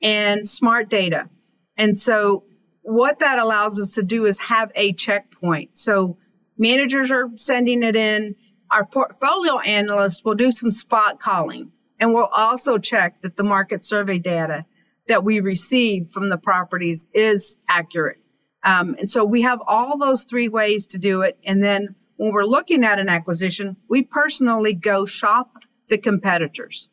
and 0.00 0.46
Smart 0.46 0.88
Data. 0.88 1.28
And 1.76 1.98
so 1.98 2.44
what 2.82 3.18
that 3.18 3.38
allows 3.38 3.78
us 3.80 3.94
to 3.94 4.02
do 4.02 4.26
is 4.26 4.38
have 4.38 4.70
a 4.74 4.92
checkpoint. 4.92 5.76
So 5.76 6.16
managers 6.56 7.10
are 7.10 7.30
sending 7.34 7.82
it 7.82 7.96
in 7.96 8.36
our 8.70 8.84
portfolio 8.84 9.58
analyst 9.58 10.24
will 10.24 10.34
do 10.34 10.50
some 10.50 10.70
spot 10.70 11.20
calling 11.20 11.72
and 12.00 12.12
we'll 12.12 12.24
also 12.24 12.78
check 12.78 13.20
that 13.22 13.36
the 13.36 13.44
market 13.44 13.84
survey 13.84 14.18
data 14.18 14.64
that 15.08 15.24
we 15.24 15.40
receive 15.40 16.10
from 16.10 16.28
the 16.28 16.38
properties 16.38 17.08
is 17.14 17.58
accurate. 17.68 18.18
Um, 18.64 18.96
and 18.98 19.10
so 19.10 19.24
we 19.24 19.42
have 19.42 19.60
all 19.66 19.98
those 19.98 20.24
three 20.24 20.48
ways 20.48 20.88
to 20.88 20.98
do 20.98 21.22
it. 21.22 21.38
And 21.44 21.62
then 21.62 21.94
when 22.16 22.32
we're 22.32 22.44
looking 22.44 22.84
at 22.84 22.98
an 22.98 23.08
acquisition, 23.08 23.76
we 23.88 24.02
personally 24.02 24.74
go 24.74 25.06
shop 25.06 25.52
the 25.88 25.98
competitors. 25.98 26.88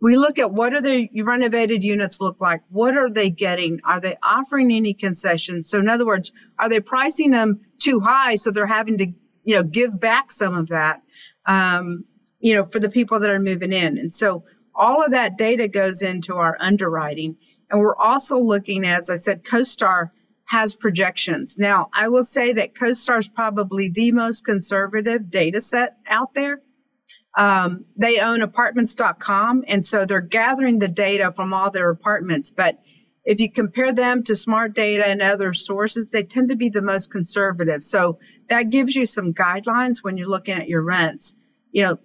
We 0.00 0.16
look 0.16 0.38
at 0.38 0.52
what 0.52 0.74
are 0.74 0.80
the 0.80 1.08
renovated 1.22 1.84
units 1.84 2.20
look 2.20 2.40
like? 2.40 2.62
What 2.68 2.96
are 2.96 3.10
they 3.10 3.30
getting? 3.30 3.80
Are 3.84 4.00
they 4.00 4.16
offering 4.22 4.72
any 4.72 4.94
concessions? 4.94 5.68
So 5.68 5.78
in 5.78 5.88
other 5.88 6.06
words, 6.06 6.32
are 6.58 6.68
they 6.68 6.80
pricing 6.80 7.30
them 7.30 7.60
too 7.78 8.00
high 8.00 8.36
so 8.36 8.50
they're 8.50 8.66
having 8.66 8.98
to 8.98 9.12
you 9.44 9.56
know, 9.56 9.62
give 9.62 9.98
back 9.98 10.30
some 10.30 10.54
of 10.54 10.68
that, 10.68 11.02
um, 11.46 12.04
you 12.40 12.54
know, 12.54 12.64
for 12.66 12.80
the 12.80 12.88
people 12.90 13.20
that 13.20 13.30
are 13.30 13.40
moving 13.40 13.72
in. 13.72 13.98
And 13.98 14.12
so 14.12 14.44
all 14.74 15.04
of 15.04 15.12
that 15.12 15.38
data 15.38 15.68
goes 15.68 16.02
into 16.02 16.34
our 16.34 16.56
underwriting. 16.58 17.36
And 17.70 17.80
we're 17.80 17.96
also 17.96 18.38
looking, 18.38 18.84
as 18.84 19.10
I 19.10 19.16
said, 19.16 19.44
CoStar 19.44 20.10
has 20.44 20.74
projections. 20.74 21.58
Now, 21.58 21.88
I 21.92 22.08
will 22.08 22.24
say 22.24 22.54
that 22.54 22.74
CoStar 22.74 23.18
is 23.18 23.28
probably 23.28 23.88
the 23.88 24.12
most 24.12 24.44
conservative 24.44 25.30
data 25.30 25.60
set 25.60 25.96
out 26.06 26.34
there. 26.34 26.60
Um, 27.34 27.86
they 27.96 28.20
own 28.20 28.42
apartments.com, 28.42 29.64
and 29.66 29.84
so 29.84 30.04
they're 30.04 30.20
gathering 30.20 30.78
the 30.78 30.88
data 30.88 31.32
from 31.32 31.54
all 31.54 31.70
their 31.70 31.88
apartments. 31.88 32.50
But 32.50 32.78
if 33.24 33.40
you 33.40 33.50
compare 33.50 33.92
them 33.92 34.22
to 34.24 34.36
smart 34.36 34.74
data 34.74 35.06
and 35.06 35.22
other 35.22 35.54
sources, 35.54 36.10
they 36.10 36.24
tend 36.24 36.50
to 36.50 36.56
be 36.56 36.68
the 36.68 36.82
most 36.82 37.10
conservative. 37.10 37.82
So 37.82 38.18
that 38.48 38.68
gives 38.68 38.94
you 38.94 39.06
some 39.06 39.32
guidelines 39.32 40.02
when 40.02 40.16
you're 40.16 40.28
looking 40.28 40.58
at 40.58 40.68
your 40.68 40.82
rents. 40.82 41.36
You 41.70 41.82
know, 41.84 41.98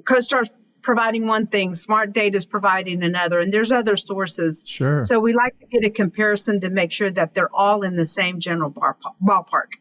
CoStar's 0.00 0.50
providing 0.84 1.26
one 1.26 1.48
thing, 1.48 1.74
smart 1.74 2.12
data 2.12 2.36
is 2.36 2.46
providing 2.46 3.02
another, 3.02 3.40
and 3.40 3.52
there's 3.52 3.72
other 3.72 3.96
sources. 3.96 4.62
Sure. 4.64 5.02
So 5.02 5.18
we 5.18 5.32
like 5.32 5.58
to 5.58 5.66
get 5.66 5.84
a 5.84 5.90
comparison 5.90 6.60
to 6.60 6.70
make 6.70 6.92
sure 6.92 7.10
that 7.10 7.34
they're 7.34 7.52
all 7.52 7.82
in 7.82 7.96
the 7.96 8.06
same 8.06 8.38
general 8.38 8.70
bar, 8.70 8.96
ballpark. 9.22 9.72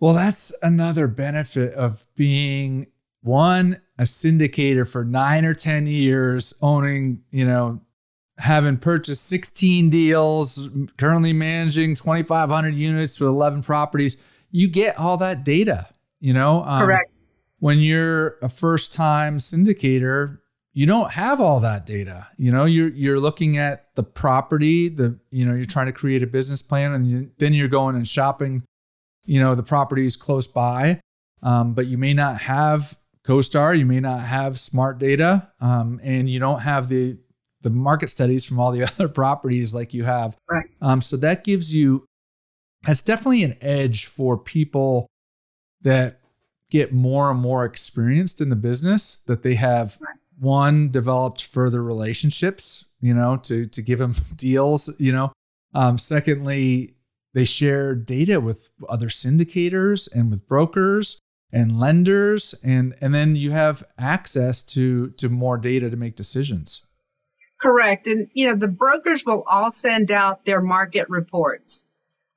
Well, 0.00 0.14
that's 0.14 0.52
another 0.62 1.06
benefit 1.06 1.74
of 1.74 2.06
being 2.16 2.86
one 3.20 3.82
a 3.98 4.04
syndicator 4.04 4.90
for 4.90 5.04
nine 5.04 5.44
or 5.44 5.52
ten 5.52 5.86
years, 5.86 6.54
owning 6.62 7.22
you 7.30 7.44
know 7.44 7.82
having 8.38 8.78
purchased 8.78 9.26
16 9.26 9.90
deals, 9.90 10.70
currently 10.96 11.34
managing 11.34 11.94
2,500 11.94 12.74
units 12.74 13.20
with 13.20 13.28
11 13.28 13.62
properties, 13.62 14.16
you 14.50 14.66
get 14.66 14.98
all 14.98 15.18
that 15.18 15.44
data. 15.44 15.86
You 16.20 16.32
know, 16.32 16.64
um, 16.64 16.80
correct. 16.80 17.10
When 17.60 17.78
you're 17.78 18.38
a 18.42 18.48
first 18.48 18.92
time 18.92 19.38
syndicator, 19.38 20.38
you 20.72 20.86
don't 20.86 21.12
have 21.12 21.40
all 21.40 21.60
that 21.60 21.86
data. 21.86 22.28
You 22.36 22.52
know, 22.52 22.64
you're 22.64 22.88
you're 22.88 23.20
looking 23.20 23.58
at 23.58 23.94
the 23.96 24.02
property, 24.02 24.88
the 24.88 25.18
you 25.30 25.44
know, 25.44 25.54
you're 25.54 25.64
trying 25.64 25.86
to 25.86 25.92
create 25.92 26.22
a 26.22 26.26
business 26.26 26.62
plan, 26.62 26.92
and 26.92 27.06
you, 27.06 27.30
then 27.38 27.54
you're 27.54 27.68
going 27.68 27.96
and 27.96 28.06
shopping. 28.06 28.62
You 29.26 29.40
know, 29.40 29.54
the 29.54 29.62
properties 29.62 30.16
close 30.16 30.46
by, 30.46 31.00
um, 31.42 31.74
but 31.74 31.86
you 31.86 31.98
may 31.98 32.14
not 32.14 32.40
have 32.42 32.96
CoStar, 33.26 33.78
you 33.78 33.86
may 33.86 34.00
not 34.00 34.20
have 34.20 34.58
smart 34.58 34.98
data, 34.98 35.52
um, 35.60 36.00
and 36.02 36.28
you 36.28 36.40
don't 36.40 36.62
have 36.62 36.88
the 36.88 37.18
the 37.62 37.70
market 37.70 38.08
studies 38.08 38.46
from 38.46 38.58
all 38.58 38.72
the 38.72 38.84
other 38.94 39.08
properties 39.08 39.74
like 39.74 39.92
you 39.92 40.04
have. 40.04 40.36
Right. 40.48 40.66
Um, 40.80 41.00
so 41.00 41.16
that 41.18 41.44
gives 41.44 41.74
you 41.74 42.04
that's 42.82 43.02
definitely 43.02 43.44
an 43.44 43.56
edge 43.60 44.06
for 44.06 44.38
people 44.38 45.06
that 45.82 46.19
get 46.70 46.92
more 46.92 47.30
and 47.30 47.40
more 47.40 47.64
experienced 47.64 48.40
in 48.40 48.48
the 48.48 48.56
business 48.56 49.18
that 49.26 49.42
they 49.42 49.54
have 49.54 49.98
one 50.38 50.90
developed 50.90 51.44
further 51.44 51.82
relationships 51.82 52.86
you 53.00 53.12
know 53.12 53.36
to 53.36 53.64
to 53.66 53.82
give 53.82 53.98
them 53.98 54.14
deals 54.36 54.92
you 54.98 55.12
know 55.12 55.32
um, 55.74 55.98
secondly 55.98 56.94
they 57.34 57.44
share 57.44 57.94
data 57.94 58.40
with 58.40 58.68
other 58.88 59.08
syndicators 59.08 60.08
and 60.14 60.30
with 60.30 60.46
brokers 60.46 61.20
and 61.52 61.78
lenders 61.78 62.54
and 62.62 62.94
and 63.00 63.14
then 63.14 63.36
you 63.36 63.50
have 63.50 63.82
access 63.98 64.62
to 64.62 65.10
to 65.10 65.28
more 65.28 65.58
data 65.58 65.90
to 65.90 65.96
make 65.96 66.16
decisions 66.16 66.82
Correct. 67.60 68.06
And, 68.06 68.28
you 68.32 68.48
know, 68.48 68.54
the 68.54 68.68
brokers 68.68 69.24
will 69.26 69.44
all 69.46 69.70
send 69.70 70.10
out 70.10 70.44
their 70.44 70.62
market 70.62 71.10
reports. 71.10 71.86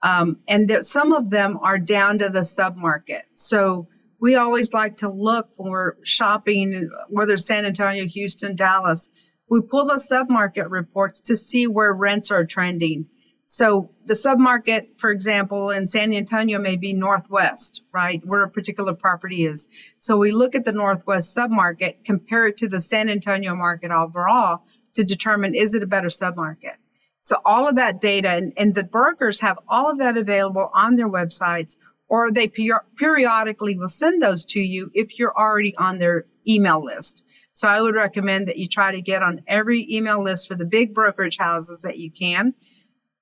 Um, 0.01 0.39
and 0.49 0.69
there, 0.69 0.81
some 0.81 1.13
of 1.13 1.29
them 1.29 1.57
are 1.61 1.77
down 1.77 2.19
to 2.19 2.29
the 2.29 2.41
submarket. 2.41 3.21
So 3.33 3.87
we 4.23 4.35
always 4.37 4.71
like 4.71 4.95
to 4.95 5.09
look 5.09 5.49
when 5.57 5.69
we're 5.69 5.95
shopping, 6.01 6.89
whether 7.09 7.35
San 7.35 7.65
Antonio, 7.65 8.05
Houston, 8.05 8.55
Dallas. 8.55 9.09
We 9.49 9.59
pull 9.59 9.83
the 9.83 9.95
submarket 9.95 10.69
reports 10.69 11.23
to 11.23 11.35
see 11.35 11.67
where 11.67 11.91
rents 11.91 12.31
are 12.31 12.45
trending. 12.45 13.07
So 13.47 13.89
the 14.05 14.13
submarket, 14.13 14.97
for 14.97 15.11
example, 15.11 15.71
in 15.71 15.87
San 15.87 16.13
Antonio 16.13 16.57
may 16.57 16.77
be 16.77 16.93
northwest, 16.93 17.81
right, 17.91 18.21
where 18.25 18.43
a 18.43 18.49
particular 18.49 18.93
property 18.93 19.43
is. 19.43 19.67
So 19.97 20.15
we 20.15 20.31
look 20.31 20.55
at 20.55 20.63
the 20.63 20.71
northwest 20.71 21.35
submarket, 21.35 22.05
compare 22.05 22.47
it 22.47 22.57
to 22.57 22.69
the 22.69 22.79
San 22.79 23.09
Antonio 23.09 23.55
market 23.55 23.91
overall 23.91 24.63
to 24.93 25.03
determine 25.03 25.53
is 25.53 25.75
it 25.75 25.83
a 25.83 25.87
better 25.87 26.07
submarket. 26.07 26.77
So 27.19 27.35
all 27.43 27.67
of 27.67 27.75
that 27.75 27.99
data 27.99 28.29
and, 28.29 28.53
and 28.55 28.73
the 28.73 28.83
brokers 28.85 29.41
have 29.41 29.59
all 29.67 29.91
of 29.91 29.97
that 29.97 30.15
available 30.15 30.69
on 30.73 30.95
their 30.95 31.09
websites, 31.09 31.75
or 32.13 32.31
they 32.31 32.47
per- 32.47 32.85
periodically 32.95 33.75
will 33.75 33.87
send 33.87 34.21
those 34.21 34.45
to 34.45 34.59
you 34.59 34.91
if 34.93 35.17
you're 35.17 35.35
already 35.35 35.75
on 35.75 35.97
their 35.97 36.25
email 36.47 36.85
list. 36.85 37.25
So 37.53 37.67
I 37.67 37.81
would 37.81 37.95
recommend 37.95 38.49
that 38.49 38.57
you 38.57 38.67
try 38.67 38.91
to 38.91 39.01
get 39.01 39.23
on 39.23 39.41
every 39.47 39.95
email 39.95 40.21
list 40.21 40.47
for 40.47 40.53
the 40.53 40.63
big 40.63 40.93
brokerage 40.93 41.39
houses 41.39 41.81
that 41.81 41.97
you 41.97 42.11
can 42.11 42.53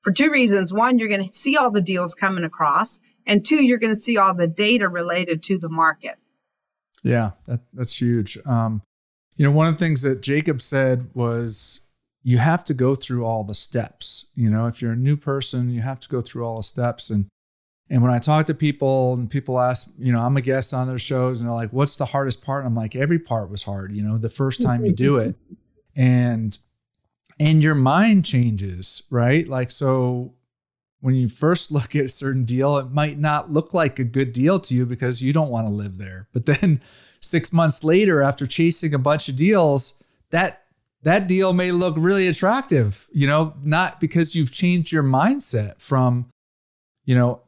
for 0.02 0.12
two 0.12 0.30
reasons. 0.30 0.74
One, 0.74 1.00
you're 1.00 1.08
going 1.08 1.26
to 1.26 1.34
see 1.34 1.56
all 1.56 1.72
the 1.72 1.80
deals 1.80 2.16
coming 2.16 2.44
across, 2.44 3.00
and 3.26 3.46
two, 3.46 3.64
you're 3.64 3.78
going 3.78 3.96
to 3.96 4.00
see 4.00 4.18
all 4.18 4.34
the 4.34 4.50
data 4.50 4.90
related 4.90 5.44
to 5.44 5.58
the 5.58 5.70
market. 5.70 6.18
Yeah, 7.02 7.32
that, 7.46 7.62
that's 7.72 8.02
huge. 8.02 8.38
Um, 8.46 8.82
you 9.38 9.46
know, 9.46 9.52
one 9.52 9.70
of 9.70 9.80
the 9.80 9.86
things 9.86 10.02
that 10.02 10.20
Jacob 10.20 10.62
said 10.62 11.12
was 11.14 11.80
you 12.24 12.40
have 12.40 12.66
to 12.66 12.74
go 12.74 12.96
through 12.96 13.26
all 13.26 13.46
the 13.46 13.56
steps. 13.56 14.26
You 14.36 14.50
know, 14.50 14.68
if 14.68 14.82
you're 14.82 14.92
a 14.92 14.98
new 14.98 15.16
person, 15.16 15.72
you 15.72 15.80
have 15.80 16.02
to 16.02 16.10
go 16.10 16.20
through 16.20 16.46
all 16.46 16.58
the 16.58 16.64
steps. 16.64 17.10
And 17.10 17.28
and 17.92 18.02
when 18.02 18.10
I 18.10 18.20
talk 18.20 18.46
to 18.46 18.54
people 18.54 19.16
and 19.16 19.30
people 19.30 19.60
ask, 19.60 19.92
you 20.00 20.14
know, 20.14 20.22
I'm 20.22 20.38
a 20.38 20.42
guest 20.42 20.74
on 20.74 20.88
their 20.88 20.98
shows 20.98 21.42
and 21.42 21.50
they're 21.50 21.56
like, 21.56 21.74
what's 21.74 21.98
the 21.98 22.06
hardest 22.06 22.42
part? 22.42 22.66
I'm 22.66 22.74
like, 22.74 22.96
every 22.96 23.20
part 23.20 23.52
was 23.52 23.64
hard, 23.64 23.92
you 23.92 24.02
know, 24.02 24.18
the 24.18 24.30
first 24.30 24.62
mm-hmm. 24.62 24.70
time 24.70 24.86
you 24.86 24.94
do 24.94 25.18
it. 25.18 25.36
And 25.94 26.58
and 27.38 27.62
your 27.62 27.76
mind 27.76 28.24
changes, 28.24 29.04
right? 29.10 29.46
Like, 29.46 29.72
so 29.72 30.36
when 31.02 31.16
you 31.16 31.28
first 31.28 31.70
look 31.72 31.94
at 31.94 32.06
a 32.06 32.10
certain 32.10 32.46
deal, 32.46 32.78
it 32.78 32.92
might 32.92 33.20
not 33.20 33.52
look 33.52 33.74
like 33.74 34.00
a 34.00 34.06
good 34.06 34.32
deal 34.32 34.58
to 34.62 34.74
you 34.74 34.86
because 34.86 35.22
you 35.22 35.34
don't 35.34 35.50
want 35.50 35.68
to 35.68 35.74
live 35.74 35.98
there. 35.98 36.30
But 36.32 36.46
then 36.46 36.82
six 37.20 37.52
months 37.52 37.84
later, 37.84 38.22
after 38.22 38.46
chasing 38.46 38.94
a 38.94 39.00
bunch 39.00 39.28
of 39.28 39.36
deals, 39.36 40.02
that 40.30 40.64
that 41.02 41.28
deal 41.28 41.52
may 41.52 41.74
look 41.74 41.96
really 41.98 42.28
attractive, 42.28 43.10
you 43.12 43.28
know, 43.28 43.54
not 43.64 44.00
because 44.00 44.34
you've 44.34 44.54
changed 44.54 44.94
your 44.94 45.04
mindset 45.04 45.82
from, 45.82 46.30
you 47.04 47.16
know, 47.16 47.42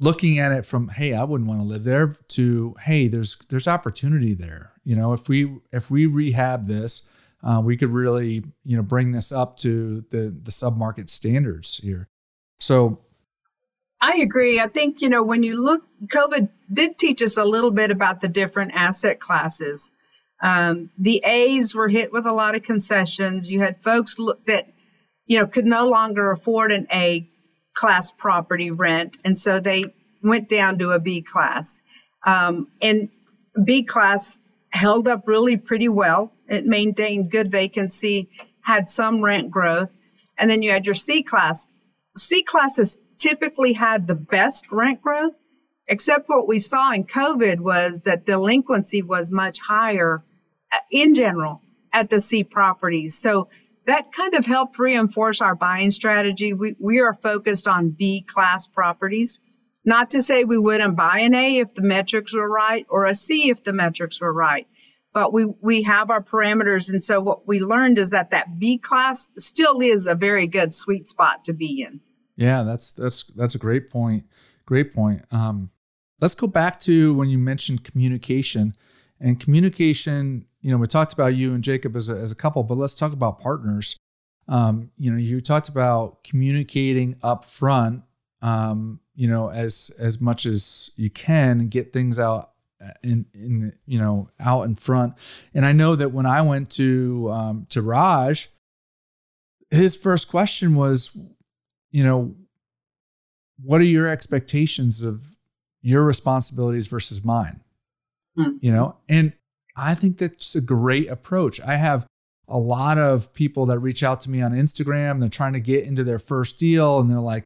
looking 0.00 0.38
at 0.38 0.52
it 0.52 0.66
from, 0.66 0.88
hey, 0.88 1.14
I 1.14 1.24
wouldn't 1.24 1.48
want 1.48 1.60
to 1.60 1.66
live 1.66 1.84
there 1.84 2.14
to, 2.28 2.74
hey, 2.80 3.08
there's 3.08 3.36
there's 3.48 3.68
opportunity 3.68 4.34
there. 4.34 4.72
You 4.84 4.96
know, 4.96 5.12
if 5.12 5.28
we 5.28 5.58
if 5.72 5.90
we 5.90 6.06
rehab 6.06 6.66
this, 6.66 7.08
uh, 7.42 7.60
we 7.64 7.76
could 7.76 7.90
really 7.90 8.44
you 8.64 8.76
know 8.76 8.82
bring 8.82 9.12
this 9.12 9.32
up 9.32 9.56
to 9.58 10.04
the 10.10 10.36
the 10.42 10.50
submarket 10.50 11.08
standards 11.08 11.76
here. 11.76 12.08
So 12.60 13.00
I 14.00 14.18
agree. 14.18 14.60
I 14.60 14.66
think 14.66 15.00
you 15.00 15.08
know 15.08 15.22
when 15.22 15.42
you 15.42 15.62
look, 15.62 15.82
COVID 16.06 16.48
did 16.72 16.98
teach 16.98 17.22
us 17.22 17.36
a 17.36 17.44
little 17.44 17.70
bit 17.70 17.90
about 17.90 18.20
the 18.20 18.28
different 18.28 18.72
asset 18.74 19.20
classes. 19.20 19.92
Um, 20.40 20.90
the 20.98 21.22
A's 21.24 21.74
were 21.74 21.88
hit 21.88 22.12
with 22.12 22.26
a 22.26 22.32
lot 22.32 22.56
of 22.56 22.64
concessions. 22.64 23.50
You 23.50 23.60
had 23.60 23.76
folks 23.82 24.18
look 24.18 24.44
that 24.46 24.66
you 25.26 25.38
know 25.38 25.46
could 25.46 25.66
no 25.66 25.88
longer 25.88 26.30
afford 26.30 26.72
an 26.72 26.88
A 26.92 27.28
class 27.74 28.10
property 28.10 28.70
rent, 28.70 29.18
and 29.24 29.36
so 29.36 29.60
they 29.60 29.94
went 30.22 30.48
down 30.48 30.78
to 30.78 30.90
a 30.90 30.98
B 30.98 31.22
class. 31.22 31.82
Um, 32.24 32.68
and 32.80 33.08
B 33.62 33.82
class 33.82 34.38
held 34.70 35.08
up 35.08 35.26
really 35.26 35.56
pretty 35.56 35.88
well. 35.88 36.32
It 36.48 36.66
maintained 36.66 37.30
good 37.30 37.50
vacancy, 37.50 38.30
had 38.60 38.88
some 38.88 39.22
rent 39.22 39.50
growth. 39.50 39.96
And 40.38 40.50
then 40.50 40.62
you 40.62 40.70
had 40.70 40.86
your 40.86 40.94
C 40.94 41.22
class. 41.22 41.68
C 42.16 42.42
classes 42.42 42.98
typically 43.18 43.72
had 43.72 44.06
the 44.06 44.14
best 44.14 44.70
rent 44.72 45.02
growth, 45.02 45.34
except 45.86 46.28
what 46.28 46.48
we 46.48 46.58
saw 46.58 46.92
in 46.92 47.04
COVID 47.04 47.60
was 47.60 48.02
that 48.02 48.24
delinquency 48.24 49.02
was 49.02 49.32
much 49.32 49.58
higher 49.60 50.22
uh, 50.72 50.78
in 50.90 51.14
general 51.14 51.60
at 51.92 52.08
the 52.08 52.20
C 52.20 52.44
properties. 52.44 53.18
So 53.18 53.48
that 53.86 54.12
kind 54.12 54.34
of 54.34 54.46
helped 54.46 54.78
reinforce 54.78 55.40
our 55.40 55.54
buying 55.54 55.90
strategy. 55.90 56.52
We, 56.52 56.76
we 56.78 57.00
are 57.00 57.14
focused 57.14 57.66
on 57.68 57.90
B 57.90 58.22
class 58.22 58.66
properties. 58.66 59.40
Not 59.84 60.10
to 60.10 60.22
say 60.22 60.44
we 60.44 60.58
wouldn't 60.58 60.96
buy 60.96 61.20
an 61.20 61.34
A 61.34 61.58
if 61.58 61.74
the 61.74 61.82
metrics 61.82 62.32
were 62.34 62.48
right 62.48 62.86
or 62.88 63.06
a 63.06 63.14
C 63.14 63.50
if 63.50 63.64
the 63.64 63.72
metrics 63.72 64.20
were 64.20 64.32
right, 64.32 64.68
but 65.12 65.32
we, 65.32 65.44
we 65.44 65.82
have 65.82 66.10
our 66.10 66.22
parameters. 66.22 66.88
And 66.90 67.02
so 67.02 67.20
what 67.20 67.48
we 67.48 67.58
learned 67.58 67.98
is 67.98 68.10
that 68.10 68.30
that 68.30 68.58
B 68.58 68.78
class 68.78 69.32
still 69.36 69.80
is 69.80 70.06
a 70.06 70.14
very 70.14 70.46
good 70.46 70.72
sweet 70.72 71.08
spot 71.08 71.44
to 71.44 71.52
be 71.52 71.82
in. 71.82 72.00
Yeah, 72.36 72.62
that's, 72.62 72.92
that's, 72.92 73.24
that's 73.24 73.56
a 73.56 73.58
great 73.58 73.90
point. 73.90 74.24
Great 74.66 74.94
point. 74.94 75.24
Um, 75.32 75.70
let's 76.20 76.36
go 76.36 76.46
back 76.46 76.78
to 76.80 77.12
when 77.14 77.28
you 77.28 77.38
mentioned 77.38 77.82
communication 77.82 78.76
and 79.18 79.40
communication. 79.40 80.46
You 80.62 80.70
know, 80.70 80.78
we 80.78 80.86
talked 80.86 81.12
about 81.12 81.34
you 81.34 81.54
and 81.54 81.62
Jacob 81.62 81.96
as 81.96 82.08
a, 82.08 82.14
as 82.14 82.32
a 82.32 82.36
couple, 82.36 82.62
but 82.62 82.78
let's 82.78 82.94
talk 82.94 83.12
about 83.12 83.40
partners. 83.40 83.96
Um, 84.48 84.90
you 84.96 85.10
know, 85.10 85.18
you 85.18 85.40
talked 85.40 85.68
about 85.68 86.24
communicating 86.24 87.16
up 87.22 87.44
front 87.44 88.04
um, 88.42 88.98
you 89.14 89.28
know, 89.28 89.50
as 89.50 89.90
as 89.98 90.20
much 90.20 90.44
as 90.46 90.90
you 90.96 91.08
can 91.08 91.60
and 91.60 91.70
get 91.70 91.92
things 91.92 92.18
out 92.18 92.50
in 93.02 93.26
in 93.32 93.72
you 93.86 93.98
know 93.98 94.28
out 94.40 94.62
in 94.62 94.74
front. 94.74 95.14
And 95.54 95.64
I 95.64 95.72
know 95.72 95.94
that 95.94 96.10
when 96.10 96.26
I 96.26 96.42
went 96.42 96.70
to 96.72 97.30
um, 97.32 97.66
to 97.70 97.80
Raj, 97.80 98.50
his 99.70 99.96
first 99.96 100.28
question 100.28 100.74
was, 100.74 101.16
you 101.90 102.02
know, 102.02 102.34
what 103.62 103.80
are 103.80 103.84
your 103.84 104.08
expectations 104.08 105.02
of 105.02 105.38
your 105.80 106.04
responsibilities 106.04 106.88
versus 106.88 107.24
mine? 107.24 107.60
Mm-hmm. 108.36 108.56
You 108.60 108.72
know, 108.72 108.96
and 109.08 109.34
I 109.76 109.94
think 109.94 110.18
that's 110.18 110.54
a 110.54 110.60
great 110.60 111.08
approach. 111.08 111.60
I 111.60 111.76
have 111.76 112.06
a 112.48 112.58
lot 112.58 112.98
of 112.98 113.32
people 113.32 113.66
that 113.66 113.78
reach 113.78 114.02
out 114.02 114.20
to 114.20 114.30
me 114.30 114.42
on 114.42 114.52
Instagram. 114.52 115.20
They're 115.20 115.28
trying 115.28 115.54
to 115.54 115.60
get 115.60 115.86
into 115.86 116.04
their 116.04 116.18
first 116.18 116.58
deal 116.58 116.98
and 116.98 117.10
they're 117.10 117.20
like, 117.20 117.44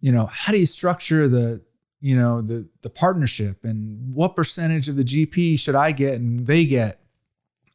you 0.00 0.12
know, 0.12 0.26
how 0.26 0.52
do 0.52 0.58
you 0.58 0.66
structure 0.66 1.28
the, 1.28 1.62
you 2.00 2.16
know, 2.16 2.42
the 2.42 2.68
the 2.82 2.90
partnership 2.90 3.64
and 3.64 4.14
what 4.14 4.36
percentage 4.36 4.88
of 4.88 4.96
the 4.96 5.04
GP 5.04 5.58
should 5.58 5.74
I 5.74 5.92
get 5.92 6.14
and 6.14 6.46
they 6.46 6.66
get? 6.66 7.00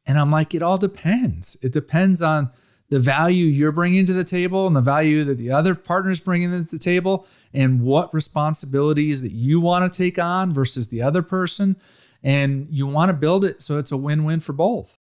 And 0.06 0.18
I'm 0.18 0.30
like, 0.30 0.54
it 0.54 0.62
all 0.62 0.78
depends. 0.78 1.56
It 1.62 1.72
depends 1.72 2.22
on 2.22 2.50
the 2.90 3.00
value 3.00 3.46
you're 3.46 3.72
bringing 3.72 4.04
to 4.06 4.12
the 4.12 4.24
table 4.24 4.66
and 4.66 4.76
the 4.76 4.82
value 4.82 5.24
that 5.24 5.38
the 5.38 5.50
other 5.50 5.74
partners 5.74 6.20
bringing 6.20 6.50
to 6.50 6.60
the 6.60 6.78
table 6.78 7.26
and 7.54 7.80
what 7.80 8.12
responsibilities 8.12 9.22
that 9.22 9.32
you 9.32 9.60
want 9.60 9.90
to 9.90 9.96
take 9.96 10.18
on 10.18 10.52
versus 10.52 10.88
the 10.88 11.00
other 11.00 11.22
person 11.22 11.76
and 12.22 12.66
you 12.70 12.86
want 12.86 13.10
to 13.10 13.16
build 13.16 13.44
it 13.44 13.62
so 13.62 13.78
it's 13.78 13.92
a 13.92 13.96
win-win 13.96 14.40
for 14.40 14.52
both 14.52 14.98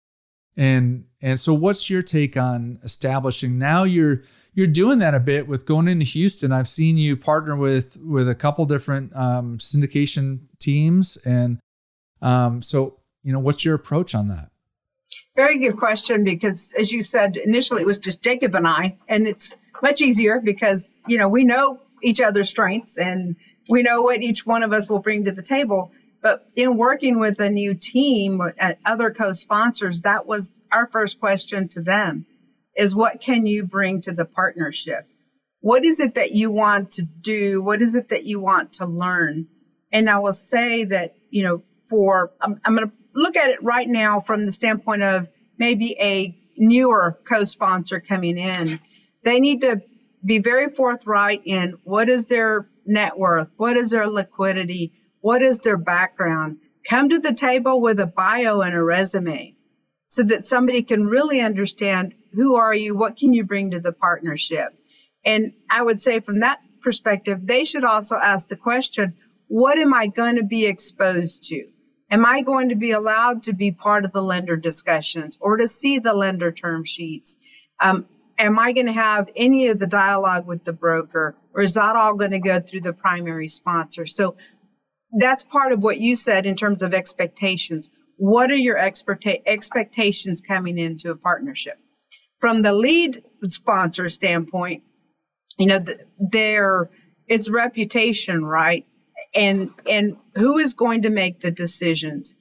and 0.57 1.05
and 1.21 1.39
so 1.39 1.55
what's 1.55 1.89
your 1.89 2.03
take 2.03 2.37
on 2.37 2.79
establishing 2.83 3.59
now 3.59 3.85
you're 3.85 4.23
you're 4.55 4.69
doing 4.69 5.01
that 5.01 5.15
a 5.15 5.21
bit 5.21 5.49
with 5.49 5.67
going 5.67 5.89
into 5.89 6.05
Houston. 6.05 6.53
I've 6.53 6.69
seen 6.69 6.97
you 6.97 7.17
partner 7.17 7.57
with 7.57 7.99
with 7.99 8.29
a 8.29 8.35
couple 8.35 8.65
different 8.67 9.15
um, 9.15 9.59
syndication 9.59 10.47
teams, 10.61 11.17
and 11.19 11.59
um, 12.23 12.62
so 12.62 13.01
you 13.23 13.33
know, 13.33 13.41
what's 13.41 13.65
your 13.65 13.75
approach 13.75 14.15
on 14.15 14.29
that? 14.29 14.51
Very 15.37 15.59
good 15.59 15.77
question 15.77 16.23
because, 16.23 16.73
as 16.79 16.93
you 16.93 17.03
said 17.03 17.37
initially, 17.37 17.83
it 17.83 17.87
was 17.87 17.99
just 17.99 18.23
Jacob 18.23 18.55
and 18.55 18.67
I, 18.67 18.97
and 19.09 19.27
it's 19.27 19.57
much 19.83 20.01
easier 20.01 20.41
because 20.41 21.01
you 21.09 21.19
know 21.19 21.29
we 21.29 21.45
know 21.45 21.81
each 22.03 22.21
other's 22.21 22.49
strengths 22.49 22.97
and 22.97 23.37
we 23.69 23.83
know 23.83 24.03
what 24.03 24.23
each 24.23 24.47
one 24.47 24.62
of 24.62 24.73
us 24.73 24.89
will 24.89 25.01
bring 25.01 25.25
to 25.25 25.33
the 25.33 25.43
table. 25.43 25.91
But 26.25 26.49
in 26.57 26.79
working 26.79 27.18
with 27.18 27.39
a 27.41 27.51
new 27.51 27.75
team 27.75 28.41
at 28.57 28.79
other 28.83 29.11
co-sponsors, 29.11 30.03
that 30.03 30.27
was 30.27 30.55
our 30.72 30.89
first 30.89 31.20
question 31.20 31.68
to 31.68 31.83
them 31.83 32.25
is 32.75 32.97
what 32.97 33.20
can 33.20 33.45
you 33.45 33.64
bring 33.64 34.01
to 34.01 34.12
the 34.12 34.25
partnership? 34.25 35.07
What 35.61 35.85
is 35.85 36.01
it 36.01 36.14
that 36.14 36.33
you 36.33 36.51
want 36.51 36.93
to 36.93 37.03
do? 37.03 37.61
What 37.61 37.83
is 37.83 37.95
it 37.95 38.09
that 38.09 38.25
you 38.25 38.41
want 38.41 38.72
to 38.75 38.87
learn? 38.87 39.49
And 39.93 40.09
I 40.09 40.18
will 40.20 40.33
say 40.33 40.85
that, 40.85 41.14
you 41.29 41.43
know, 41.43 41.62
for, 41.91 42.33
I'm, 42.41 42.59
I'm 42.64 42.75
going 42.75 42.89
to 42.89 42.95
look 43.14 43.37
at 43.37 43.51
it 43.51 43.62
right 43.62 43.87
now 43.87 44.20
from 44.20 44.47
the 44.47 44.53
standpoint 44.53 45.03
of 45.03 45.29
maybe 45.59 45.95
a 46.01 46.35
newer 46.57 47.18
co-sponsor 47.29 48.01
coming 48.01 48.39
in. 48.39 48.81
They 49.25 49.41
need 49.41 49.61
to 49.61 49.83
be 50.25 50.39
very 50.39 50.70
forthright 50.70 51.43
in 51.45 51.75
what 51.85 52.09
is 52.09 52.29
their 52.29 52.66
net 52.87 53.18
worth? 53.18 53.49
What 53.59 53.77
is 53.77 53.91
their 53.91 54.09
liquidity? 54.09 54.95
What 55.25 55.41
is 55.41 55.61
their 55.61 55.79
background? 55.79 56.59
Come 56.87 57.09
to 57.09 57.18
the 57.18 57.33
table 57.33 57.81
with 57.81 57.99
a 57.99 58.05
bio 58.05 58.61
and 58.61 58.75
a 58.75 58.83
resume 58.83 59.57
so 60.07 60.22
that 60.22 60.45
somebody 60.45 60.83
can 60.83 61.07
really 61.07 61.41
understand 61.41 62.12
who 62.35 62.57
are 62.57 62.75
you? 62.75 62.95
What 62.95 63.16
can 63.16 63.33
you 63.33 63.43
bring 63.43 63.70
to 63.70 63.81
the 63.81 63.95
partnership? 63.95 64.79
And 65.25 65.55
I 65.70 65.81
would 65.81 65.99
say 65.99 66.20
from 66.20 66.41
that 66.41 66.61
perspective, 66.83 67.39
they 67.43 67.64
should 67.64 67.87
also 67.87 68.16
ask 68.16 68.49
the 68.49 68.57
question 68.57 69.14
what 69.49 69.79
am 69.79 69.95
I 69.95 70.09
going 70.09 70.37
to 70.37 70.43
be 70.43 70.66
exposed 70.66 71.45
to? 71.45 71.68
Am 72.11 72.27
I 72.27 72.43
going 72.43 72.68
to 72.68 72.77
be 72.77 72.91
allowed 72.91 73.45
to 73.45 73.55
be 73.55 73.72
part 73.72 74.05
of 74.05 74.12
the 74.12 74.22
lender 74.22 74.57
discussions 74.57 75.39
or 75.41 75.57
to 75.57 75.66
see 75.66 76.01
the 76.01 76.12
lender 76.12 76.53
term 76.53 76.85
sheets? 76.85 77.39
Um, 77.81 78.05
am 78.39 78.59
I 78.59 78.72
going 78.72 78.89
to 78.89 78.93
have 78.93 79.31
any 79.35 79.68
of 79.68 79.79
the 79.79 79.87
dialogue 79.87 80.47
with 80.47 80.64
the 80.64 80.75
broker 80.75 81.35
or 81.55 81.62
is 81.62 81.75
that 81.75 81.97
all 81.97 82.12
going 82.12 82.33
to 82.33 82.41
go 82.41 82.61
through 82.61 82.83
the 82.83 82.93
primary 82.93 83.49
sponsor? 83.49 84.05
So 84.05 84.37
that's 85.19 85.45
part 85.45 85.73
of 85.73 85.83
what 85.83 85.99
you 85.99 86.17
said 86.17 86.47
in 86.47 86.57
terms 86.57 86.83
of 86.83 86.95
expectations. 86.95 87.91
What 88.17 88.51
are 88.51 88.57
your 88.57 88.77
expecta- 88.77 89.43
expectations 89.47 90.41
coming 90.41 90.79
into 90.79 91.11
a 91.11 91.17
partnership? 91.17 91.79
From 92.41 92.62
the 92.62 92.73
lead 92.73 93.23
sponsor 93.49 94.09
standpoint, 94.09 94.83
you 95.59 95.67
know, 95.67 95.79
the, 95.79 96.01
their 96.19 96.91
its 97.27 97.49
reputation, 97.49 98.45
right? 98.45 98.87
And 99.35 99.71
and 99.91 100.17
who 100.35 100.59
is 100.59 100.75
going 100.75 101.03
to 101.03 101.11
make 101.11 101.41
the 101.41 101.51
decisions? 101.51 102.35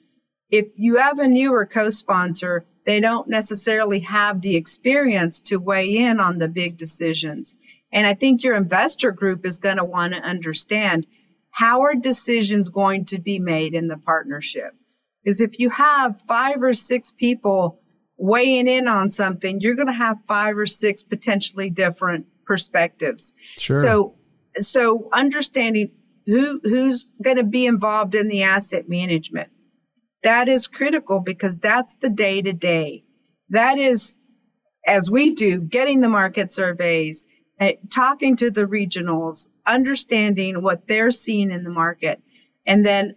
If 0.50 0.68
you 0.76 0.98
have 0.98 1.20
a 1.20 1.28
newer 1.28 1.66
co-sponsor, 1.66 2.66
they 2.86 3.00
don't 3.00 3.30
necessarily 3.30 4.02
have 4.02 4.42
the 4.42 4.56
experience 4.56 5.42
to 5.42 5.58
weigh 5.58 5.98
in 5.98 6.20
on 6.20 6.38
the 6.38 6.48
big 6.48 6.78
decisions. 6.78 7.56
And 7.92 8.06
I 8.06 8.14
think 8.14 8.44
your 8.44 8.56
investor 8.56 9.12
group 9.12 9.46
is 9.46 9.60
going 9.60 9.78
to 9.78 9.84
want 9.84 10.14
to 10.14 10.20
understand 10.20 11.08
how 11.54 11.84
are 11.84 11.96
decisions 11.96 12.70
going 12.70 13.06
to 13.06 13.20
be 13.20 13.40
made 13.40 13.74
in 13.74 13.88
the 13.88 13.98
partnership? 13.98 14.74
Is 15.24 15.40
if 15.40 15.60
you 15.60 15.70
have 15.70 16.20
five 16.22 16.62
or 16.62 16.74
six 16.74 17.14
people 17.14 17.80
weighing 18.18 18.68
in 18.68 18.88
on 18.88 19.10
something, 19.10 19.62
you're 19.62 19.76
going 19.76 19.88
to 19.88 19.94
have 19.94 20.18
five 20.28 20.58
or 20.58 20.66
six 20.66 21.04
potentially 21.04 21.70
different 21.70 22.26
perspectives. 22.46 23.34
Sure. 23.58 23.82
So, 23.82 24.16
so 24.60 25.10
understanding 25.14 25.92
who 26.26 26.60
who's 26.62 27.14
going 27.22 27.38
to 27.38 27.44
be 27.44 27.66
involved 27.66 28.16
in 28.16 28.28
the 28.28 28.44
asset 28.44 28.90
management 28.90 29.50
that 30.24 30.48
is 30.48 30.68
critical 30.68 31.20
because 31.20 31.60
that's 31.60 31.96
the 31.96 32.10
day 32.10 32.42
to 32.42 32.54
day. 32.54 33.04
That 33.50 33.78
is, 33.78 34.20
as 34.86 35.12
we 35.12 35.36
do, 35.36 35.60
getting 35.60 36.00
the 36.00 36.10
market 36.10 36.52
surveys, 36.52 37.26
Eh, 37.64 37.76
talking 37.90 38.36
to 38.36 38.52
the 38.52 38.66
regionals, 38.66 39.48
understanding 39.66 40.62
what 40.62 40.86
they're 40.86 41.12
seeing 41.12 41.50
in 41.50 41.64
the 41.64 41.70
market, 41.70 42.22
and 42.66 42.86
then 42.86 43.16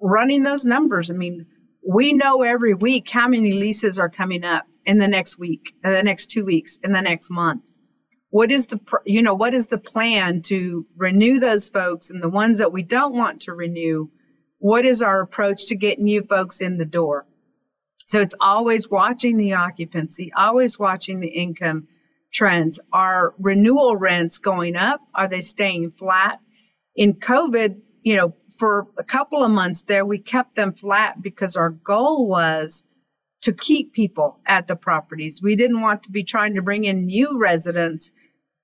running 0.00 0.42
those 0.42 0.64
numbers. 0.64 1.10
I 1.10 1.14
mean, 1.14 1.46
we 1.86 2.12
know 2.12 2.42
every 2.42 2.74
week 2.74 3.08
how 3.08 3.28
many 3.28 3.52
leases 3.52 4.00
are 4.00 4.08
coming 4.08 4.44
up 4.44 4.66
in 4.84 4.98
the 4.98 5.06
next 5.06 5.38
week, 5.38 5.74
in 5.84 5.92
the 5.92 6.02
next 6.02 6.32
two 6.32 6.44
weeks, 6.44 6.78
in 6.82 6.92
the 6.92 7.02
next 7.02 7.30
month. 7.30 7.62
What 8.30 8.50
is 8.50 8.66
the, 8.66 8.80
you 9.06 9.22
know, 9.22 9.34
what 9.34 9.54
is 9.54 9.68
the 9.68 9.78
plan 9.78 10.42
to 10.42 10.84
renew 10.96 11.38
those 11.38 11.70
folks 11.70 12.10
and 12.10 12.20
the 12.20 12.28
ones 12.28 12.58
that 12.58 12.72
we 12.72 12.82
don't 12.82 13.14
want 13.14 13.42
to 13.42 13.52
renew? 13.52 14.10
What 14.58 14.86
is 14.86 15.02
our 15.02 15.20
approach 15.20 15.68
to 15.68 15.76
getting 15.76 16.04
new 16.04 16.22
folks 16.22 16.60
in 16.60 16.78
the 16.78 16.84
door? 16.84 17.26
So 18.06 18.20
it's 18.20 18.34
always 18.40 18.90
watching 18.90 19.36
the 19.36 19.54
occupancy, 19.54 20.32
always 20.32 20.78
watching 20.78 21.20
the 21.20 21.28
income 21.28 21.86
trends. 22.32 22.80
Are 22.92 23.34
renewal 23.38 23.96
rents 23.96 24.38
going 24.38 24.76
up? 24.76 25.00
Are 25.14 25.28
they 25.28 25.40
staying 25.40 25.92
flat? 25.92 26.40
In 26.96 27.14
COVID, 27.14 27.80
you 28.02 28.16
know, 28.16 28.34
for 28.58 28.88
a 28.98 29.04
couple 29.04 29.44
of 29.44 29.50
months 29.50 29.84
there, 29.84 30.04
we 30.04 30.18
kept 30.18 30.54
them 30.54 30.72
flat 30.72 31.20
because 31.20 31.56
our 31.56 31.70
goal 31.70 32.26
was 32.26 32.84
to 33.42 33.52
keep 33.52 33.92
people 33.92 34.40
at 34.44 34.66
the 34.66 34.76
properties. 34.76 35.40
We 35.42 35.56
didn't 35.56 35.80
want 35.80 36.04
to 36.04 36.10
be 36.10 36.24
trying 36.24 36.56
to 36.56 36.62
bring 36.62 36.84
in 36.84 37.06
new 37.06 37.38
residents 37.38 38.10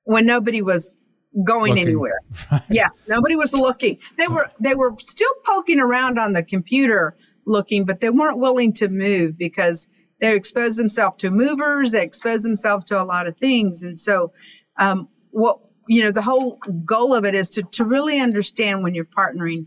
when 0.03 0.27
nobody 0.27 0.63
was 0.63 0.97
going 1.43 1.73
looking. 1.73 1.87
anywhere. 1.87 2.21
Right. 2.51 2.63
Yeah, 2.71 2.89
nobody 3.09 3.37
was 3.37 3.53
looking. 3.53 3.99
They 4.17 4.29
were 4.29 4.51
they 4.61 4.75
were 4.75 4.95
still 4.99 5.33
poking 5.45 5.81
around 5.81 6.19
on 6.19 6.33
the 6.33 6.43
computer 6.43 7.17
looking, 7.47 7.85
but 7.85 8.01
they 8.01 8.11
weren't 8.11 8.39
willing 8.39 8.73
to 8.75 8.89
move 8.89 9.37
because 9.39 9.89
they 10.25 10.37
expose 10.37 10.77
themselves 10.77 11.19
to 11.19 11.31
movers, 11.31 11.93
they 11.93 12.03
expose 12.05 12.43
themselves 12.43 12.87
to 12.87 13.01
a 13.03 13.05
lot 13.05 13.29
of 13.29 13.37
things, 13.39 13.83
and 13.85 13.99
so 13.99 14.33
um, 14.79 15.09
what 15.31 15.61
you 15.89 16.05
know 16.05 16.13
the 16.13 16.23
whole 16.23 16.59
goal 16.85 17.15
of 17.15 17.27
it 17.27 17.35
is 17.35 17.51
to 17.51 17.63
to 17.73 17.85
really 17.85 18.21
understand 18.21 18.83
when 18.83 18.95
you're 18.95 19.05
partnering, 19.05 19.67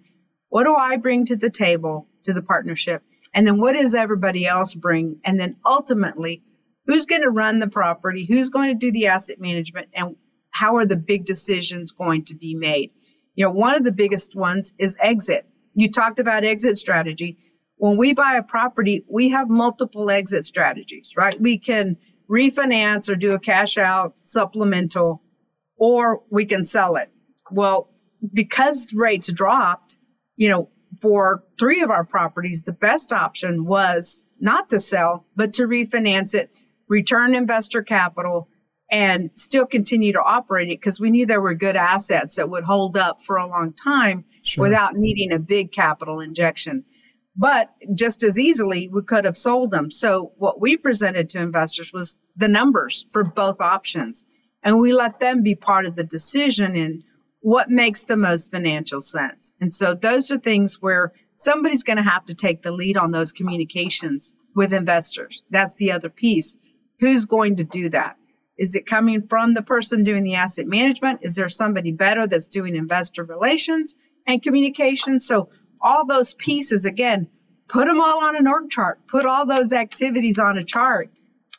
what 0.49 0.66
do 0.66 0.76
I 0.76 0.97
bring 0.97 1.26
to 1.26 1.38
the 1.38 1.51
table 1.51 2.08
to 2.24 2.34
the 2.34 2.43
partnership, 2.43 3.03
and 3.34 3.47
then 3.47 3.60
what 3.60 3.74
does 3.74 3.95
everybody 3.95 4.47
else 4.47 4.76
bring, 4.76 5.22
and 5.26 5.39
then 5.39 5.55
ultimately. 5.66 6.43
Who's 6.88 7.05
going 7.05 7.24
to 7.24 7.30
run 7.30 7.60
the 7.60 7.70
property? 7.70 8.26
Who's 8.26 8.49
going 8.49 8.70
to 8.70 8.86
do 8.86 8.91
the 8.93 9.08
asset 9.08 9.41
management? 9.41 9.89
And 9.93 10.16
how 10.51 10.78
are 10.78 10.86
the 10.86 10.97
big 10.97 11.26
decisions 11.26 11.91
going 11.91 12.26
to 12.26 12.36
be 12.36 12.55
made? 12.55 12.91
You 13.36 13.45
know, 13.45 13.51
one 13.51 13.76
of 13.76 13.84
the 13.86 13.91
biggest 13.91 14.36
ones 14.36 14.74
is 14.80 14.97
exit. 14.99 15.47
You 15.76 15.91
talked 15.91 16.20
about 16.20 16.45
exit 16.45 16.78
strategy. 16.78 17.38
When 17.78 17.97
we 17.97 18.13
buy 18.13 18.38
a 18.38 18.43
property, 18.43 19.05
we 19.07 19.30
have 19.30 19.49
multiple 19.49 20.09
exit 20.09 20.45
strategies, 20.45 21.13
right? 21.15 21.39
We 21.39 21.59
can 21.59 21.97
refinance 22.30 23.09
or 23.09 23.15
do 23.15 23.34
a 23.34 23.39
cash 23.39 23.78
out 23.78 24.15
supplemental, 24.23 25.21
or 25.78 26.23
we 26.30 26.45
can 26.45 26.63
sell 26.63 26.95
it. 26.95 27.09
Well, 27.51 27.89
because 28.34 28.93
rates 28.93 29.32
dropped, 29.32 29.95
you 30.36 30.49
know, 30.49 30.69
for 31.01 31.43
three 31.59 31.82
of 31.82 31.91
our 31.91 32.03
properties, 32.03 32.63
the 32.63 32.73
best 32.73 33.13
option 33.13 33.65
was 33.65 34.28
not 34.39 34.69
to 34.69 34.80
sell, 34.80 35.25
but 35.36 35.53
to 35.53 35.63
refinance 35.63 36.34
it, 36.34 36.49
return 36.88 37.36
investor 37.36 37.84
capital, 37.84 38.49
and 38.89 39.32
still 39.36 39.65
continue 39.65 40.13
to 40.13 40.21
operate 40.21 40.69
it 40.69 40.80
because 40.80 40.99
we 40.99 41.11
knew 41.11 41.25
there 41.25 41.41
were 41.41 41.53
good 41.53 41.75
assets 41.75 42.36
that 42.36 42.49
would 42.49 42.63
hold 42.63 42.97
up 42.97 43.21
for 43.21 43.38
a 43.38 43.47
long 43.47 43.73
time 43.73 44.23
sure. 44.43 44.63
without 44.63 44.95
needing 44.95 45.34
a 45.34 45.39
big 45.39 45.71
capital 45.71 46.21
injection. 46.21 46.86
But 47.38 47.69
just 47.93 48.23
as 48.23 48.39
easily, 48.39 48.88
we 48.88 49.03
could 49.03 49.25
have 49.25 49.38
sold 49.38 49.69
them. 49.69 49.91
So 49.91 50.33
what 50.38 50.59
we 50.59 50.75
presented 50.75 51.29
to 51.29 51.39
investors 51.39 51.93
was 51.93 52.19
the 52.35 52.47
numbers 52.47 53.05
for 53.11 53.23
both 53.23 53.61
options. 53.61 54.25
And 54.63 54.79
we 54.79 54.91
let 54.91 55.19
them 55.19 55.43
be 55.43 55.53
part 55.53 55.85
of 55.85 55.95
the 55.95 56.03
decision 56.03 56.75
in 56.75 57.03
what 57.39 57.69
makes 57.69 58.03
the 58.03 58.17
most 58.17 58.51
financial 58.51 58.99
sense. 58.99 59.53
And 59.61 59.71
so 59.71 59.93
those 59.93 60.31
are 60.31 60.39
things 60.39 60.81
where 60.81 61.13
somebody's 61.35 61.83
going 61.83 61.97
to 61.97 62.03
have 62.03 62.25
to 62.25 62.33
take 62.33 62.63
the 62.63 62.71
lead 62.71 62.97
on 62.97 63.11
those 63.11 63.33
communications 63.33 64.33
with 64.55 64.73
investors. 64.73 65.43
That's 65.51 65.75
the 65.75 65.91
other 65.91 66.09
piece. 66.09 66.57
Who's 66.99 67.27
going 67.27 67.57
to 67.57 67.63
do 67.63 67.89
that? 67.89 68.17
Is 68.57 68.75
it 68.75 68.88
coming 68.88 69.27
from 69.27 69.53
the 69.53 69.61
person 69.61 70.03
doing 70.03 70.23
the 70.23 70.35
asset 70.35 70.65
management? 70.65 71.19
Is 71.21 71.35
there 71.35 71.47
somebody 71.47 71.91
better 71.91 72.25
that's 72.25 72.47
doing 72.47 72.75
investor 72.75 73.23
relations 73.23 73.95
and 74.25 74.41
communication? 74.41 75.19
So 75.19 75.49
all 75.82 76.05
those 76.05 76.34
pieces, 76.34 76.86
again, 76.86 77.28
put 77.67 77.86
them 77.86 78.01
all 78.01 78.23
on 78.23 78.36
an 78.36 78.47
org 78.47 78.69
chart, 78.69 78.99
put 79.07 79.25
all 79.25 79.45
those 79.45 79.71
activities 79.71 80.39
on 80.39 80.57
a 80.57 80.63
chart. 80.63 81.09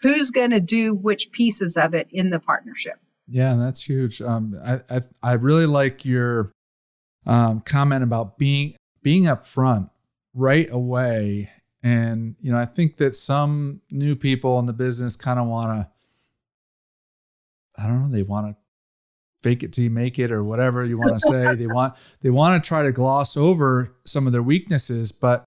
Who's 0.02 0.30
going 0.30 0.50
to 0.50 0.60
do 0.60 0.94
which 0.94 1.32
pieces 1.32 1.76
of 1.76 1.94
it 1.94 2.08
in 2.10 2.30
the 2.30 2.38
partnership? 2.38 2.98
Yeah, 3.26 3.54
that's 3.54 3.82
huge. 3.82 4.22
Um, 4.22 4.58
I, 4.64 4.80
I, 4.88 5.00
I 5.22 5.32
really 5.32 5.66
like 5.66 6.04
your 6.04 6.52
um, 7.26 7.60
comment 7.60 8.02
about 8.02 8.38
being 8.38 8.74
being 9.02 9.24
upfront 9.24 9.90
right 10.34 10.70
away. 10.70 11.50
And 11.82 12.36
you 12.40 12.52
know, 12.52 12.58
I 12.58 12.64
think 12.64 12.96
that 12.98 13.14
some 13.16 13.82
new 13.90 14.16
people 14.16 14.58
in 14.58 14.66
the 14.66 14.72
business 14.72 15.16
kind 15.16 15.38
of 15.38 15.46
want 15.46 15.70
to 15.72 15.90
I 17.78 17.86
don't 17.86 18.02
know, 18.02 18.08
they 18.08 18.24
want 18.24 18.48
to 18.48 18.56
fake 19.48 19.62
it 19.62 19.72
till 19.72 19.84
you 19.84 19.90
make 19.90 20.18
it 20.18 20.30
or 20.30 20.44
whatever 20.44 20.84
you 20.84 20.98
want 20.98 21.14
to 21.14 21.20
say. 21.20 21.54
they 21.54 21.66
want 21.66 21.94
they 22.20 22.30
want 22.30 22.62
to 22.62 22.66
try 22.66 22.82
to 22.82 22.92
gloss 22.92 23.36
over 23.36 23.94
some 24.04 24.26
of 24.26 24.32
their 24.32 24.42
weaknesses, 24.42 25.10
but 25.10 25.44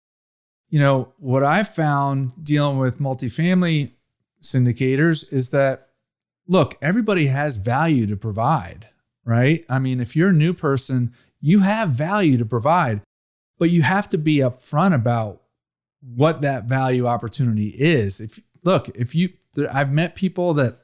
you 0.70 0.80
know, 0.80 1.14
what 1.18 1.44
I 1.44 1.64
found 1.64 2.32
dealing 2.42 2.80
with 2.80 3.00
multifamily 3.00 3.92
syndicators 4.42 5.32
is 5.32 5.52
that 5.52 5.90
look, 6.48 6.76
everybody 6.82 7.28
has 7.28 7.58
value 7.58 8.08
to 8.08 8.18
provide, 8.18 8.88
right? 9.24 9.64
I 9.70 9.80
mean, 9.80 10.00
if 10.00 10.16
you're 10.16 10.30
a 10.30 10.34
new 10.34 10.54
person, 10.54 11.14
you 11.40 11.60
have 11.60 11.90
value 11.90 12.38
to 12.38 12.46
provide, 12.46 13.02
but 13.60 13.70
you 13.70 13.84
have 13.84 14.10
to 14.10 14.18
be 14.18 14.38
upfront 14.38 14.96
about 14.96 15.42
what 16.02 16.42
that 16.42 16.66
value 16.66 17.06
opportunity 17.06 17.74
is. 17.78 18.20
If 18.20 18.40
look, 18.64 18.90
if 18.90 19.14
you 19.14 19.30
I've 19.72 19.92
met 19.92 20.16
people 20.16 20.56
that 20.56 20.80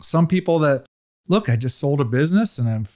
some 0.00 0.28
people 0.28 0.60
that 0.60 0.86
look, 1.28 1.48
I 1.48 1.56
just 1.56 1.78
sold 1.78 2.00
a 2.00 2.04
business 2.04 2.58
and 2.58 2.68
I'm, 2.68 2.86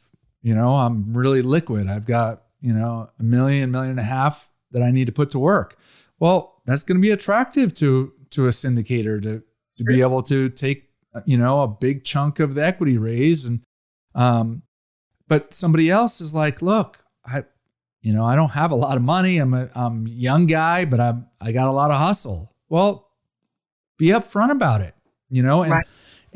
you 0.42 0.54
know, 0.54 0.76
I'm 0.76 1.14
really 1.14 1.42
liquid. 1.42 1.88
I've 1.88 2.06
got, 2.06 2.42
you 2.60 2.72
know, 2.72 3.08
a 3.18 3.22
million, 3.22 3.70
million 3.70 3.92
and 3.92 4.00
a 4.00 4.04
half 4.04 4.50
that 4.72 4.82
I 4.82 4.90
need 4.90 5.06
to 5.06 5.12
put 5.12 5.30
to 5.30 5.38
work. 5.38 5.76
Well, 6.18 6.60
that's 6.66 6.84
going 6.84 6.98
to 6.98 7.02
be 7.02 7.10
attractive 7.10 7.72
to 7.74 8.12
to 8.30 8.46
a 8.46 8.50
syndicator 8.50 9.22
to 9.22 9.42
to 9.78 9.84
be 9.84 10.00
able 10.02 10.22
to 10.22 10.48
take, 10.48 10.90
you 11.24 11.38
know, 11.38 11.62
a 11.62 11.68
big 11.68 12.04
chunk 12.04 12.40
of 12.40 12.54
the 12.54 12.64
equity 12.64 12.98
raise 12.98 13.46
and 13.46 13.62
um 14.14 14.62
but 15.28 15.52
somebody 15.52 15.90
else 15.90 16.20
is 16.20 16.34
like, 16.34 16.62
look, 16.62 17.04
I 17.24 17.44
you 18.00 18.12
know, 18.12 18.24
I 18.24 18.36
don't 18.36 18.52
have 18.52 18.70
a 18.70 18.76
lot 18.76 18.96
of 18.96 19.02
money. 19.02 19.38
I'm 19.38 19.54
a 19.54 19.68
I'm 19.74 20.06
a 20.06 20.10
young 20.10 20.46
guy, 20.46 20.84
but 20.84 21.00
I'm 21.00 21.26
I 21.40 21.52
got 21.52 21.68
a 21.68 21.72
lot 21.72 21.90
of 21.90 21.98
hustle. 21.98 22.54
Well, 22.68 23.10
be 23.96 24.08
upfront 24.08 24.50
about 24.50 24.80
it, 24.80 24.94
you 25.30 25.42
know, 25.42 25.62
and 25.62 25.72
right 25.72 25.86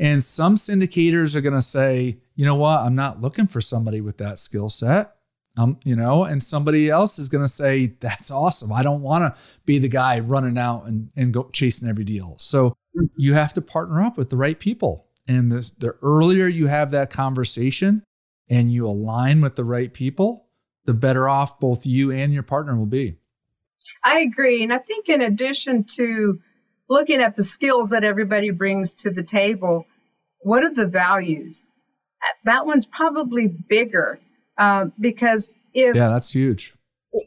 And 0.03 0.21
some 0.21 0.57
syndicators 0.57 1.33
are 1.33 1.39
going 1.39 1.55
to 1.55 1.61
say, 1.61 2.17
you 2.35 2.45
know 2.45 2.55
what, 2.55 2.79
I'm 2.79 2.93
not 2.93 3.21
looking 3.21 3.47
for 3.47 3.61
somebody 3.61 4.01
with 4.01 4.17
that 4.17 4.37
skill 4.37 4.67
set. 4.67 5.15
Um, 5.57 5.79
you 5.85 5.95
know, 5.95 6.25
and 6.25 6.43
somebody 6.43 6.89
else 6.89 7.17
is 7.17 7.29
going 7.29 7.43
to 7.43 7.47
say, 7.47 7.85
that's 8.01 8.29
awesome. 8.29 8.73
I 8.73 8.83
don't 8.83 9.01
want 9.01 9.33
to 9.33 9.41
be 9.65 9.77
the 9.77 9.87
guy 9.87 10.19
running 10.19 10.57
out 10.57 10.87
and, 10.87 11.09
and 11.15 11.33
go 11.33 11.49
chasing 11.53 11.87
every 11.87 12.03
deal. 12.03 12.35
So 12.37 12.75
you 13.15 13.33
have 13.33 13.53
to 13.53 13.61
partner 13.61 14.01
up 14.01 14.17
with 14.17 14.29
the 14.29 14.35
right 14.35 14.59
people. 14.59 15.07
And 15.25 15.49
the 15.49 15.95
earlier 16.01 16.47
you 16.47 16.67
have 16.67 16.91
that 16.91 17.09
conversation 17.09 18.03
and 18.49 18.73
you 18.73 18.85
align 18.85 19.39
with 19.39 19.55
the 19.55 19.63
right 19.63 19.93
people, 19.93 20.47
the 20.83 20.93
better 20.93 21.29
off 21.29 21.61
both 21.61 21.85
you 21.85 22.11
and 22.11 22.33
your 22.33 22.43
partner 22.43 22.75
will 22.75 22.87
be. 22.87 23.15
I 24.03 24.19
agree. 24.19 24.63
And 24.63 24.73
I 24.73 24.79
think, 24.79 25.07
in 25.07 25.21
addition 25.21 25.85
to 25.95 26.41
looking 26.89 27.21
at 27.21 27.37
the 27.37 27.43
skills 27.43 27.91
that 27.91 28.03
everybody 28.03 28.49
brings 28.49 28.95
to 28.95 29.11
the 29.11 29.23
table, 29.23 29.85
what 30.43 30.63
are 30.63 30.73
the 30.73 30.87
values? 30.87 31.71
That 32.45 32.65
one's 32.65 32.85
probably 32.85 33.47
bigger 33.47 34.19
uh, 34.57 34.85
because 34.99 35.57
if. 35.73 35.95
Yeah, 35.95 36.09
that's 36.09 36.31
huge. 36.31 36.73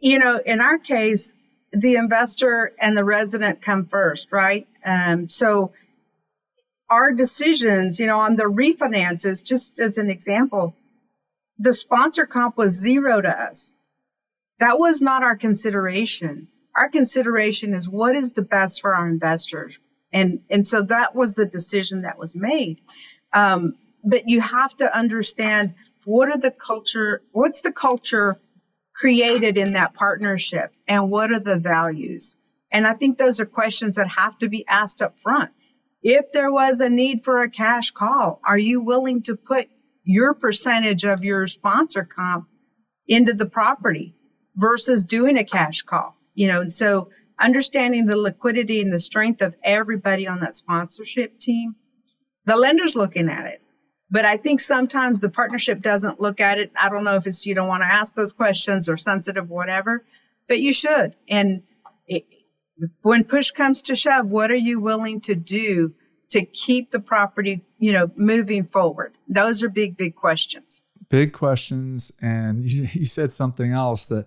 You 0.00 0.18
know, 0.18 0.40
in 0.44 0.60
our 0.60 0.78
case, 0.78 1.34
the 1.72 1.96
investor 1.96 2.72
and 2.78 2.96
the 2.96 3.04
resident 3.04 3.62
come 3.62 3.86
first, 3.86 4.32
right? 4.32 4.66
Um, 4.84 5.28
so 5.28 5.72
our 6.88 7.12
decisions, 7.12 7.98
you 8.00 8.06
know, 8.06 8.20
on 8.20 8.36
the 8.36 8.44
refinances, 8.44 9.44
just 9.44 9.80
as 9.80 9.98
an 9.98 10.08
example, 10.08 10.74
the 11.58 11.72
sponsor 11.72 12.26
comp 12.26 12.56
was 12.56 12.72
zero 12.72 13.20
to 13.20 13.28
us. 13.28 13.78
That 14.58 14.78
was 14.78 15.02
not 15.02 15.22
our 15.22 15.36
consideration. 15.36 16.48
Our 16.74 16.88
consideration 16.88 17.74
is 17.74 17.88
what 17.88 18.14
is 18.14 18.32
the 18.32 18.42
best 18.42 18.80
for 18.80 18.94
our 18.94 19.08
investors. 19.08 19.78
And, 20.16 20.40
and 20.50 20.66
so 20.66 20.82
that 20.82 21.14
was 21.14 21.34
the 21.34 21.46
decision 21.46 22.02
that 22.02 22.18
was 22.18 22.34
made. 22.34 22.80
Um, 23.32 23.74
but 24.02 24.28
you 24.28 24.40
have 24.40 24.74
to 24.76 24.96
understand 24.96 25.74
what 26.04 26.28
are 26.28 26.38
the 26.38 26.50
culture, 26.50 27.22
what's 27.32 27.60
the 27.60 27.72
culture 27.72 28.38
created 28.94 29.58
in 29.58 29.72
that 29.72 29.94
partnership 29.94 30.72
and 30.88 31.10
what 31.10 31.30
are 31.32 31.40
the 31.40 31.56
values? 31.56 32.36
And 32.70 32.86
I 32.86 32.94
think 32.94 33.18
those 33.18 33.40
are 33.40 33.46
questions 33.46 33.96
that 33.96 34.08
have 34.08 34.38
to 34.38 34.48
be 34.48 34.66
asked 34.66 35.02
up 35.02 35.18
front. 35.20 35.50
If 36.02 36.32
there 36.32 36.52
was 36.52 36.80
a 36.80 36.88
need 36.88 37.24
for 37.24 37.42
a 37.42 37.50
cash 37.50 37.90
call, 37.90 38.40
are 38.44 38.58
you 38.58 38.80
willing 38.80 39.22
to 39.22 39.36
put 39.36 39.68
your 40.06 40.34
percentage 40.34 41.04
of 41.04 41.24
your 41.24 41.46
sponsor 41.48 42.04
comp 42.04 42.48
into 43.08 43.34
the 43.34 43.46
property 43.46 44.14
versus 44.54 45.04
doing 45.04 45.36
a 45.36 45.44
cash 45.44 45.82
call. 45.82 46.16
You 46.34 46.48
know, 46.48 46.60
and 46.62 46.72
so 46.72 47.10
understanding 47.38 48.06
the 48.06 48.16
liquidity 48.16 48.80
and 48.80 48.92
the 48.92 48.98
strength 48.98 49.42
of 49.42 49.54
everybody 49.62 50.26
on 50.26 50.40
that 50.40 50.54
sponsorship 50.54 51.38
team, 51.38 51.76
the 52.44 52.56
lender's 52.56 52.96
looking 52.96 53.28
at 53.28 53.46
it. 53.46 53.62
But 54.10 54.24
I 54.24 54.36
think 54.36 54.60
sometimes 54.60 55.20
the 55.20 55.28
partnership 55.28 55.80
doesn't 55.80 56.20
look 56.20 56.40
at 56.40 56.58
it. 56.58 56.70
I 56.80 56.88
don't 56.88 57.04
know 57.04 57.16
if 57.16 57.26
it's 57.26 57.44
you 57.44 57.54
don't 57.54 57.68
want 57.68 57.82
to 57.82 57.92
ask 57.92 58.14
those 58.14 58.32
questions 58.32 58.88
or 58.88 58.96
sensitive, 58.96 59.50
whatever, 59.50 60.04
but 60.46 60.60
you 60.60 60.72
should. 60.72 61.16
And 61.28 61.62
it, 62.06 62.24
when 63.02 63.24
push 63.24 63.50
comes 63.50 63.82
to 63.82 63.96
shove, 63.96 64.26
what 64.26 64.50
are 64.50 64.56
you 64.56 64.78
willing 64.78 65.20
to 65.22 65.34
do 65.34 65.94
to 66.30 66.44
keep 66.44 66.90
the 66.90 67.00
property, 67.00 67.64
you 67.78 67.92
know, 67.92 68.10
moving 68.14 68.64
forward? 68.64 69.14
Those 69.28 69.64
are 69.64 69.68
big, 69.68 69.96
big 69.96 70.14
questions. 70.14 70.82
Big 71.08 71.32
questions. 71.32 72.12
And 72.20 72.70
you, 72.70 72.82
you 72.92 73.06
said 73.06 73.32
something 73.32 73.72
else 73.72 74.06
that, 74.06 74.26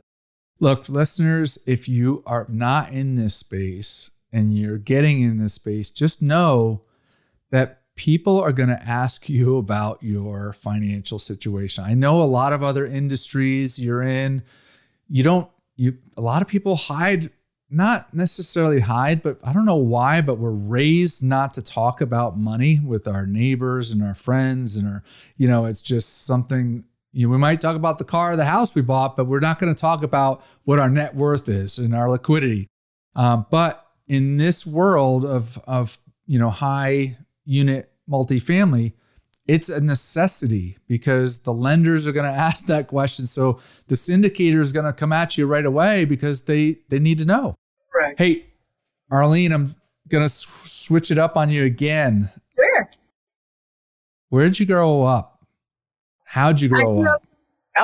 look, 0.60 0.90
listeners, 0.90 1.58
if 1.66 1.88
you 1.88 2.24
are 2.26 2.46
not 2.50 2.92
in 2.92 3.16
this 3.16 3.36
space 3.36 4.12
and 4.32 4.56
you're 4.58 4.78
getting 4.78 5.22
in 5.22 5.38
this 5.38 5.54
space, 5.54 5.90
just 5.90 6.22
know 6.22 6.84
that 7.52 7.82
people 7.96 8.40
are 8.40 8.52
going 8.52 8.70
to 8.70 8.82
ask 8.84 9.28
you 9.28 9.58
about 9.58 10.02
your 10.02 10.54
financial 10.54 11.20
situation. 11.20 11.84
I 11.84 11.94
know 11.94 12.22
a 12.22 12.24
lot 12.24 12.54
of 12.54 12.64
other 12.64 12.86
industries 12.86 13.80
you're 13.80 14.04
in, 14.04 14.44
you 15.10 15.24
don't, 15.24 15.50
you, 15.76 15.98
a 16.16 16.22
lot 16.22 16.42
of 16.42 16.48
people 16.48 16.76
hide 16.76 17.32
not 17.70 18.14
necessarily 18.14 18.80
hide, 18.80 19.22
but 19.22 19.38
I 19.44 19.54
don't 19.54 19.66
know 19.66 19.76
why, 19.76 20.22
but 20.22 20.40
we're 20.40 20.52
raised 20.52 21.24
not 21.24 21.54
to 21.54 21.62
talk 21.62 22.02
about 22.02 22.38
money 22.38 22.80
with 22.80 23.08
our 23.08 23.28
neighbors 23.28 23.92
and 23.92 24.02
our 24.02 24.16
friends 24.16 24.76
and 24.76 24.88
our, 24.88 25.04
you 25.38 25.48
know, 25.48 25.66
it's 25.66 25.82
just 25.82 26.26
something, 26.26 26.86
you 27.12 27.28
know, 27.28 27.32
we 27.32 27.38
might 27.38 27.60
talk 27.60 27.76
about 27.76 27.98
the 27.98 28.04
car 28.04 28.34
or 28.34 28.36
the 28.36 28.46
house 28.46 28.76
we 28.76 28.82
bought, 28.82 29.18
but 29.18 29.26
we're 29.26 29.40
not 29.40 29.60
going 29.60 29.74
to 29.74 29.80
talk 29.80 30.04
about 30.04 30.46
what 30.64 30.80
our 30.80 30.90
net 30.90 31.16
worth 31.16 31.50
is 31.50 31.78
and 31.78 31.96
our 31.96 32.10
liquidity. 32.10 32.68
Um, 33.16 33.46
but 33.50 33.86
in 34.08 34.38
this 34.38 34.66
world 34.66 35.26
of, 35.26 35.58
of, 35.66 35.98
you 36.28 36.38
know, 36.38 36.50
high 36.50 37.18
unit 37.46 37.92
multifamily, 38.10 38.94
it's 39.48 39.68
a 39.68 39.82
necessity 39.82 40.78
because 40.88 41.40
the 41.40 41.54
lenders 41.54 42.06
are 42.06 42.12
going 42.12 42.32
to 42.32 42.38
ask 42.38 42.68
that 42.68 42.88
question. 42.88 43.26
So 43.26 43.60
the 43.88 43.96
syndicator 43.96 44.60
is 44.60 44.72
going 44.72 44.86
to 44.86 44.94
come 44.94 45.12
at 45.12 45.38
you 45.38 45.48
right 45.48 45.66
away 45.66 46.06
because 46.06 46.44
they 46.44 46.78
they 46.90 47.00
need 47.00 47.18
to 47.18 47.26
know. 47.26 47.56
Right. 47.94 48.16
Hey, 48.18 48.46
Arlene, 49.12 49.52
I'm 49.52 49.76
going 50.08 50.24
to 50.24 50.30
switch 50.30 51.10
it 51.10 51.18
up 51.18 51.36
on 51.36 51.50
you 51.50 51.64
again. 51.64 52.30
Sure. 52.56 52.90
Where 54.30 54.46
did 54.46 54.60
you 54.60 54.68
grow 54.68 55.04
up? 55.04 55.39
How'd 56.30 56.62
you 56.62 56.70
grow 56.70 57.02
up? 57.02 57.16
up? 57.16 57.24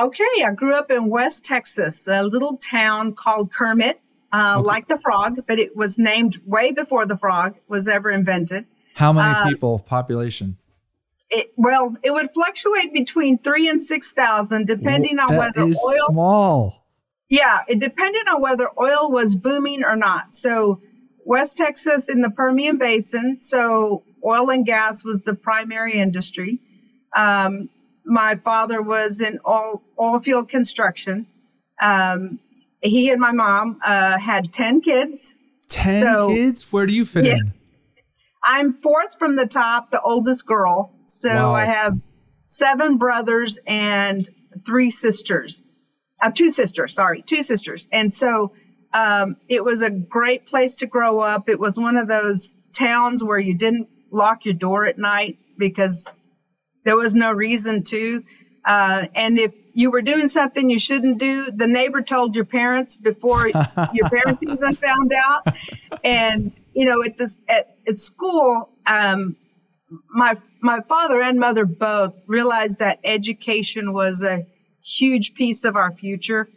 Okay, 0.06 0.44
I 0.44 0.52
grew 0.52 0.78
up 0.78 0.92
in 0.92 1.08
West 1.08 1.44
Texas, 1.44 2.06
a 2.06 2.22
little 2.22 2.58
town 2.58 3.14
called 3.14 3.52
Kermit, 3.52 4.00
uh, 4.32 4.58
okay. 4.58 4.64
like 4.64 4.86
the 4.86 4.98
frog, 4.98 5.40
but 5.48 5.58
it 5.58 5.74
was 5.74 5.98
named 5.98 6.40
way 6.46 6.70
before 6.70 7.06
the 7.06 7.16
frog 7.16 7.56
was 7.66 7.88
ever 7.88 8.08
invented. 8.08 8.66
How 8.94 9.12
many 9.12 9.34
uh, 9.34 9.48
people, 9.48 9.80
population? 9.80 10.56
It, 11.28 11.52
well, 11.56 11.96
it 12.04 12.12
would 12.12 12.32
fluctuate 12.32 12.94
between 12.94 13.38
three 13.38 13.68
and 13.68 13.82
six 13.82 14.12
thousand, 14.12 14.68
depending 14.68 15.18
on 15.18 15.36
whether 15.36 15.62
is 15.62 15.82
oil. 15.84 16.12
Small. 16.12 16.86
Yeah, 17.28 17.62
it 17.66 17.80
depended 17.80 18.28
on 18.28 18.40
whether 18.40 18.68
oil 18.80 19.10
was 19.10 19.34
booming 19.34 19.82
or 19.82 19.96
not. 19.96 20.36
So 20.36 20.82
West 21.24 21.56
Texas 21.56 22.08
in 22.08 22.20
the 22.22 22.30
Permian 22.30 22.78
Basin, 22.78 23.38
so 23.40 24.04
oil 24.24 24.50
and 24.50 24.64
gas 24.64 25.04
was 25.04 25.22
the 25.22 25.34
primary 25.34 25.94
industry. 25.94 26.60
Um, 27.14 27.70
my 28.06 28.36
father 28.36 28.80
was 28.80 29.20
in 29.20 29.40
oil, 29.46 29.82
oil 30.00 30.20
field 30.20 30.48
construction. 30.48 31.26
Um, 31.80 32.38
he 32.80 33.10
and 33.10 33.20
my 33.20 33.32
mom 33.32 33.80
uh, 33.84 34.18
had 34.18 34.52
10 34.52 34.80
kids. 34.80 35.34
10 35.68 36.02
so, 36.02 36.28
kids? 36.28 36.72
Where 36.72 36.86
do 36.86 36.94
you 36.94 37.04
fit 37.04 37.24
yeah, 37.24 37.36
in? 37.36 37.52
I'm 38.42 38.72
fourth 38.72 39.18
from 39.18 39.34
the 39.34 39.46
top, 39.46 39.90
the 39.90 40.00
oldest 40.00 40.46
girl. 40.46 40.92
So 41.04 41.28
wow. 41.28 41.54
I 41.54 41.64
have 41.64 41.98
seven 42.46 42.98
brothers 42.98 43.58
and 43.66 44.28
three 44.64 44.90
sisters. 44.90 45.60
Uh, 46.22 46.30
two 46.30 46.50
sisters, 46.50 46.94
sorry, 46.94 47.22
two 47.22 47.42
sisters. 47.42 47.88
And 47.92 48.14
so 48.14 48.52
um, 48.94 49.36
it 49.48 49.64
was 49.64 49.82
a 49.82 49.90
great 49.90 50.46
place 50.46 50.76
to 50.76 50.86
grow 50.86 51.20
up. 51.20 51.48
It 51.48 51.58
was 51.58 51.76
one 51.76 51.96
of 51.96 52.06
those 52.06 52.56
towns 52.72 53.22
where 53.22 53.38
you 53.38 53.54
didn't 53.54 53.88
lock 54.10 54.44
your 54.44 54.54
door 54.54 54.86
at 54.86 54.96
night 54.96 55.38
because 55.58 56.10
there 56.86 56.96
was 56.96 57.14
no 57.14 57.32
reason 57.32 57.82
to. 57.82 58.24
Uh, 58.64 59.06
and 59.14 59.38
if 59.38 59.52
you 59.74 59.90
were 59.90 60.02
doing 60.02 60.28
something 60.28 60.70
you 60.70 60.78
shouldn't 60.78 61.18
do, 61.18 61.50
the 61.50 61.66
neighbor 61.66 62.00
told 62.00 62.34
your 62.34 62.44
parents 62.44 62.96
before 62.96 63.48
your 63.92 64.08
parents 64.08 64.42
even 64.42 64.74
found 64.76 65.12
out. 65.12 65.46
And 66.02 66.52
you 66.72 66.86
know, 66.86 67.02
at 67.02 67.18
this 67.18 67.40
at, 67.48 67.76
at 67.86 67.98
school, 67.98 68.70
um, 68.86 69.36
my 70.08 70.36
my 70.60 70.80
father 70.80 71.20
and 71.20 71.38
mother 71.38 71.64
both 71.64 72.14
realized 72.26 72.78
that 72.78 73.00
education 73.04 73.92
was 73.92 74.22
a 74.22 74.46
huge 74.82 75.34
piece 75.34 75.64
of 75.64 75.74
our 75.74 75.92
future, 75.92 76.48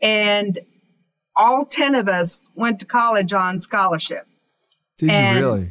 and 0.00 0.58
all 1.36 1.66
ten 1.66 1.94
of 1.94 2.08
us 2.08 2.48
went 2.54 2.80
to 2.80 2.86
college 2.86 3.34
on 3.34 3.60
scholarship. 3.60 4.26
Did 4.98 5.10
and, 5.10 5.38
you 5.38 5.44
really? 5.44 5.66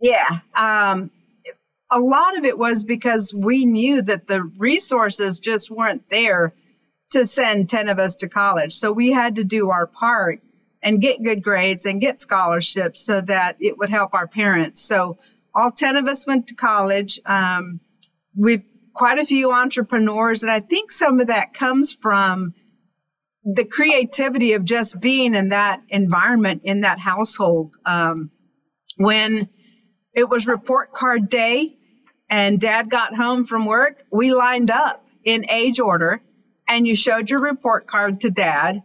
Yeah. 0.00 0.40
Um, 0.54 1.10
a 1.94 2.00
lot 2.00 2.36
of 2.36 2.44
it 2.44 2.58
was 2.58 2.82
because 2.82 3.32
we 3.32 3.66
knew 3.66 4.02
that 4.02 4.26
the 4.26 4.42
resources 4.42 5.38
just 5.38 5.70
weren't 5.70 6.08
there 6.08 6.52
to 7.12 7.24
send 7.24 7.68
10 7.68 7.88
of 7.88 8.00
us 8.00 8.16
to 8.16 8.28
college. 8.28 8.72
So 8.72 8.90
we 8.90 9.12
had 9.12 9.36
to 9.36 9.44
do 9.44 9.70
our 9.70 9.86
part 9.86 10.42
and 10.82 11.00
get 11.00 11.22
good 11.22 11.44
grades 11.44 11.86
and 11.86 12.00
get 12.00 12.18
scholarships 12.18 13.00
so 13.00 13.20
that 13.20 13.58
it 13.60 13.78
would 13.78 13.90
help 13.90 14.12
our 14.12 14.26
parents. 14.26 14.82
So 14.82 15.18
all 15.54 15.70
10 15.70 15.96
of 15.96 16.08
us 16.08 16.26
went 16.26 16.48
to 16.48 16.54
college. 16.56 17.20
Um, 17.24 17.78
we've 18.36 18.64
quite 18.92 19.20
a 19.20 19.24
few 19.24 19.52
entrepreneurs, 19.52 20.42
and 20.42 20.50
I 20.50 20.58
think 20.58 20.90
some 20.90 21.20
of 21.20 21.28
that 21.28 21.54
comes 21.54 21.92
from 21.92 22.54
the 23.44 23.64
creativity 23.64 24.54
of 24.54 24.64
just 24.64 25.00
being 25.00 25.36
in 25.36 25.50
that 25.50 25.80
environment, 25.88 26.62
in 26.64 26.80
that 26.80 26.98
household. 26.98 27.76
Um, 27.86 28.32
when 28.96 29.48
it 30.12 30.28
was 30.28 30.48
report 30.48 30.92
card 30.92 31.28
day 31.28 31.76
and 32.28 32.60
dad 32.60 32.90
got 32.90 33.14
home 33.14 33.44
from 33.44 33.66
work, 33.66 34.02
we 34.10 34.34
lined 34.34 34.70
up 34.70 35.04
in 35.24 35.48
age 35.50 35.80
order 35.80 36.22
and 36.68 36.86
you 36.86 36.94
showed 36.94 37.30
your 37.30 37.40
report 37.40 37.86
card 37.86 38.20
to 38.20 38.30
dad 38.30 38.82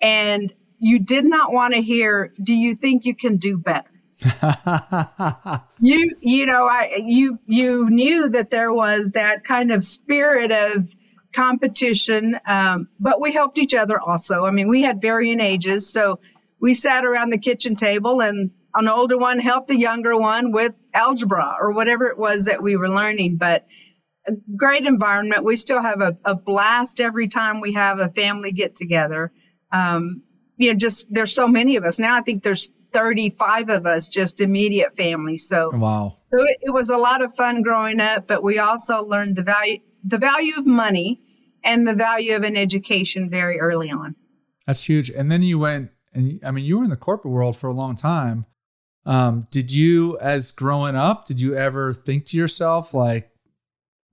and 0.00 0.52
you 0.78 0.98
did 0.98 1.24
not 1.24 1.52
want 1.52 1.74
to 1.74 1.80
hear, 1.80 2.32
do 2.42 2.54
you 2.54 2.74
think 2.74 3.04
you 3.04 3.14
can 3.14 3.36
do 3.36 3.56
better? 3.56 3.88
you 5.80 6.16
you 6.20 6.46
know 6.46 6.66
I 6.68 7.00
you 7.02 7.40
you 7.46 7.90
knew 7.90 8.28
that 8.28 8.48
there 8.48 8.72
was 8.72 9.12
that 9.12 9.44
kind 9.44 9.72
of 9.72 9.82
spirit 9.82 10.52
of 10.52 10.88
competition, 11.32 12.38
um, 12.46 12.88
but 13.00 13.20
we 13.20 13.32
helped 13.32 13.58
each 13.58 13.74
other 13.74 13.98
also. 14.00 14.44
I 14.44 14.52
mean, 14.52 14.68
we 14.68 14.82
had 14.82 15.02
varying 15.02 15.40
ages, 15.40 15.90
so 15.90 16.20
we 16.60 16.74
sat 16.74 17.04
around 17.04 17.30
the 17.30 17.38
kitchen 17.38 17.74
table 17.74 18.22
and 18.22 18.48
an 18.74 18.88
older 18.88 19.18
one 19.18 19.40
helped 19.40 19.70
a 19.70 19.78
younger 19.78 20.16
one 20.16 20.52
with 20.52 20.74
algebra 20.94 21.56
or 21.60 21.72
whatever 21.72 22.06
it 22.06 22.18
was 22.18 22.46
that 22.46 22.62
we 22.62 22.76
were 22.76 22.88
learning. 22.88 23.36
But 23.36 23.66
a 24.26 24.32
great 24.56 24.86
environment. 24.86 25.44
We 25.44 25.56
still 25.56 25.82
have 25.82 26.00
a, 26.00 26.16
a 26.24 26.34
blast 26.34 27.00
every 27.00 27.28
time 27.28 27.60
we 27.60 27.74
have 27.74 27.98
a 27.98 28.08
family 28.08 28.52
get 28.52 28.76
together. 28.76 29.32
Um, 29.70 30.22
you 30.56 30.72
know, 30.72 30.78
just 30.78 31.12
there's 31.12 31.34
so 31.34 31.48
many 31.48 31.76
of 31.76 31.84
us 31.84 31.98
now. 31.98 32.16
I 32.16 32.20
think 32.20 32.42
there's 32.42 32.72
35 32.92 33.70
of 33.70 33.86
us, 33.86 34.08
just 34.08 34.40
immediate 34.40 34.96
family. 34.96 35.36
So 35.36 35.70
wow. 35.74 36.16
So 36.26 36.42
it, 36.42 36.58
it 36.62 36.70
was 36.70 36.90
a 36.90 36.96
lot 36.96 37.22
of 37.22 37.34
fun 37.34 37.62
growing 37.62 38.00
up, 38.00 38.26
but 38.26 38.42
we 38.42 38.58
also 38.58 39.04
learned 39.04 39.36
the 39.36 39.42
value 39.42 39.78
the 40.04 40.18
value 40.18 40.54
of 40.56 40.66
money 40.66 41.20
and 41.64 41.86
the 41.86 41.94
value 41.94 42.36
of 42.36 42.44
an 42.44 42.56
education 42.56 43.30
very 43.30 43.58
early 43.58 43.90
on. 43.90 44.14
That's 44.66 44.84
huge. 44.84 45.10
And 45.10 45.32
then 45.32 45.42
you 45.42 45.58
went 45.58 45.90
and 46.12 46.40
I 46.44 46.50
mean 46.50 46.64
you 46.64 46.78
were 46.78 46.84
in 46.84 46.90
the 46.90 46.96
corporate 46.96 47.32
world 47.32 47.56
for 47.56 47.68
a 47.68 47.74
long 47.74 47.96
time. 47.96 48.46
Um, 49.06 49.46
did 49.50 49.72
you 49.72 50.18
as 50.18 50.50
growing 50.52 50.96
up, 50.96 51.26
did 51.26 51.40
you 51.40 51.54
ever 51.54 51.92
think 51.92 52.24
to 52.26 52.36
yourself 52.36 52.94
like 52.94 53.30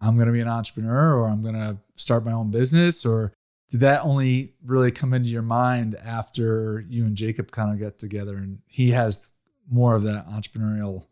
I'm 0.02 0.16
going 0.16 0.28
to 0.28 0.34
be 0.34 0.42
an 0.42 0.48
entrepreneur 0.48 1.16
or 1.16 1.30
I'm 1.30 1.42
going 1.42 1.56
to 1.56 1.78
start 1.96 2.26
my 2.26 2.32
own 2.32 2.52
business 2.52 3.06
or 3.06 3.34
did 3.70 3.82
that 3.82 4.04
only 4.04 4.54
really 4.66 4.92
come 4.92 5.14
into 5.14 5.30
your 5.30 5.44
mind 5.44 5.96
after 5.96 6.84
you 6.90 7.06
and 7.06 7.16
Jacob 7.16 7.52
kind 7.52 7.72
of 7.72 7.80
get 7.80 8.00
together 8.00 8.36
and 8.36 8.60
he 8.68 8.90
has 8.90 9.32
more 9.70 9.96
of 9.96 10.04
that 10.04 10.28
entrepreneurial 10.28 11.06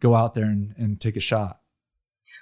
go 0.00 0.14
out 0.14 0.34
there 0.34 0.44
and, 0.44 0.74
and 0.76 1.00
take 1.00 1.16
a 1.16 1.20
shot? 1.20 1.58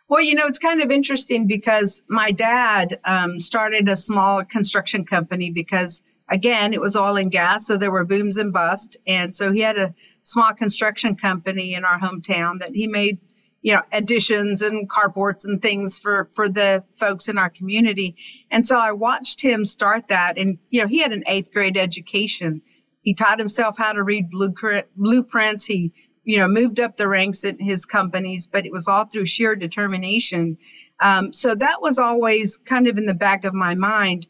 Well, 0.09 0.23
you 0.23 0.35
know, 0.35 0.47
it's 0.47 0.59
kind 0.59 0.83
of 0.83 0.91
interesting 0.91 1.47
because 1.47 2.03
my 2.09 2.33
dad 2.33 2.99
um, 3.05 3.39
started 3.39 3.89
a 3.89 3.95
small 3.95 4.45
construction 4.45 5.05
company 5.05 5.53
because, 5.53 6.03
again, 6.31 6.73
it 6.73 6.81
was 6.81 6.97
oil 6.97 7.17
and 7.17 7.31
gas. 7.31 7.67
So 7.67 7.77
there 7.77 7.91
were 7.91 8.07
booms 8.07 8.37
and 8.37 8.53
busts. 8.53 8.97
And 9.07 9.35
so 9.35 9.53
he 9.53 9.61
had 9.61 9.77
a 9.77 9.95
small 10.23 10.55
construction 10.55 11.17
company 11.17 11.75
in 11.75 11.85
our 11.85 11.99
hometown 11.99 12.61
that 12.61 12.71
he 12.75 12.87
made 12.87 13.19
you 13.63 13.75
know 13.75 13.83
additions 13.93 14.63
and 14.63 14.89
carports 14.89 15.45
and 15.45 15.61
things 15.61 15.99
for 15.99 16.29
for 16.35 16.49
the 16.49 16.83
folks 16.95 17.29
in 17.29 17.37
our 17.37 17.51
community 17.51 18.17
and 18.51 18.65
so 18.65 18.79
i 18.79 18.93
watched 18.93 19.43
him 19.43 19.67
start 19.67 20.09
that 20.09 20.39
and 20.39 20.59
you 20.71 20.81
know 20.81 20.89
he 20.89 21.01
had 21.01 21.13
an 21.13 21.25
eighth 21.27 21.53
grade 21.53 21.77
education 21.77 22.63
he 23.03 23.13
taught 23.13 23.39
himself 23.39 23.77
how 23.77 23.93
to 23.93 24.03
read 24.03 24.31
blueprints 24.31 25.67
he 25.67 25.93
you 26.25 26.39
know 26.39 26.49
moved 26.49 26.81
up 26.81 26.97
the 26.97 27.07
ranks 27.07 27.45
in 27.45 27.59
his 27.59 27.85
companies 27.85 28.47
but 28.47 28.65
it 28.65 28.73
was 28.73 28.89
all 28.89 29.05
through 29.05 29.27
sheer 29.27 29.55
determination 29.55 30.57
um, 30.99 31.33
so 31.33 31.55
that 31.55 31.83
was 31.83 31.99
always 31.99 32.59
kind 32.59 32.87
of 32.87 32.99
in 32.99 33.05
the 33.05 33.15
back 33.15 33.45
of 33.45 33.53
my 33.53 33.75
mind 33.75 34.27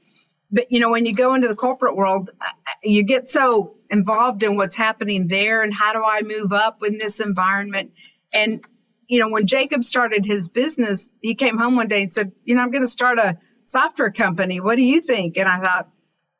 but 0.50 0.70
you 0.70 0.80
know 0.80 0.90
when 0.90 1.06
you 1.06 1.14
go 1.14 1.34
into 1.34 1.48
the 1.48 1.54
corporate 1.54 1.96
world 1.96 2.30
you 2.82 3.02
get 3.02 3.28
so 3.28 3.76
involved 3.90 4.42
in 4.42 4.56
what's 4.56 4.76
happening 4.76 5.28
there 5.28 5.62
and 5.62 5.72
how 5.72 5.92
do 5.92 6.02
i 6.04 6.22
move 6.22 6.52
up 6.52 6.82
in 6.84 6.98
this 6.98 7.20
environment 7.20 7.92
and 8.32 8.64
you 9.10 9.18
know, 9.18 9.28
when 9.28 9.44
Jacob 9.44 9.82
started 9.82 10.24
his 10.24 10.48
business, 10.48 11.18
he 11.20 11.34
came 11.34 11.58
home 11.58 11.74
one 11.74 11.88
day 11.88 12.02
and 12.02 12.12
said, 12.12 12.30
you 12.44 12.54
know, 12.54 12.62
I'm 12.62 12.70
going 12.70 12.84
to 12.84 12.88
start 12.88 13.18
a 13.18 13.38
software 13.64 14.12
company. 14.12 14.60
What 14.60 14.76
do 14.76 14.82
you 14.82 15.00
think? 15.00 15.36
And 15.36 15.48
I 15.48 15.58
thought, 15.58 15.88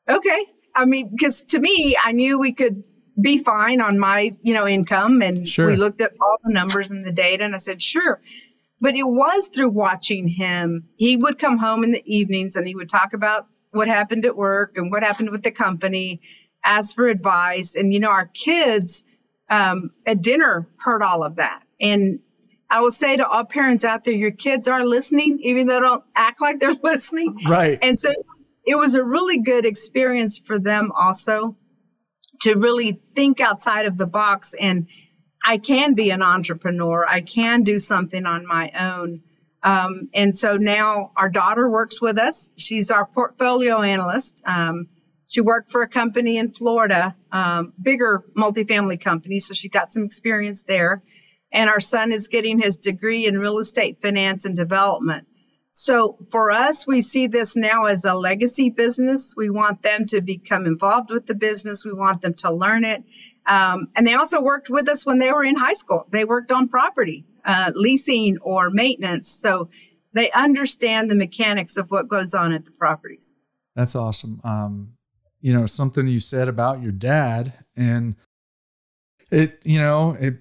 okay. 0.08 0.46
I 0.72 0.84
mean, 0.84 1.08
because 1.10 1.42
to 1.46 1.58
me, 1.58 1.96
I 2.00 2.12
knew 2.12 2.38
we 2.38 2.52
could 2.52 2.84
be 3.20 3.38
fine 3.38 3.80
on 3.80 3.98
my, 3.98 4.36
you 4.42 4.54
know, 4.54 4.68
income. 4.68 5.20
And 5.20 5.48
sure. 5.48 5.66
we 5.66 5.74
looked 5.74 6.00
at 6.00 6.12
all 6.22 6.36
the 6.44 6.52
numbers 6.52 6.90
and 6.90 7.04
the 7.04 7.10
data 7.10 7.42
and 7.42 7.56
I 7.56 7.58
said, 7.58 7.82
sure. 7.82 8.20
But 8.80 8.94
it 8.94 9.02
was 9.02 9.48
through 9.48 9.70
watching 9.70 10.28
him. 10.28 10.90
He 10.94 11.16
would 11.16 11.40
come 11.40 11.58
home 11.58 11.82
in 11.82 11.90
the 11.90 12.02
evenings 12.06 12.54
and 12.54 12.64
he 12.64 12.76
would 12.76 12.88
talk 12.88 13.14
about 13.14 13.48
what 13.70 13.88
happened 13.88 14.24
at 14.24 14.36
work 14.36 14.76
and 14.76 14.90
what 14.90 15.02
happened 15.02 15.30
with 15.30 15.42
the 15.42 15.50
company, 15.50 16.20
ask 16.64 16.94
for 16.94 17.08
advice. 17.08 17.76
And, 17.76 17.92
you 17.92 18.00
know, 18.00 18.10
our 18.10 18.26
kids 18.26 19.04
um, 19.48 19.90
at 20.06 20.22
dinner 20.22 20.68
heard 20.78 21.02
all 21.02 21.22
of 21.24 21.36
that. 21.36 21.62
And 21.80 22.20
I 22.68 22.80
will 22.80 22.90
say 22.90 23.16
to 23.16 23.26
all 23.26 23.44
parents 23.44 23.84
out 23.84 24.04
there, 24.04 24.14
your 24.14 24.30
kids 24.30 24.68
are 24.68 24.84
listening, 24.84 25.40
even 25.42 25.66
though 25.66 25.74
they 25.74 25.80
don't 25.80 26.04
act 26.14 26.40
like 26.40 26.60
they're 26.60 26.72
listening. 26.82 27.38
Right. 27.46 27.78
And 27.82 27.98
so 27.98 28.12
it 28.64 28.76
was 28.76 28.94
a 28.94 29.04
really 29.04 29.38
good 29.38 29.64
experience 29.64 30.38
for 30.38 30.58
them 30.58 30.92
also 30.92 31.56
to 32.42 32.54
really 32.54 33.00
think 33.14 33.40
outside 33.40 33.86
of 33.86 33.96
the 33.96 34.06
box 34.06 34.54
and 34.54 34.86
I 35.44 35.58
can 35.58 35.94
be 35.94 36.10
an 36.10 36.22
entrepreneur. 36.22 37.06
I 37.06 37.20
can 37.22 37.62
do 37.62 37.78
something 37.78 38.26
on 38.26 38.46
my 38.46 38.70
own. 38.78 39.22
Um, 39.62 40.08
and 40.14 40.34
so 40.34 40.56
now 40.56 41.12
our 41.16 41.28
daughter 41.30 41.68
works 41.68 42.00
with 42.00 42.18
us. 42.18 42.52
She's 42.56 42.90
our 42.90 43.06
portfolio 43.06 43.82
analyst. 43.82 44.42
Um, 44.46 44.88
she 45.26 45.40
worked 45.42 45.70
for 45.70 45.82
a 45.82 45.88
company 45.88 46.38
in 46.38 46.52
Florida, 46.52 47.14
um, 47.32 47.72
bigger 47.80 48.24
multifamily 48.36 49.00
company, 49.00 49.38
so 49.38 49.54
she 49.54 49.68
got 49.68 49.92
some 49.92 50.04
experience 50.04 50.64
there 50.64 51.02
and 51.52 51.70
our 51.70 51.80
son 51.80 52.12
is 52.12 52.28
getting 52.28 52.60
his 52.60 52.76
degree 52.78 53.26
in 53.26 53.38
real 53.38 53.58
estate 53.58 54.00
finance 54.00 54.44
and 54.44 54.56
development. 54.56 55.26
So 55.72 56.18
for 56.30 56.50
us, 56.50 56.86
we 56.86 57.00
see 57.00 57.28
this 57.28 57.56
now 57.56 57.84
as 57.86 58.04
a 58.04 58.14
legacy 58.14 58.70
business. 58.70 59.34
We 59.36 59.50
want 59.50 59.82
them 59.82 60.06
to 60.06 60.20
become 60.20 60.66
involved 60.66 61.10
with 61.10 61.26
the 61.26 61.34
business. 61.34 61.84
We 61.84 61.92
want 61.92 62.22
them 62.22 62.34
to 62.34 62.52
learn 62.52 62.84
it. 62.84 63.04
Um, 63.46 63.88
and 63.96 64.06
they 64.06 64.14
also 64.14 64.42
worked 64.42 64.68
with 64.68 64.88
us 64.88 65.06
when 65.06 65.18
they 65.18 65.32
were 65.32 65.44
in 65.44 65.56
high 65.56 65.74
school. 65.74 66.06
They 66.10 66.24
worked 66.24 66.52
on 66.52 66.68
property, 66.68 67.24
uh, 67.44 67.72
leasing 67.74 68.38
or 68.38 68.70
maintenance. 68.70 69.28
So 69.28 69.70
they 70.12 70.30
understand 70.30 71.10
the 71.10 71.14
mechanics 71.14 71.76
of 71.76 71.90
what 71.90 72.08
goes 72.08 72.34
on 72.34 72.52
at 72.52 72.64
the 72.64 72.70
properties. 72.70 73.34
That's 73.76 73.94
awesome. 73.94 74.40
Um, 74.44 74.94
you 75.40 75.52
know, 75.52 75.66
something 75.66 76.06
you 76.06 76.20
said 76.20 76.48
about 76.48 76.82
your 76.82 76.92
dad 76.92 77.52
and 77.76 78.16
it, 79.30 79.60
you 79.64 79.78
know, 79.78 80.16
it 80.18 80.38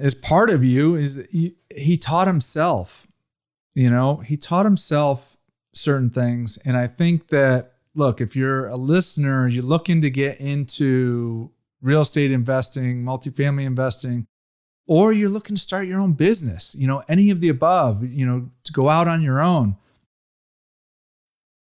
is 0.00 0.14
part 0.14 0.50
of 0.50 0.64
you 0.64 0.96
is 0.96 1.16
that 1.16 1.30
he, 1.30 1.54
he 1.74 1.96
taught 1.96 2.26
himself 2.26 3.06
you 3.74 3.90
know 3.90 4.16
he 4.16 4.36
taught 4.36 4.64
himself 4.64 5.36
certain 5.74 6.10
things 6.10 6.56
and 6.64 6.76
i 6.76 6.86
think 6.86 7.28
that 7.28 7.72
look 7.94 8.20
if 8.20 8.34
you're 8.36 8.66
a 8.66 8.76
listener 8.76 9.48
you're 9.48 9.62
looking 9.62 10.00
to 10.00 10.10
get 10.10 10.40
into 10.40 11.50
real 11.82 12.00
estate 12.00 12.30
investing 12.30 13.02
multifamily 13.04 13.64
investing 13.64 14.26
or 14.86 15.12
you're 15.12 15.28
looking 15.28 15.56
to 15.56 15.62
start 15.62 15.86
your 15.86 16.00
own 16.00 16.12
business 16.12 16.74
you 16.78 16.86
know 16.86 17.02
any 17.08 17.30
of 17.30 17.40
the 17.40 17.48
above 17.48 18.04
you 18.04 18.26
know 18.26 18.50
to 18.64 18.72
go 18.72 18.88
out 18.88 19.08
on 19.08 19.22
your 19.22 19.40
own 19.40 19.76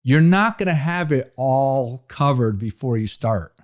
you're 0.04 0.20
not 0.20 0.56
going 0.56 0.68
to 0.68 0.74
have 0.74 1.12
it 1.12 1.32
all 1.36 2.04
covered 2.08 2.58
before 2.58 2.96
you 2.96 3.06
start 3.06 3.54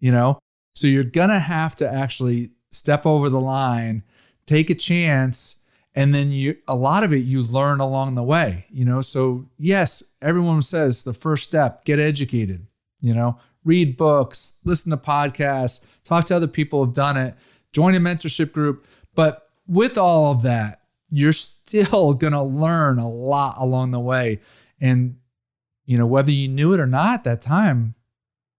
you 0.00 0.12
know 0.12 0.38
so 0.78 0.86
you're 0.86 1.02
going 1.02 1.30
to 1.30 1.40
have 1.40 1.74
to 1.76 1.92
actually 1.92 2.50
step 2.70 3.04
over 3.04 3.28
the 3.28 3.40
line, 3.40 4.04
take 4.46 4.70
a 4.70 4.74
chance, 4.76 5.56
and 5.92 6.14
then 6.14 6.30
you 6.30 6.56
a 6.68 6.76
lot 6.76 7.02
of 7.02 7.12
it 7.12 7.24
you 7.24 7.42
learn 7.42 7.80
along 7.80 8.14
the 8.14 8.22
way, 8.22 8.66
you 8.70 8.84
know. 8.84 9.00
So 9.00 9.46
yes, 9.58 10.04
everyone 10.22 10.62
says 10.62 11.02
the 11.02 11.12
first 11.12 11.42
step, 11.42 11.84
get 11.84 11.98
educated, 11.98 12.68
you 13.00 13.12
know, 13.12 13.38
read 13.64 13.96
books, 13.96 14.60
listen 14.64 14.90
to 14.90 14.96
podcasts, 14.96 15.84
talk 16.04 16.26
to 16.26 16.36
other 16.36 16.46
people 16.46 16.84
who've 16.84 16.94
done 16.94 17.16
it, 17.16 17.34
join 17.72 17.94
a 17.94 18.00
mentorship 18.00 18.52
group. 18.52 18.86
But 19.14 19.48
with 19.66 19.98
all 19.98 20.32
of 20.32 20.42
that, 20.42 20.82
you're 21.10 21.32
still 21.32 22.14
gonna 22.14 22.44
learn 22.44 22.98
a 22.98 23.08
lot 23.08 23.56
along 23.58 23.90
the 23.92 24.00
way. 24.00 24.40
And 24.80 25.16
you 25.84 25.96
know, 25.96 26.06
whether 26.06 26.30
you 26.30 26.48
knew 26.48 26.74
it 26.74 26.80
or 26.80 26.86
not 26.86 27.14
at 27.14 27.24
that 27.24 27.40
time, 27.40 27.94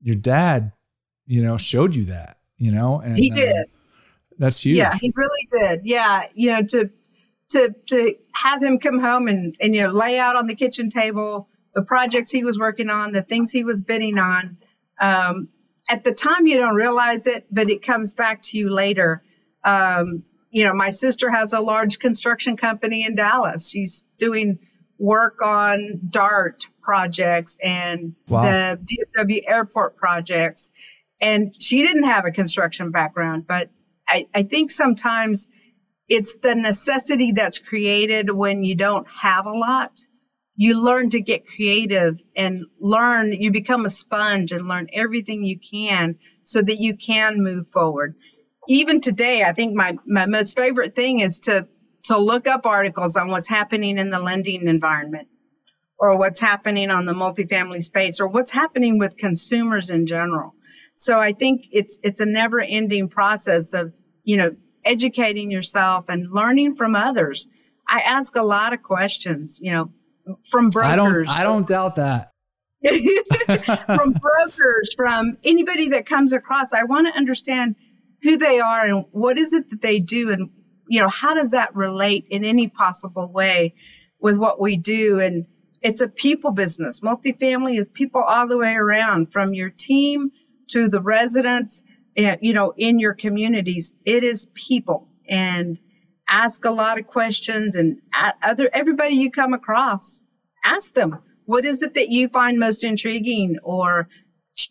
your 0.02 0.16
dad, 0.16 0.72
you 1.28 1.44
know, 1.44 1.58
showed 1.58 1.96
you 1.96 2.06
that, 2.06 2.38
you 2.58 2.72
know, 2.72 3.00
and 3.00 3.18
he 3.18 3.30
did. 3.30 3.56
Uh, 3.56 3.64
that's 4.38 4.64
huge. 4.64 4.78
Yeah, 4.78 4.94
he 5.00 5.12
really 5.16 5.48
did. 5.52 5.82
Yeah, 5.84 6.26
you 6.34 6.52
know, 6.52 6.64
to 6.64 6.90
to 7.50 7.76
to 7.88 8.16
have 8.34 8.64
him 8.64 8.80
come 8.80 9.00
home 9.00 9.28
and 9.28 9.56
and 9.60 9.76
you 9.76 9.84
know 9.84 9.92
lay 9.92 10.18
out 10.18 10.36
on 10.36 10.48
the 10.48 10.56
kitchen 10.56 10.90
table 10.90 11.50
the 11.74 11.84
projects 11.84 12.32
he 12.32 12.44
was 12.44 12.58
working 12.58 12.90
on, 12.90 13.12
the 13.12 13.22
things 13.22 13.52
he 13.52 13.64
was 13.64 13.82
bidding 13.82 14.18
on. 14.18 14.58
Um, 15.00 15.50
at 15.90 16.04
the 16.04 16.14
time, 16.14 16.46
you 16.46 16.58
don't 16.58 16.76
realize 16.76 17.28
it, 17.28 17.46
but 17.52 17.70
it 17.70 17.82
comes 17.82 18.14
back 18.14 18.44
to 18.44 18.58
you 18.58 18.70
later. 18.70 19.24
Um, 19.64 20.24
you 20.52 20.64
know, 20.64 20.74
my 20.74 20.90
sister 20.90 21.30
has 21.30 21.54
a 21.54 21.60
large 21.60 22.00
construction 22.00 22.58
company 22.58 23.06
in 23.06 23.16
Dallas. 23.16 23.70
She's 23.70 24.06
doing 24.18 24.60
work 24.98 25.42
on 25.42 26.02
DART 26.10 26.68
projects 26.82 27.58
and 27.64 28.16
wow. 28.28 28.44
the 28.44 28.80
DFW 29.18 29.42
airport 29.48 29.98
projects. 29.98 30.72
And 31.22 31.54
she 31.60 31.82
didn't 31.82 32.06
have 32.06 32.26
a 32.26 32.32
construction 32.32 32.92
background, 32.92 33.46
but 33.48 33.70
I, 34.08 34.28
I 34.34 34.44
think 34.44 34.72
sometimes 34.72 35.50
it's 36.08 36.38
the 36.38 36.56
necessity 36.56 37.34
that's 37.34 37.60
created 37.60 38.32
when 38.32 38.64
you 38.64 38.76
don't 38.76 39.08
have 39.10 39.46
a 39.46 39.52
lot. 39.52 40.00
You 40.60 40.84
learn 40.84 41.12
to 41.12 41.22
get 41.22 41.48
creative 41.48 42.22
and 42.36 42.66
learn, 42.82 43.34
you 43.34 43.52
become 43.52 43.86
a 43.86 43.90
sponge 43.90 44.52
and 44.54 44.68
learn 44.68 44.90
everything 44.94 45.46
you 45.46 45.60
can 45.60 46.18
so 46.44 46.62
that 46.62 46.80
you 46.80 46.98
can 46.98 47.44
move 47.44 47.68
forward. 47.68 48.16
even 48.70 49.02
today, 49.02 49.44
I 49.44 49.54
think 49.54 49.76
my, 49.76 49.98
my 50.08 50.28
most 50.28 50.58
favorite 50.58 50.96
thing 50.96 51.20
is 51.22 51.42
to 51.42 51.68
to 52.06 52.18
look 52.20 52.48
up 52.48 52.66
articles 52.66 53.18
on 53.18 53.30
what's 53.30 53.50
happening 53.50 54.00
in 54.00 54.10
the 54.12 54.20
lending 54.22 54.68
environment 54.68 55.30
or 56.00 56.18
what's 56.20 56.42
happening 56.42 56.92
on 56.92 57.06
the 57.06 57.14
multifamily 57.14 57.84
space 57.84 58.22
or 58.22 58.28
what's 58.28 58.52
happening 58.52 59.00
with 59.00 59.18
consumers 59.18 59.92
in 59.92 60.08
general. 60.08 60.56
So 60.96 61.20
I 61.20 61.34
think 61.34 61.68
it's 61.72 62.00
it's 62.04 62.22
a 62.22 62.28
never 62.28 62.62
ending 62.62 63.10
process 63.10 63.74
of, 63.74 63.94
you 64.24 64.38
know, 64.38 64.56
educating 64.86 65.52
yourself 65.52 66.10
and 66.10 66.32
learning 66.32 66.76
from 66.76 66.96
others. 66.96 67.48
I 67.88 68.02
ask 68.02 68.36
a 68.38 68.44
lot 68.44 68.74
of 68.74 68.84
questions, 68.84 69.60
you 69.62 69.72
know, 69.74 69.92
from 70.50 70.70
brokers. 70.70 70.90
I 70.92 70.96
don't 70.96 71.30
I 71.30 71.44
don't 71.44 71.68
doubt 71.68 71.96
that. 71.98 72.32
from 73.86 74.14
brokers, 74.14 74.94
from 74.96 75.38
anybody 75.44 75.90
that 75.90 76.06
comes 76.06 76.32
across. 76.32 76.74
I 76.74 76.84
want 76.84 77.08
to 77.08 77.18
understand 77.18 77.76
who 78.22 78.38
they 78.38 78.60
are 78.60 78.86
and 78.86 79.06
what 79.12 79.38
is 79.38 79.54
it 79.54 79.70
that 79.70 79.82
they 79.82 80.00
do 80.00 80.32
and 80.32 80.50
you 80.88 81.02
know 81.02 81.10
how 81.10 81.34
does 81.34 81.52
that 81.52 81.76
relate 81.76 82.26
in 82.30 82.44
any 82.44 82.68
possible 82.68 83.28
way 83.28 83.76
with 84.20 84.38
what 84.38 84.60
we 84.60 84.78
do 84.78 85.20
and 85.20 85.46
it's 85.82 86.02
a 86.02 86.08
people 86.08 86.52
business 86.52 87.00
multifamily 87.00 87.78
is 87.78 87.88
people 87.88 88.22
all 88.22 88.48
the 88.48 88.58
way 88.58 88.76
around 88.76 89.32
from 89.32 89.54
your 89.54 89.70
team 89.70 90.32
to 90.68 90.90
the 90.90 91.02
residents 91.02 91.84
eh, 92.18 92.38
you 92.42 92.54
know 92.54 92.74
in 92.76 93.00
your 93.00 93.14
communities 93.14 93.94
it 94.06 94.24
is 94.24 94.50
people 94.54 95.08
and 95.28 95.80
ask 96.30 96.64
a 96.66 96.72
lot 96.72 97.00
of 97.00 97.08
questions 97.08 97.76
and 97.76 97.98
other 98.44 98.70
everybody 98.72 99.16
you 99.16 99.32
come 99.32 99.54
across 99.54 100.24
ask 100.64 100.94
them 100.94 101.20
what 101.46 101.66
is 101.66 101.82
it 101.82 101.96
that 101.96 102.10
you 102.10 102.30
find 102.30 102.60
most 102.60 102.84
intriguing 102.84 103.58
or 103.64 104.08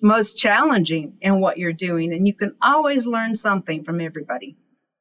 most 0.02 0.38
challenging 0.38 1.16
in 1.20 1.40
what 1.40 1.58
you're 1.58 1.72
doing. 1.72 2.12
And 2.12 2.26
you 2.26 2.34
can 2.34 2.54
always 2.62 3.06
learn 3.06 3.34
something 3.34 3.84
from 3.84 4.00
everybody. 4.00 4.56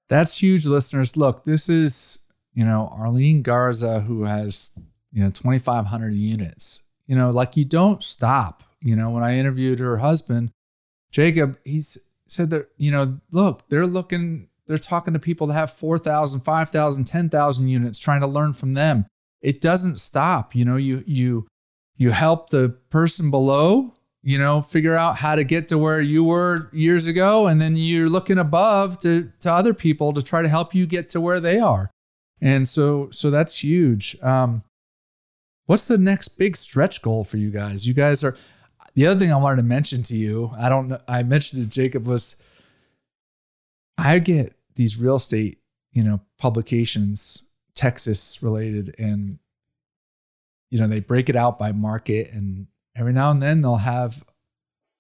That's 0.08 0.42
huge, 0.42 0.66
listeners. 0.66 1.18
Look, 1.18 1.44
this 1.44 1.68
is, 1.70 2.20
you 2.54 2.64
know, 2.64 2.92
Arleen 2.98 3.44
Garza, 3.44 4.00
who 4.00 4.24
has, 4.24 4.72
you 5.12 5.24
know, 5.24 5.30
2,500 5.30 6.14
units. 6.14 6.82
You 7.06 7.16
know, 7.16 7.32
like 7.32 7.58
you 7.58 7.66
don't 7.66 8.02
stop. 8.02 8.64
You 8.82 8.96
know, 8.96 9.10
when 9.10 9.24
I 9.24 9.38
interviewed 9.38 9.80
her 9.80 9.98
husband, 9.98 10.52
Jacob, 11.12 11.58
he's 11.64 11.98
said 12.28 12.50
that, 12.52 12.70
you 12.78 12.92
know, 12.92 13.20
look, 13.32 13.70
they're 13.70 13.88
looking, 13.88 14.50
they're 14.68 14.78
talking 14.78 15.14
to 15.14 15.20
people 15.20 15.48
that 15.48 15.54
have 15.54 15.72
4,000, 15.72 16.42
5,000, 16.42 17.04
10,000 17.06 17.68
units, 17.68 18.00
trying 18.00 18.22
to 18.22 18.28
learn 18.28 18.54
from 18.54 18.74
them. 18.74 19.06
It 19.42 19.62
doesn't 19.62 20.00
stop. 20.00 20.56
You 20.56 20.66
know, 20.66 20.76
you, 20.76 21.04
you, 21.08 21.48
you 21.96 22.12
help 22.12 22.50
the 22.50 22.70
person 22.90 23.32
below 23.32 23.94
you 24.28 24.38
know, 24.38 24.62
figure 24.62 24.94
out 24.94 25.16
how 25.16 25.36
to 25.36 25.46
get 25.46 25.70
to 25.70 25.78
where 25.78 26.02
you 26.02 26.22
were 26.22 26.70
years 26.74 27.08
ago. 27.08 27.48
And 27.48 27.62
then 27.62 27.78
you're 27.78 28.10
looking 28.10 28.38
above 28.38 28.98
to, 29.00 29.32
to 29.40 29.50
other 29.50 29.74
people 29.74 30.12
to 30.12 30.22
try 30.22 30.42
to 30.42 30.50
help 30.50 30.76
you 30.76 30.86
get 30.86 31.08
to 31.12 31.22
where 31.22 31.40
they 31.40 31.60
are. 31.60 31.92
And 32.42 32.68
so, 32.68 33.10
so 33.12 33.32
that's 33.32 33.64
huge. 33.64 34.22
Um, 34.22 34.64
what's 35.66 35.88
the 35.88 35.98
next 35.98 36.28
big 36.38 36.58
stretch 36.58 37.02
goal 37.02 37.24
for 37.24 37.38
you 37.38 37.50
guys? 37.52 37.88
You 37.88 37.94
guys 37.94 38.22
are, 38.26 38.36
the 38.96 39.08
other 39.08 39.18
thing 39.18 39.32
I 39.32 39.38
wanted 39.38 39.62
to 39.62 39.64
mention 39.64 40.04
to 40.04 40.16
you, 40.18 40.52
I 40.58 40.68
don't 40.68 40.90
know, 40.90 41.00
I 41.08 41.24
mentioned 41.24 41.64
to 41.64 41.70
Jacob 41.70 42.06
was 42.06 42.36
I 43.98 44.20
get 44.20 44.57
these 44.78 45.00
real 45.00 45.18
estate, 45.18 45.60
you 45.92 46.04
know, 46.04 46.22
publications, 46.40 47.44
Texas 47.76 48.42
related, 48.42 48.96
and, 48.98 49.40
you 50.72 50.80
know, 50.80 50.88
they 50.88 51.02
break 51.02 51.30
it 51.30 51.36
out 51.36 51.60
by 51.60 51.72
market 51.72 52.30
and 52.32 52.68
every 52.96 53.14
now 53.14 53.30
and 53.30 53.42
then 53.42 53.62
they'll 53.62 53.78
have, 53.78 54.24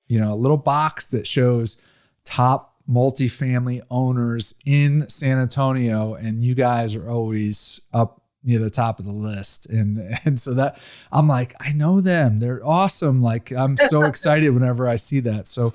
you 0.07 0.19
know, 0.19 0.33
a 0.33 0.35
little 0.35 0.57
box 0.57 1.07
that 1.07 1.25
shows 1.25 1.77
top 2.25 2.75
multifamily 2.89 3.81
owners 3.89 4.53
in 4.65 5.07
San 5.09 5.39
Antonio, 5.39 6.13
and 6.13 6.43
you 6.43 6.55
guys 6.55 6.95
are 6.95 7.09
always 7.09 7.81
up 7.93 8.21
near 8.43 8.59
the 8.59 8.69
top 8.69 8.99
of 8.99 9.05
the 9.05 9.11
list. 9.11 9.69
And 9.69 10.17
and 10.25 10.39
so 10.39 10.53
that 10.53 10.81
I'm 11.11 11.27
like, 11.27 11.53
I 11.59 11.71
know 11.73 12.01
them. 12.01 12.39
They're 12.39 12.65
awesome. 12.65 13.21
Like 13.21 13.51
I'm 13.51 13.77
so 13.77 14.03
excited 14.05 14.51
whenever 14.51 14.87
I 14.87 14.95
see 14.95 15.19
that. 15.21 15.47
So, 15.47 15.73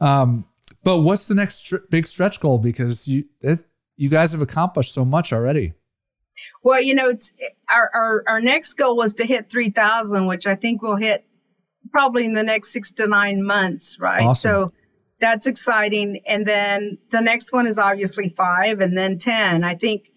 um, 0.00 0.44
but 0.84 0.98
what's 1.00 1.26
the 1.26 1.34
next 1.34 1.72
big 1.90 2.06
stretch 2.06 2.40
goal? 2.40 2.58
Because 2.58 3.06
you 3.08 3.24
it, 3.40 3.58
you 3.96 4.08
guys 4.08 4.32
have 4.32 4.42
accomplished 4.42 4.92
so 4.92 5.04
much 5.04 5.32
already. 5.32 5.74
Well, 6.62 6.80
you 6.80 6.94
know, 6.94 7.10
it's 7.10 7.34
our, 7.68 7.90
our, 7.94 8.24
our 8.26 8.40
next 8.40 8.74
goal 8.74 8.96
was 8.96 9.14
to 9.14 9.24
hit 9.24 9.50
3,000, 9.50 10.26
which 10.26 10.46
I 10.46 10.54
think 10.54 10.82
we'll 10.82 10.96
hit 10.96 11.24
probably 11.90 12.24
in 12.24 12.34
the 12.34 12.42
next 12.42 12.72
six 12.72 12.92
to 12.92 13.06
nine 13.06 13.44
months, 13.44 13.98
right? 14.00 14.22
Awesome. 14.22 14.70
So 14.70 14.72
that's 15.20 15.46
exciting. 15.46 16.22
And 16.26 16.46
then 16.46 16.98
the 17.10 17.20
next 17.20 17.52
one 17.52 17.66
is 17.66 17.78
obviously 17.78 18.30
five 18.30 18.80
and 18.80 18.96
then 18.96 19.18
10. 19.18 19.62
I 19.62 19.74
think 19.74 20.10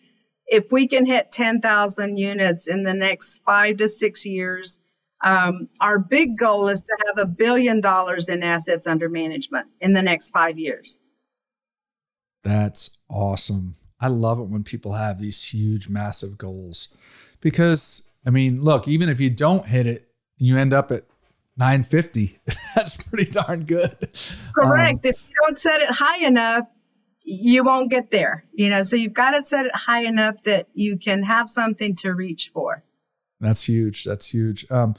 if 0.48 0.72
we 0.72 0.88
can 0.88 1.06
hit 1.06 1.32
10,000 1.32 2.18
units 2.18 2.68
in 2.68 2.84
the 2.84 2.94
next 2.94 3.42
five 3.46 3.78
to 3.78 3.88
six 3.88 4.26
years, 4.26 4.80
um, 5.26 5.70
our 5.82 5.98
big 5.98 6.38
goal 6.38 6.68
is 6.68 6.82
to 6.82 6.98
have 7.08 7.18
a 7.18 7.26
billion 7.26 7.82
dollars 7.82 8.30
in 8.30 8.44
assets 8.44 8.86
under 8.86 9.10
management 9.10 9.68
in 9.82 9.92
the 9.94 10.04
next 10.04 10.30
five 10.30 10.60
years. 10.60 11.00
That's 12.44 12.96
awesome. 13.10 13.74
I 14.00 14.08
love 14.08 14.40
it 14.40 14.44
when 14.44 14.64
people 14.64 14.94
have 14.94 15.20
these 15.20 15.44
huge, 15.44 15.90
massive 15.90 16.38
goals 16.38 16.90
because, 17.42 18.08
I 18.26 18.30
mean, 18.30 18.64
look, 18.64 18.88
even 18.88 19.10
if 19.10 19.20
you 19.20 19.32
don't 19.32 19.66
hit 19.66 19.88
it, 19.88 20.08
you 20.38 20.60
end 20.60 20.74
up 20.74 20.92
at 20.92 21.06
950. 21.58 22.38
That's 22.76 22.96
pretty 23.08 23.32
darn 23.32 23.66
good. 23.66 23.96
Correct. 24.54 25.06
Um, 25.06 25.10
if 25.10 25.28
you 25.28 25.34
don't 25.44 25.58
set 25.58 25.82
it 25.82 25.90
high 25.90 26.24
enough, 26.24 26.68
you 27.24 27.64
won't 27.64 27.90
get 27.90 28.12
there. 28.12 28.46
You 28.54 28.70
know, 28.70 28.84
so 28.84 28.96
you've 28.96 29.14
got 29.14 29.32
to 29.32 29.44
set 29.44 29.66
it 29.66 29.76
high 29.76 30.04
enough 30.06 30.44
that 30.44 30.68
you 30.76 30.98
can 30.98 31.24
have 31.24 31.50
something 31.50 31.96
to 31.98 32.14
reach 32.14 32.52
for. 32.54 32.84
That's 33.46 33.68
huge. 33.68 34.04
That's 34.04 34.34
huge. 34.34 34.66
Um, 34.70 34.96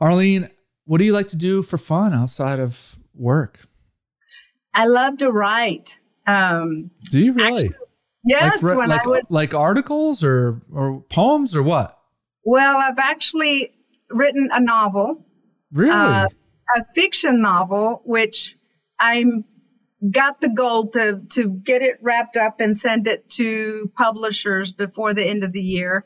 Arleen, 0.00 0.50
what 0.84 0.98
do 0.98 1.04
you 1.04 1.12
like 1.12 1.28
to 1.28 1.36
do 1.36 1.62
for 1.62 1.78
fun 1.78 2.12
outside 2.12 2.60
of 2.60 2.96
work? 3.14 3.60
I 4.74 4.86
love 4.86 5.18
to 5.18 5.30
write. 5.30 5.98
Um, 6.26 6.90
do 7.10 7.20
you 7.20 7.32
really? 7.32 7.66
Actually, 7.66 7.76
yes. 8.24 8.62
Like, 8.62 8.76
when 8.76 8.88
like, 8.88 9.06
I 9.06 9.08
was 9.08 9.26
like 9.30 9.54
articles 9.54 10.22
or 10.22 10.60
or 10.72 11.00
poems 11.00 11.56
or 11.56 11.62
what? 11.62 11.98
Well, 12.44 12.76
I've 12.76 12.98
actually 12.98 13.72
written 14.10 14.50
a 14.52 14.60
novel 14.60 15.24
Really? 15.72 15.90
Uh, 15.90 16.28
a 16.76 16.84
fiction 16.94 17.40
novel, 17.40 18.02
which 18.04 18.56
I'm 18.98 19.44
got 20.10 20.40
the 20.40 20.48
goal 20.48 20.88
to 20.88 21.22
to 21.32 21.48
get 21.48 21.82
it 21.82 21.98
wrapped 22.02 22.36
up 22.36 22.60
and 22.60 22.76
send 22.76 23.06
it 23.06 23.28
to 23.30 23.90
publishers 23.96 24.72
before 24.72 25.14
the 25.14 25.24
end 25.24 25.44
of 25.44 25.52
the 25.52 25.62
year. 25.62 26.04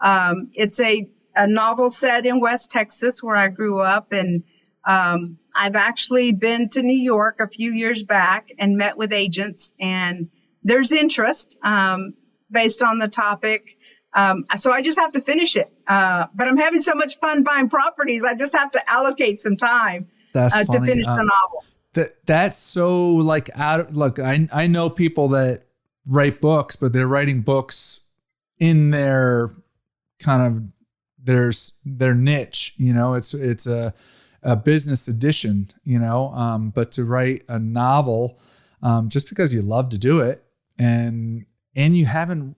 Um, 0.00 0.50
it's 0.54 0.80
a 0.80 1.08
a 1.36 1.46
novel 1.46 1.90
set 1.90 2.26
in 2.26 2.40
West 2.40 2.70
Texas 2.70 3.22
where 3.22 3.36
I 3.36 3.48
grew 3.48 3.80
up, 3.80 4.12
and 4.12 4.44
um, 4.84 5.38
I've 5.54 5.76
actually 5.76 6.32
been 6.32 6.68
to 6.70 6.82
New 6.82 6.98
York 6.98 7.40
a 7.40 7.48
few 7.48 7.72
years 7.72 8.02
back 8.02 8.50
and 8.58 8.76
met 8.76 8.96
with 8.96 9.12
agents, 9.12 9.72
and 9.78 10.28
there's 10.62 10.92
interest 10.92 11.58
um, 11.62 12.14
based 12.50 12.82
on 12.82 12.98
the 12.98 13.08
topic. 13.08 13.76
Um, 14.12 14.44
so 14.56 14.72
I 14.72 14.82
just 14.82 14.98
have 14.98 15.12
to 15.12 15.20
finish 15.20 15.56
it. 15.56 15.72
Uh, 15.86 16.26
but 16.34 16.46
I'm 16.46 16.56
having 16.56 16.80
so 16.80 16.94
much 16.94 17.18
fun 17.18 17.42
buying 17.42 17.68
properties. 17.68 18.24
I 18.24 18.34
just 18.34 18.54
have 18.56 18.70
to 18.72 18.90
allocate 18.90 19.38
some 19.40 19.56
time 19.56 20.08
uh, 20.34 20.48
to 20.48 20.80
finish 20.80 21.06
um, 21.06 21.16
the 21.16 21.24
novel. 21.24 21.64
That 21.94 22.26
that's 22.26 22.56
so 22.56 23.14
like 23.16 23.50
out 23.56 23.80
of 23.80 23.96
look. 23.96 24.18
I 24.18 24.48
I 24.52 24.66
know 24.66 24.90
people 24.90 25.28
that 25.28 25.64
write 26.08 26.40
books, 26.40 26.76
but 26.76 26.92
they're 26.92 27.06
writing 27.06 27.42
books 27.42 28.00
in 28.58 28.90
their 28.90 29.50
kind 30.18 30.42
of 30.42 30.62
there's 31.24 31.72
their 31.84 32.14
niche. 32.14 32.74
You 32.76 32.92
know, 32.92 33.14
it's 33.14 33.34
it's 33.34 33.66
a 33.66 33.94
a 34.42 34.54
business 34.56 35.08
edition. 35.08 35.68
You 35.82 35.98
know, 35.98 36.28
um, 36.30 36.70
but 36.70 36.92
to 36.92 37.04
write 37.04 37.42
a 37.48 37.58
novel, 37.58 38.38
um, 38.82 39.08
just 39.08 39.28
because 39.28 39.54
you 39.54 39.62
love 39.62 39.88
to 39.90 39.98
do 39.98 40.20
it 40.20 40.44
and 40.78 41.46
and 41.74 41.96
you 41.96 42.06
haven't 42.06 42.56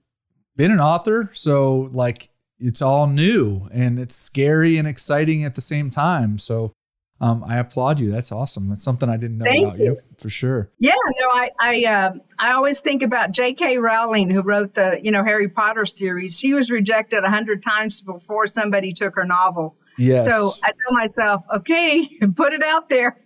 been 0.57 0.71
an 0.71 0.81
author, 0.81 1.31
so 1.33 1.89
like 1.93 2.31
it's 2.59 2.81
all 2.81 3.07
new 3.07 3.69
and 3.73 3.99
it's 3.99 4.14
scary 4.14 4.79
and 4.79 4.89
exciting 4.89 5.45
at 5.45 5.55
the 5.55 5.61
same 5.61 5.91
time. 5.91 6.39
So 6.39 6.73
um, 7.21 7.45
I 7.47 7.57
applaud 7.57 7.99
you. 7.99 8.11
That's 8.11 8.31
awesome. 8.31 8.69
That's 8.69 8.85
something 8.85 9.09
I 9.09 9.17
didn't 9.17 9.39
know 9.39 9.45
Thank 9.45 9.67
about 9.67 9.79
you. 9.79 9.85
you. 9.85 9.97
for 10.19 10.29
sure. 10.29 10.71
Yeah, 10.79 10.93
no, 11.19 11.27
I 11.31 11.51
I 11.59 11.85
uh, 11.85 12.12
I 12.39 12.53
always 12.53 12.81
think 12.81 13.03
about 13.03 13.31
J.K. 13.31 13.79
Rowling, 13.79 14.29
who 14.29 14.43
wrote 14.43 14.75
the 14.75 15.01
you 15.03 15.12
know 15.12 15.25
Harry 15.25 15.49
Potter 15.49 15.87
series. 15.87 16.39
She 16.39 16.53
was 16.53 16.71
rejected 16.71 17.25
a 17.25 17.31
hundred 17.31 17.62
times 17.62 18.03
before 18.03 18.47
somebody 18.47 18.93
took 18.93 19.17
her 19.17 19.25
novel. 19.25 19.77
Yes. 19.97 20.27
So 20.27 20.53
I 20.62 20.73
tell 20.73 20.93
myself, 20.93 21.43
okay, 21.57 22.07
put 22.37 22.53
it 22.53 22.62
out 22.62 22.89
there. 22.91 23.19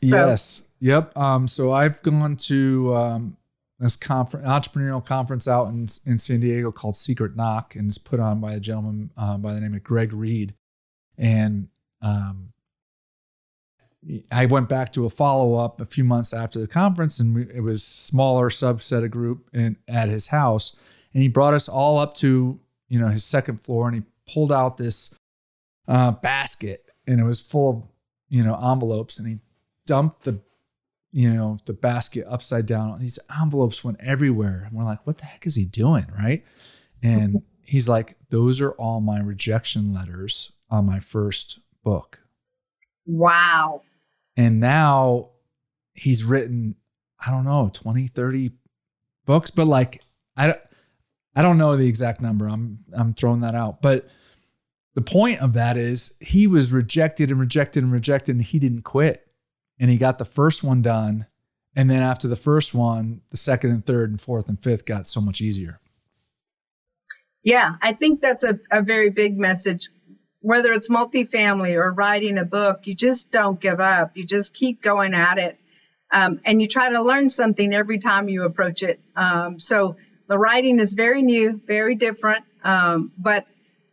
So. 0.00 0.16
Yes. 0.16 0.62
Yep. 0.80 1.16
Um, 1.16 1.46
so 1.46 1.72
I've 1.72 2.02
gone 2.02 2.36
to 2.36 2.94
um, 2.96 3.36
this 3.78 3.96
conference, 3.96 4.46
entrepreneurial 4.46 5.04
conference 5.04 5.46
out 5.46 5.68
in, 5.68 5.86
in 6.04 6.18
San 6.18 6.40
Diego 6.40 6.72
called 6.72 6.96
Secret 6.96 7.36
Knock, 7.36 7.76
and 7.76 7.88
it's 7.88 7.98
put 7.98 8.20
on 8.20 8.40
by 8.40 8.52
a 8.52 8.60
gentleman 8.60 9.10
uh, 9.16 9.38
by 9.38 9.54
the 9.54 9.60
name 9.60 9.74
of 9.74 9.84
Greg 9.84 10.12
Reid. 10.12 10.54
And 11.16 11.68
um, 12.02 12.52
I 14.30 14.46
went 14.46 14.68
back 14.68 14.92
to 14.92 15.04
a 15.04 15.10
follow 15.10 15.54
up 15.54 15.80
a 15.80 15.84
few 15.84 16.04
months 16.04 16.32
after 16.32 16.60
the 16.60 16.66
conference, 16.66 17.18
and 17.18 17.34
we, 17.34 17.42
it 17.52 17.62
was 17.62 17.82
smaller 17.82 18.50
subset 18.50 19.04
of 19.04 19.10
group 19.10 19.48
in, 19.52 19.76
at 19.88 20.08
his 20.08 20.28
house, 20.28 20.76
and 21.12 21.22
he 21.22 21.28
brought 21.28 21.54
us 21.54 21.68
all 21.68 21.98
up 21.98 22.14
to 22.14 22.60
you 22.88 22.98
know 23.00 23.08
his 23.08 23.24
second 23.24 23.60
floor, 23.60 23.88
and 23.88 23.96
he 23.96 24.02
pulled 24.32 24.52
out 24.52 24.76
this 24.76 25.14
uh, 25.88 26.12
basket, 26.12 26.86
and 27.06 27.20
it 27.20 27.24
was 27.24 27.40
full 27.40 27.70
of 27.70 27.86
you 28.28 28.44
know 28.44 28.54
envelopes, 28.54 29.18
and 29.18 29.28
he 29.28 29.38
dumped 29.86 30.24
the 30.24 30.40
you 31.12 31.32
know 31.32 31.58
the 31.64 31.72
basket 31.72 32.24
upside 32.28 32.66
down. 32.66 33.00
These 33.00 33.18
envelopes 33.40 33.82
went 33.82 33.98
everywhere, 34.00 34.64
and 34.66 34.76
we're 34.76 34.84
like, 34.84 35.06
what 35.06 35.18
the 35.18 35.24
heck 35.24 35.46
is 35.46 35.56
he 35.56 35.64
doing, 35.64 36.06
right? 36.16 36.44
And 37.02 37.42
he's 37.62 37.88
like, 37.88 38.16
those 38.30 38.60
are 38.60 38.72
all 38.72 39.00
my 39.00 39.20
rejection 39.20 39.92
letters 39.92 40.52
on 40.70 40.86
my 40.86 41.00
first 41.00 41.58
book. 41.82 42.20
Wow. 43.06 43.82
And 44.36 44.60
now 44.60 45.30
he's 45.94 46.24
written, 46.24 46.76
I 47.24 47.30
don't 47.30 47.44
know, 47.44 47.70
20, 47.72 48.06
30 48.06 48.50
books, 49.24 49.50
but 49.50 49.66
like, 49.66 50.02
I, 50.36 50.56
I 51.34 51.42
don't 51.42 51.58
know 51.58 51.76
the 51.76 51.88
exact 51.88 52.20
number. 52.20 52.46
I'm, 52.46 52.80
I'm 52.92 53.14
throwing 53.14 53.40
that 53.40 53.54
out. 53.54 53.82
But 53.82 54.08
the 54.94 55.02
point 55.02 55.40
of 55.40 55.52
that 55.54 55.76
is 55.76 56.16
he 56.20 56.46
was 56.46 56.72
rejected 56.72 57.30
and 57.30 57.40
rejected 57.40 57.82
and 57.82 57.92
rejected 57.92 58.36
and 58.36 58.44
he 58.44 58.58
didn't 58.58 58.82
quit. 58.82 59.26
And 59.78 59.90
he 59.90 59.98
got 59.98 60.18
the 60.18 60.24
first 60.24 60.64
one 60.64 60.80
done. 60.80 61.26
And 61.74 61.90
then 61.90 62.02
after 62.02 62.28
the 62.28 62.36
first 62.36 62.74
one, 62.74 63.20
the 63.30 63.36
second 63.36 63.70
and 63.70 63.84
third 63.84 64.08
and 64.08 64.18
fourth 64.18 64.48
and 64.48 64.58
fifth 64.58 64.86
got 64.86 65.06
so 65.06 65.20
much 65.20 65.42
easier. 65.42 65.80
Yeah, 67.42 67.76
I 67.82 67.92
think 67.92 68.22
that's 68.22 68.42
a, 68.42 68.58
a 68.72 68.80
very 68.82 69.10
big 69.10 69.38
message. 69.38 69.88
Whether 70.46 70.72
it's 70.72 70.88
multifamily 70.88 71.74
or 71.74 71.92
writing 71.92 72.38
a 72.38 72.44
book, 72.44 72.86
you 72.86 72.94
just 72.94 73.32
don't 73.32 73.60
give 73.60 73.80
up. 73.80 74.16
You 74.16 74.24
just 74.24 74.54
keep 74.54 74.80
going 74.80 75.12
at 75.12 75.38
it. 75.38 75.58
Um, 76.12 76.40
and 76.44 76.62
you 76.62 76.68
try 76.68 76.88
to 76.90 77.02
learn 77.02 77.28
something 77.28 77.74
every 77.74 77.98
time 77.98 78.28
you 78.28 78.44
approach 78.44 78.84
it. 78.84 79.00
Um, 79.16 79.58
so 79.58 79.96
the 80.28 80.38
writing 80.38 80.78
is 80.78 80.94
very 80.94 81.22
new, 81.22 81.60
very 81.66 81.96
different. 81.96 82.44
Um, 82.62 83.10
but 83.18 83.44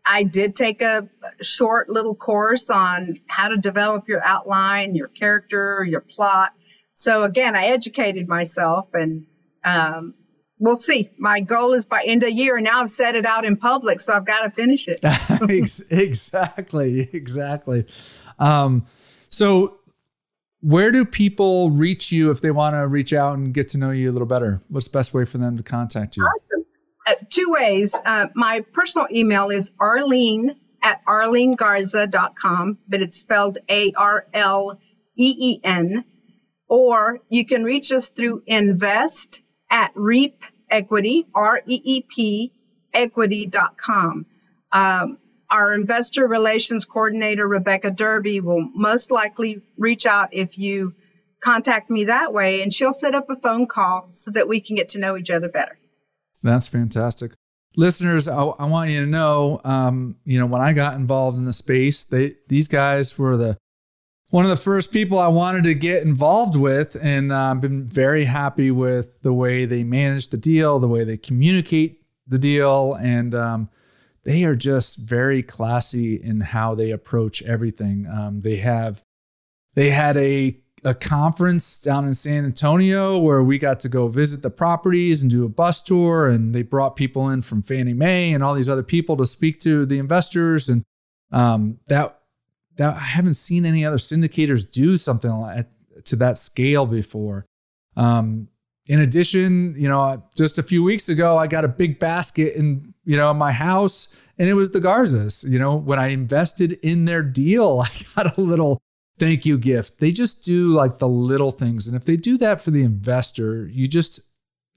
I 0.05 0.21
did 0.21 0.53
take 0.53 0.83
a 0.83 1.09
short 1.41 1.89
little 1.89 2.13
course 2.13 2.69
on 2.69 3.15
how 3.25 3.47
to 3.47 3.57
develop 3.57 4.07
your 4.07 4.23
outline, 4.23 4.93
your 4.93 5.07
character, 5.07 5.83
your 5.83 6.01
plot. 6.01 6.53
So 6.93 7.23
again, 7.23 7.55
I 7.55 7.69
educated 7.69 8.27
myself 8.27 8.93
and 8.93 9.25
um, 9.63 10.13
we'll 10.63 10.77
see. 10.77 11.11
My 11.17 11.41
goal 11.41 11.73
is 11.73 11.85
by 11.85 12.03
end 12.03 12.23
of 12.23 12.31
year. 12.31 12.59
Now 12.59 12.81
I've 12.81 12.89
set 12.89 13.15
it 13.15 13.25
out 13.25 13.43
in 13.43 13.57
public, 13.57 13.99
so 13.99 14.13
I've 14.13 14.25
got 14.25 14.41
to 14.43 14.49
finish 14.49 14.87
it. 14.87 15.01
exactly, 15.91 17.09
exactly. 17.11 17.85
Um, 18.39 18.85
so, 19.29 19.79
where 20.61 20.91
do 20.91 21.03
people 21.03 21.69
reach 21.69 22.13
you 22.13 22.31
if 22.31 22.39
they 22.39 22.49
want 22.49 22.75
to 22.75 22.87
reach 22.87 23.11
out 23.11 23.37
and 23.37 23.53
get 23.53 23.67
to 23.69 23.77
know 23.77 23.91
you 23.91 24.09
a 24.09 24.13
little 24.13 24.27
better? 24.27 24.61
What's 24.69 24.87
the 24.87 24.97
best 24.97 25.13
way 25.13 25.25
for 25.25 25.37
them 25.37 25.57
to 25.57 25.63
contact 25.63 26.15
you? 26.15 26.23
Awesome. 26.23 26.65
Uh, 27.05 27.15
two 27.29 27.51
ways. 27.51 27.93
Uh, 27.93 28.27
my 28.33 28.61
personal 28.71 29.07
email 29.11 29.49
is 29.49 29.71
arleen 29.71 30.55
at 30.81 31.03
arleengarza.com, 31.05 32.77
but 32.87 33.01
it's 33.01 33.17
spelled 33.17 33.57
A 33.67 33.91
R 33.97 34.25
L 34.33 34.79
E 35.17 35.35
E 35.37 35.59
N. 35.61 36.05
Or 36.69 37.19
you 37.27 37.45
can 37.45 37.65
reach 37.65 37.91
us 37.91 38.07
through 38.07 38.43
invest 38.47 39.41
at 39.69 39.91
reep 39.95 40.43
equity, 40.73 41.25
R 41.33 41.61
E 41.65 41.81
E 41.83 42.01
P, 42.01 42.51
equity.com. 42.93 44.25
Um, 44.71 45.17
our 45.49 45.73
investor 45.73 46.27
relations 46.27 46.85
coordinator, 46.85 47.47
Rebecca 47.47 47.91
Derby, 47.91 48.39
will 48.39 48.67
most 48.73 49.11
likely 49.11 49.61
reach 49.77 50.05
out 50.07 50.29
if 50.31 50.57
you 50.57 50.95
contact 51.39 51.89
me 51.89 52.05
that 52.05 52.33
way, 52.33 52.63
and 52.63 52.73
she'll 52.73 52.91
set 52.91 53.13
up 53.13 53.29
a 53.29 53.35
phone 53.35 53.67
call 53.67 54.07
so 54.11 54.31
that 54.31 54.47
we 54.47 54.59
can 54.61 54.75
get 54.75 54.89
to 54.89 54.99
know 54.99 55.15
each 55.15 55.29
other 55.29 55.49
better. 55.49 55.77
That's 56.41 56.67
fantastic. 56.67 57.33
Listeners, 57.75 58.27
I, 58.27 58.43
I 58.43 58.65
want 58.65 58.89
you 58.91 59.01
to 59.01 59.07
know, 59.07 59.61
um, 59.63 60.15
you 60.25 60.39
know, 60.39 60.45
when 60.45 60.61
I 60.61 60.73
got 60.73 60.95
involved 60.95 61.37
in 61.37 61.45
the 61.45 61.53
space, 61.53 62.05
they 62.05 62.35
these 62.47 62.67
guys 62.67 63.17
were 63.17 63.37
the 63.37 63.57
one 64.33 64.45
of 64.45 64.49
the 64.49 64.57
first 64.57 64.91
people 64.91 65.19
I 65.19 65.27
wanted 65.27 65.63
to 65.65 65.75
get 65.75 66.01
involved 66.01 66.55
with, 66.55 66.97
and 66.99 67.31
I've 67.31 67.57
uh, 67.57 67.59
been 67.59 67.85
very 67.85 68.25
happy 68.25 68.71
with 68.71 69.21
the 69.21 69.31
way 69.31 69.65
they 69.65 69.83
manage 69.83 70.29
the 70.29 70.37
deal, 70.37 70.79
the 70.79 70.87
way 70.87 71.03
they 71.03 71.17
communicate 71.17 72.01
the 72.25 72.39
deal, 72.39 72.95
and 72.95 73.35
um, 73.35 73.69
they 74.25 74.43
are 74.43 74.55
just 74.55 74.97
very 74.97 75.43
classy 75.43 76.15
in 76.15 76.41
how 76.41 76.73
they 76.73 76.89
approach 76.89 77.43
everything. 77.43 78.07
Um, 78.11 78.41
they 78.41 78.55
have 78.55 79.03
they 79.75 79.91
had 79.91 80.17
a 80.17 80.57
a 80.83 80.95
conference 80.95 81.77
down 81.77 82.07
in 82.07 82.15
San 82.15 82.43
Antonio 82.43 83.19
where 83.19 83.43
we 83.43 83.59
got 83.59 83.81
to 83.81 83.87
go 83.87 84.07
visit 84.07 84.41
the 84.41 84.49
properties 84.49 85.21
and 85.21 85.29
do 85.29 85.45
a 85.45 85.49
bus 85.49 85.79
tour, 85.79 86.27
and 86.27 86.55
they 86.55 86.63
brought 86.63 86.95
people 86.95 87.29
in 87.29 87.43
from 87.43 87.61
Fannie 87.61 87.93
Mae 87.93 88.33
and 88.33 88.43
all 88.43 88.55
these 88.55 88.67
other 88.67 88.81
people 88.81 89.15
to 89.17 89.27
speak 89.27 89.59
to 89.59 89.85
the 89.85 89.99
investors, 89.99 90.69
and 90.69 90.81
um, 91.31 91.77
that 91.85 92.22
that 92.77 92.95
I 92.95 92.99
haven't 92.99 93.35
seen 93.35 93.65
any 93.65 93.85
other 93.85 93.97
syndicators 93.97 94.69
do 94.69 94.97
something 94.97 95.31
like 95.31 95.67
to 96.05 96.15
that 96.17 96.37
scale 96.37 96.85
before. 96.85 97.45
Um, 97.95 98.49
in 98.87 98.99
addition, 98.99 99.75
you 99.77 99.87
know, 99.87 100.23
just 100.35 100.57
a 100.57 100.63
few 100.63 100.83
weeks 100.83 101.07
ago, 101.07 101.37
I 101.37 101.47
got 101.47 101.63
a 101.63 101.69
big 101.69 101.99
basket 101.99 102.55
in, 102.55 102.93
you 103.05 103.15
know, 103.15 103.33
my 103.33 103.51
house 103.51 104.07
and 104.37 104.49
it 104.49 104.55
was 104.55 104.71
the 104.71 104.79
Garzas. 104.79 105.49
You 105.49 105.59
know, 105.59 105.75
when 105.75 105.99
I 105.99 106.07
invested 106.07 106.73
in 106.83 107.05
their 107.05 107.23
deal, 107.23 107.83
I 108.17 108.23
got 108.23 108.37
a 108.37 108.41
little 108.41 108.81
thank 109.17 109.45
you 109.45 109.57
gift. 109.57 109.99
They 109.99 110.11
just 110.11 110.43
do 110.43 110.73
like 110.73 110.97
the 110.97 111.07
little 111.07 111.51
things. 111.51 111.87
And 111.87 111.95
if 111.95 112.05
they 112.05 112.17
do 112.17 112.37
that 112.39 112.59
for 112.59 112.71
the 112.71 112.83
investor, 112.83 113.67
you 113.67 113.87
just 113.87 114.19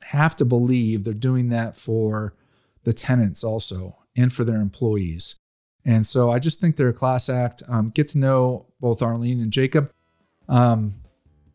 have 0.04 0.36
to 0.36 0.44
believe 0.44 1.02
they're 1.02 1.14
doing 1.14 1.48
that 1.48 1.76
for 1.76 2.34
the 2.84 2.92
tenants 2.92 3.42
also 3.42 3.96
and 4.16 4.32
for 4.32 4.44
their 4.44 4.60
employees. 4.60 5.36
And 5.86 6.04
so 6.04 6.30
I 6.30 6.40
just 6.40 6.60
think 6.60 6.76
they're 6.76 6.88
a 6.88 6.92
class 6.92 7.28
act. 7.28 7.62
Um, 7.68 7.90
get 7.90 8.08
to 8.08 8.18
know 8.18 8.66
both 8.80 9.00
Arleen 9.00 9.40
and 9.40 9.52
Jacob. 9.52 9.92
Um, 10.48 10.92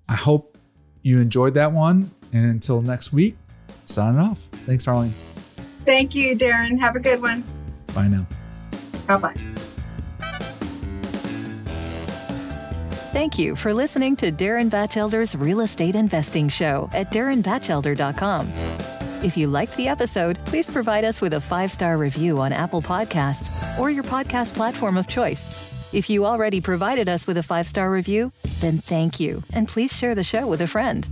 I 0.08 0.16
hope 0.16 0.58
you 1.04 1.20
enjoyed 1.20 1.54
that 1.56 1.74
one. 1.74 2.10
And 2.34 2.46
until 2.46 2.82
next 2.82 3.12
week, 3.12 3.36
signing 3.86 4.20
off. 4.20 4.40
Thanks, 4.40 4.86
Arleen. 4.86 5.12
Thank 5.86 6.16
you, 6.16 6.36
Darren. 6.36 6.80
Have 6.80 6.96
a 6.96 7.00
good 7.00 7.22
one. 7.22 7.44
Bye 7.94 8.08
now. 8.08 8.26
Bye 9.06 9.18
bye. 9.18 9.36
Thank 13.12 13.38
you 13.38 13.58
for 13.58 13.74
listening 13.74 14.16
to 14.18 14.32
Darren 14.32 14.70
Batchelder's 14.70 15.36
Real 15.36 15.60
Estate 15.60 15.96
Investing 15.96 16.48
Show 16.48 16.90
at 16.94 17.12
darrenbatchelder.com. 17.12 19.01
If 19.24 19.38
you 19.38 19.48
liked 19.48 19.78
the 19.78 19.88
episode, 19.88 20.44
please 20.46 20.68
provide 20.68 21.06
us 21.06 21.22
with 21.22 21.36
a 21.36 21.42
five 21.42 21.72
star 21.72 21.98
review 21.98 22.40
on 22.40 22.52
Apple 22.52 22.82
Podcasts 22.82 23.78
or 23.78 23.92
your 23.92 24.04
podcast 24.04 24.56
platform 24.56 24.98
of 24.98 25.08
choice. 25.08 25.70
If 25.94 26.10
you 26.10 26.26
already 26.26 26.60
provided 26.60 27.08
us 27.08 27.28
with 27.28 27.38
a 27.38 27.44
five 27.44 27.68
star 27.68 27.92
review, 27.92 28.32
then 28.62 28.80
thank 28.80 29.20
you, 29.20 29.44
and 29.54 29.68
please 29.68 29.96
share 29.96 30.16
the 30.16 30.24
show 30.24 30.48
with 30.48 30.62
a 30.62 30.68
friend. 30.68 31.08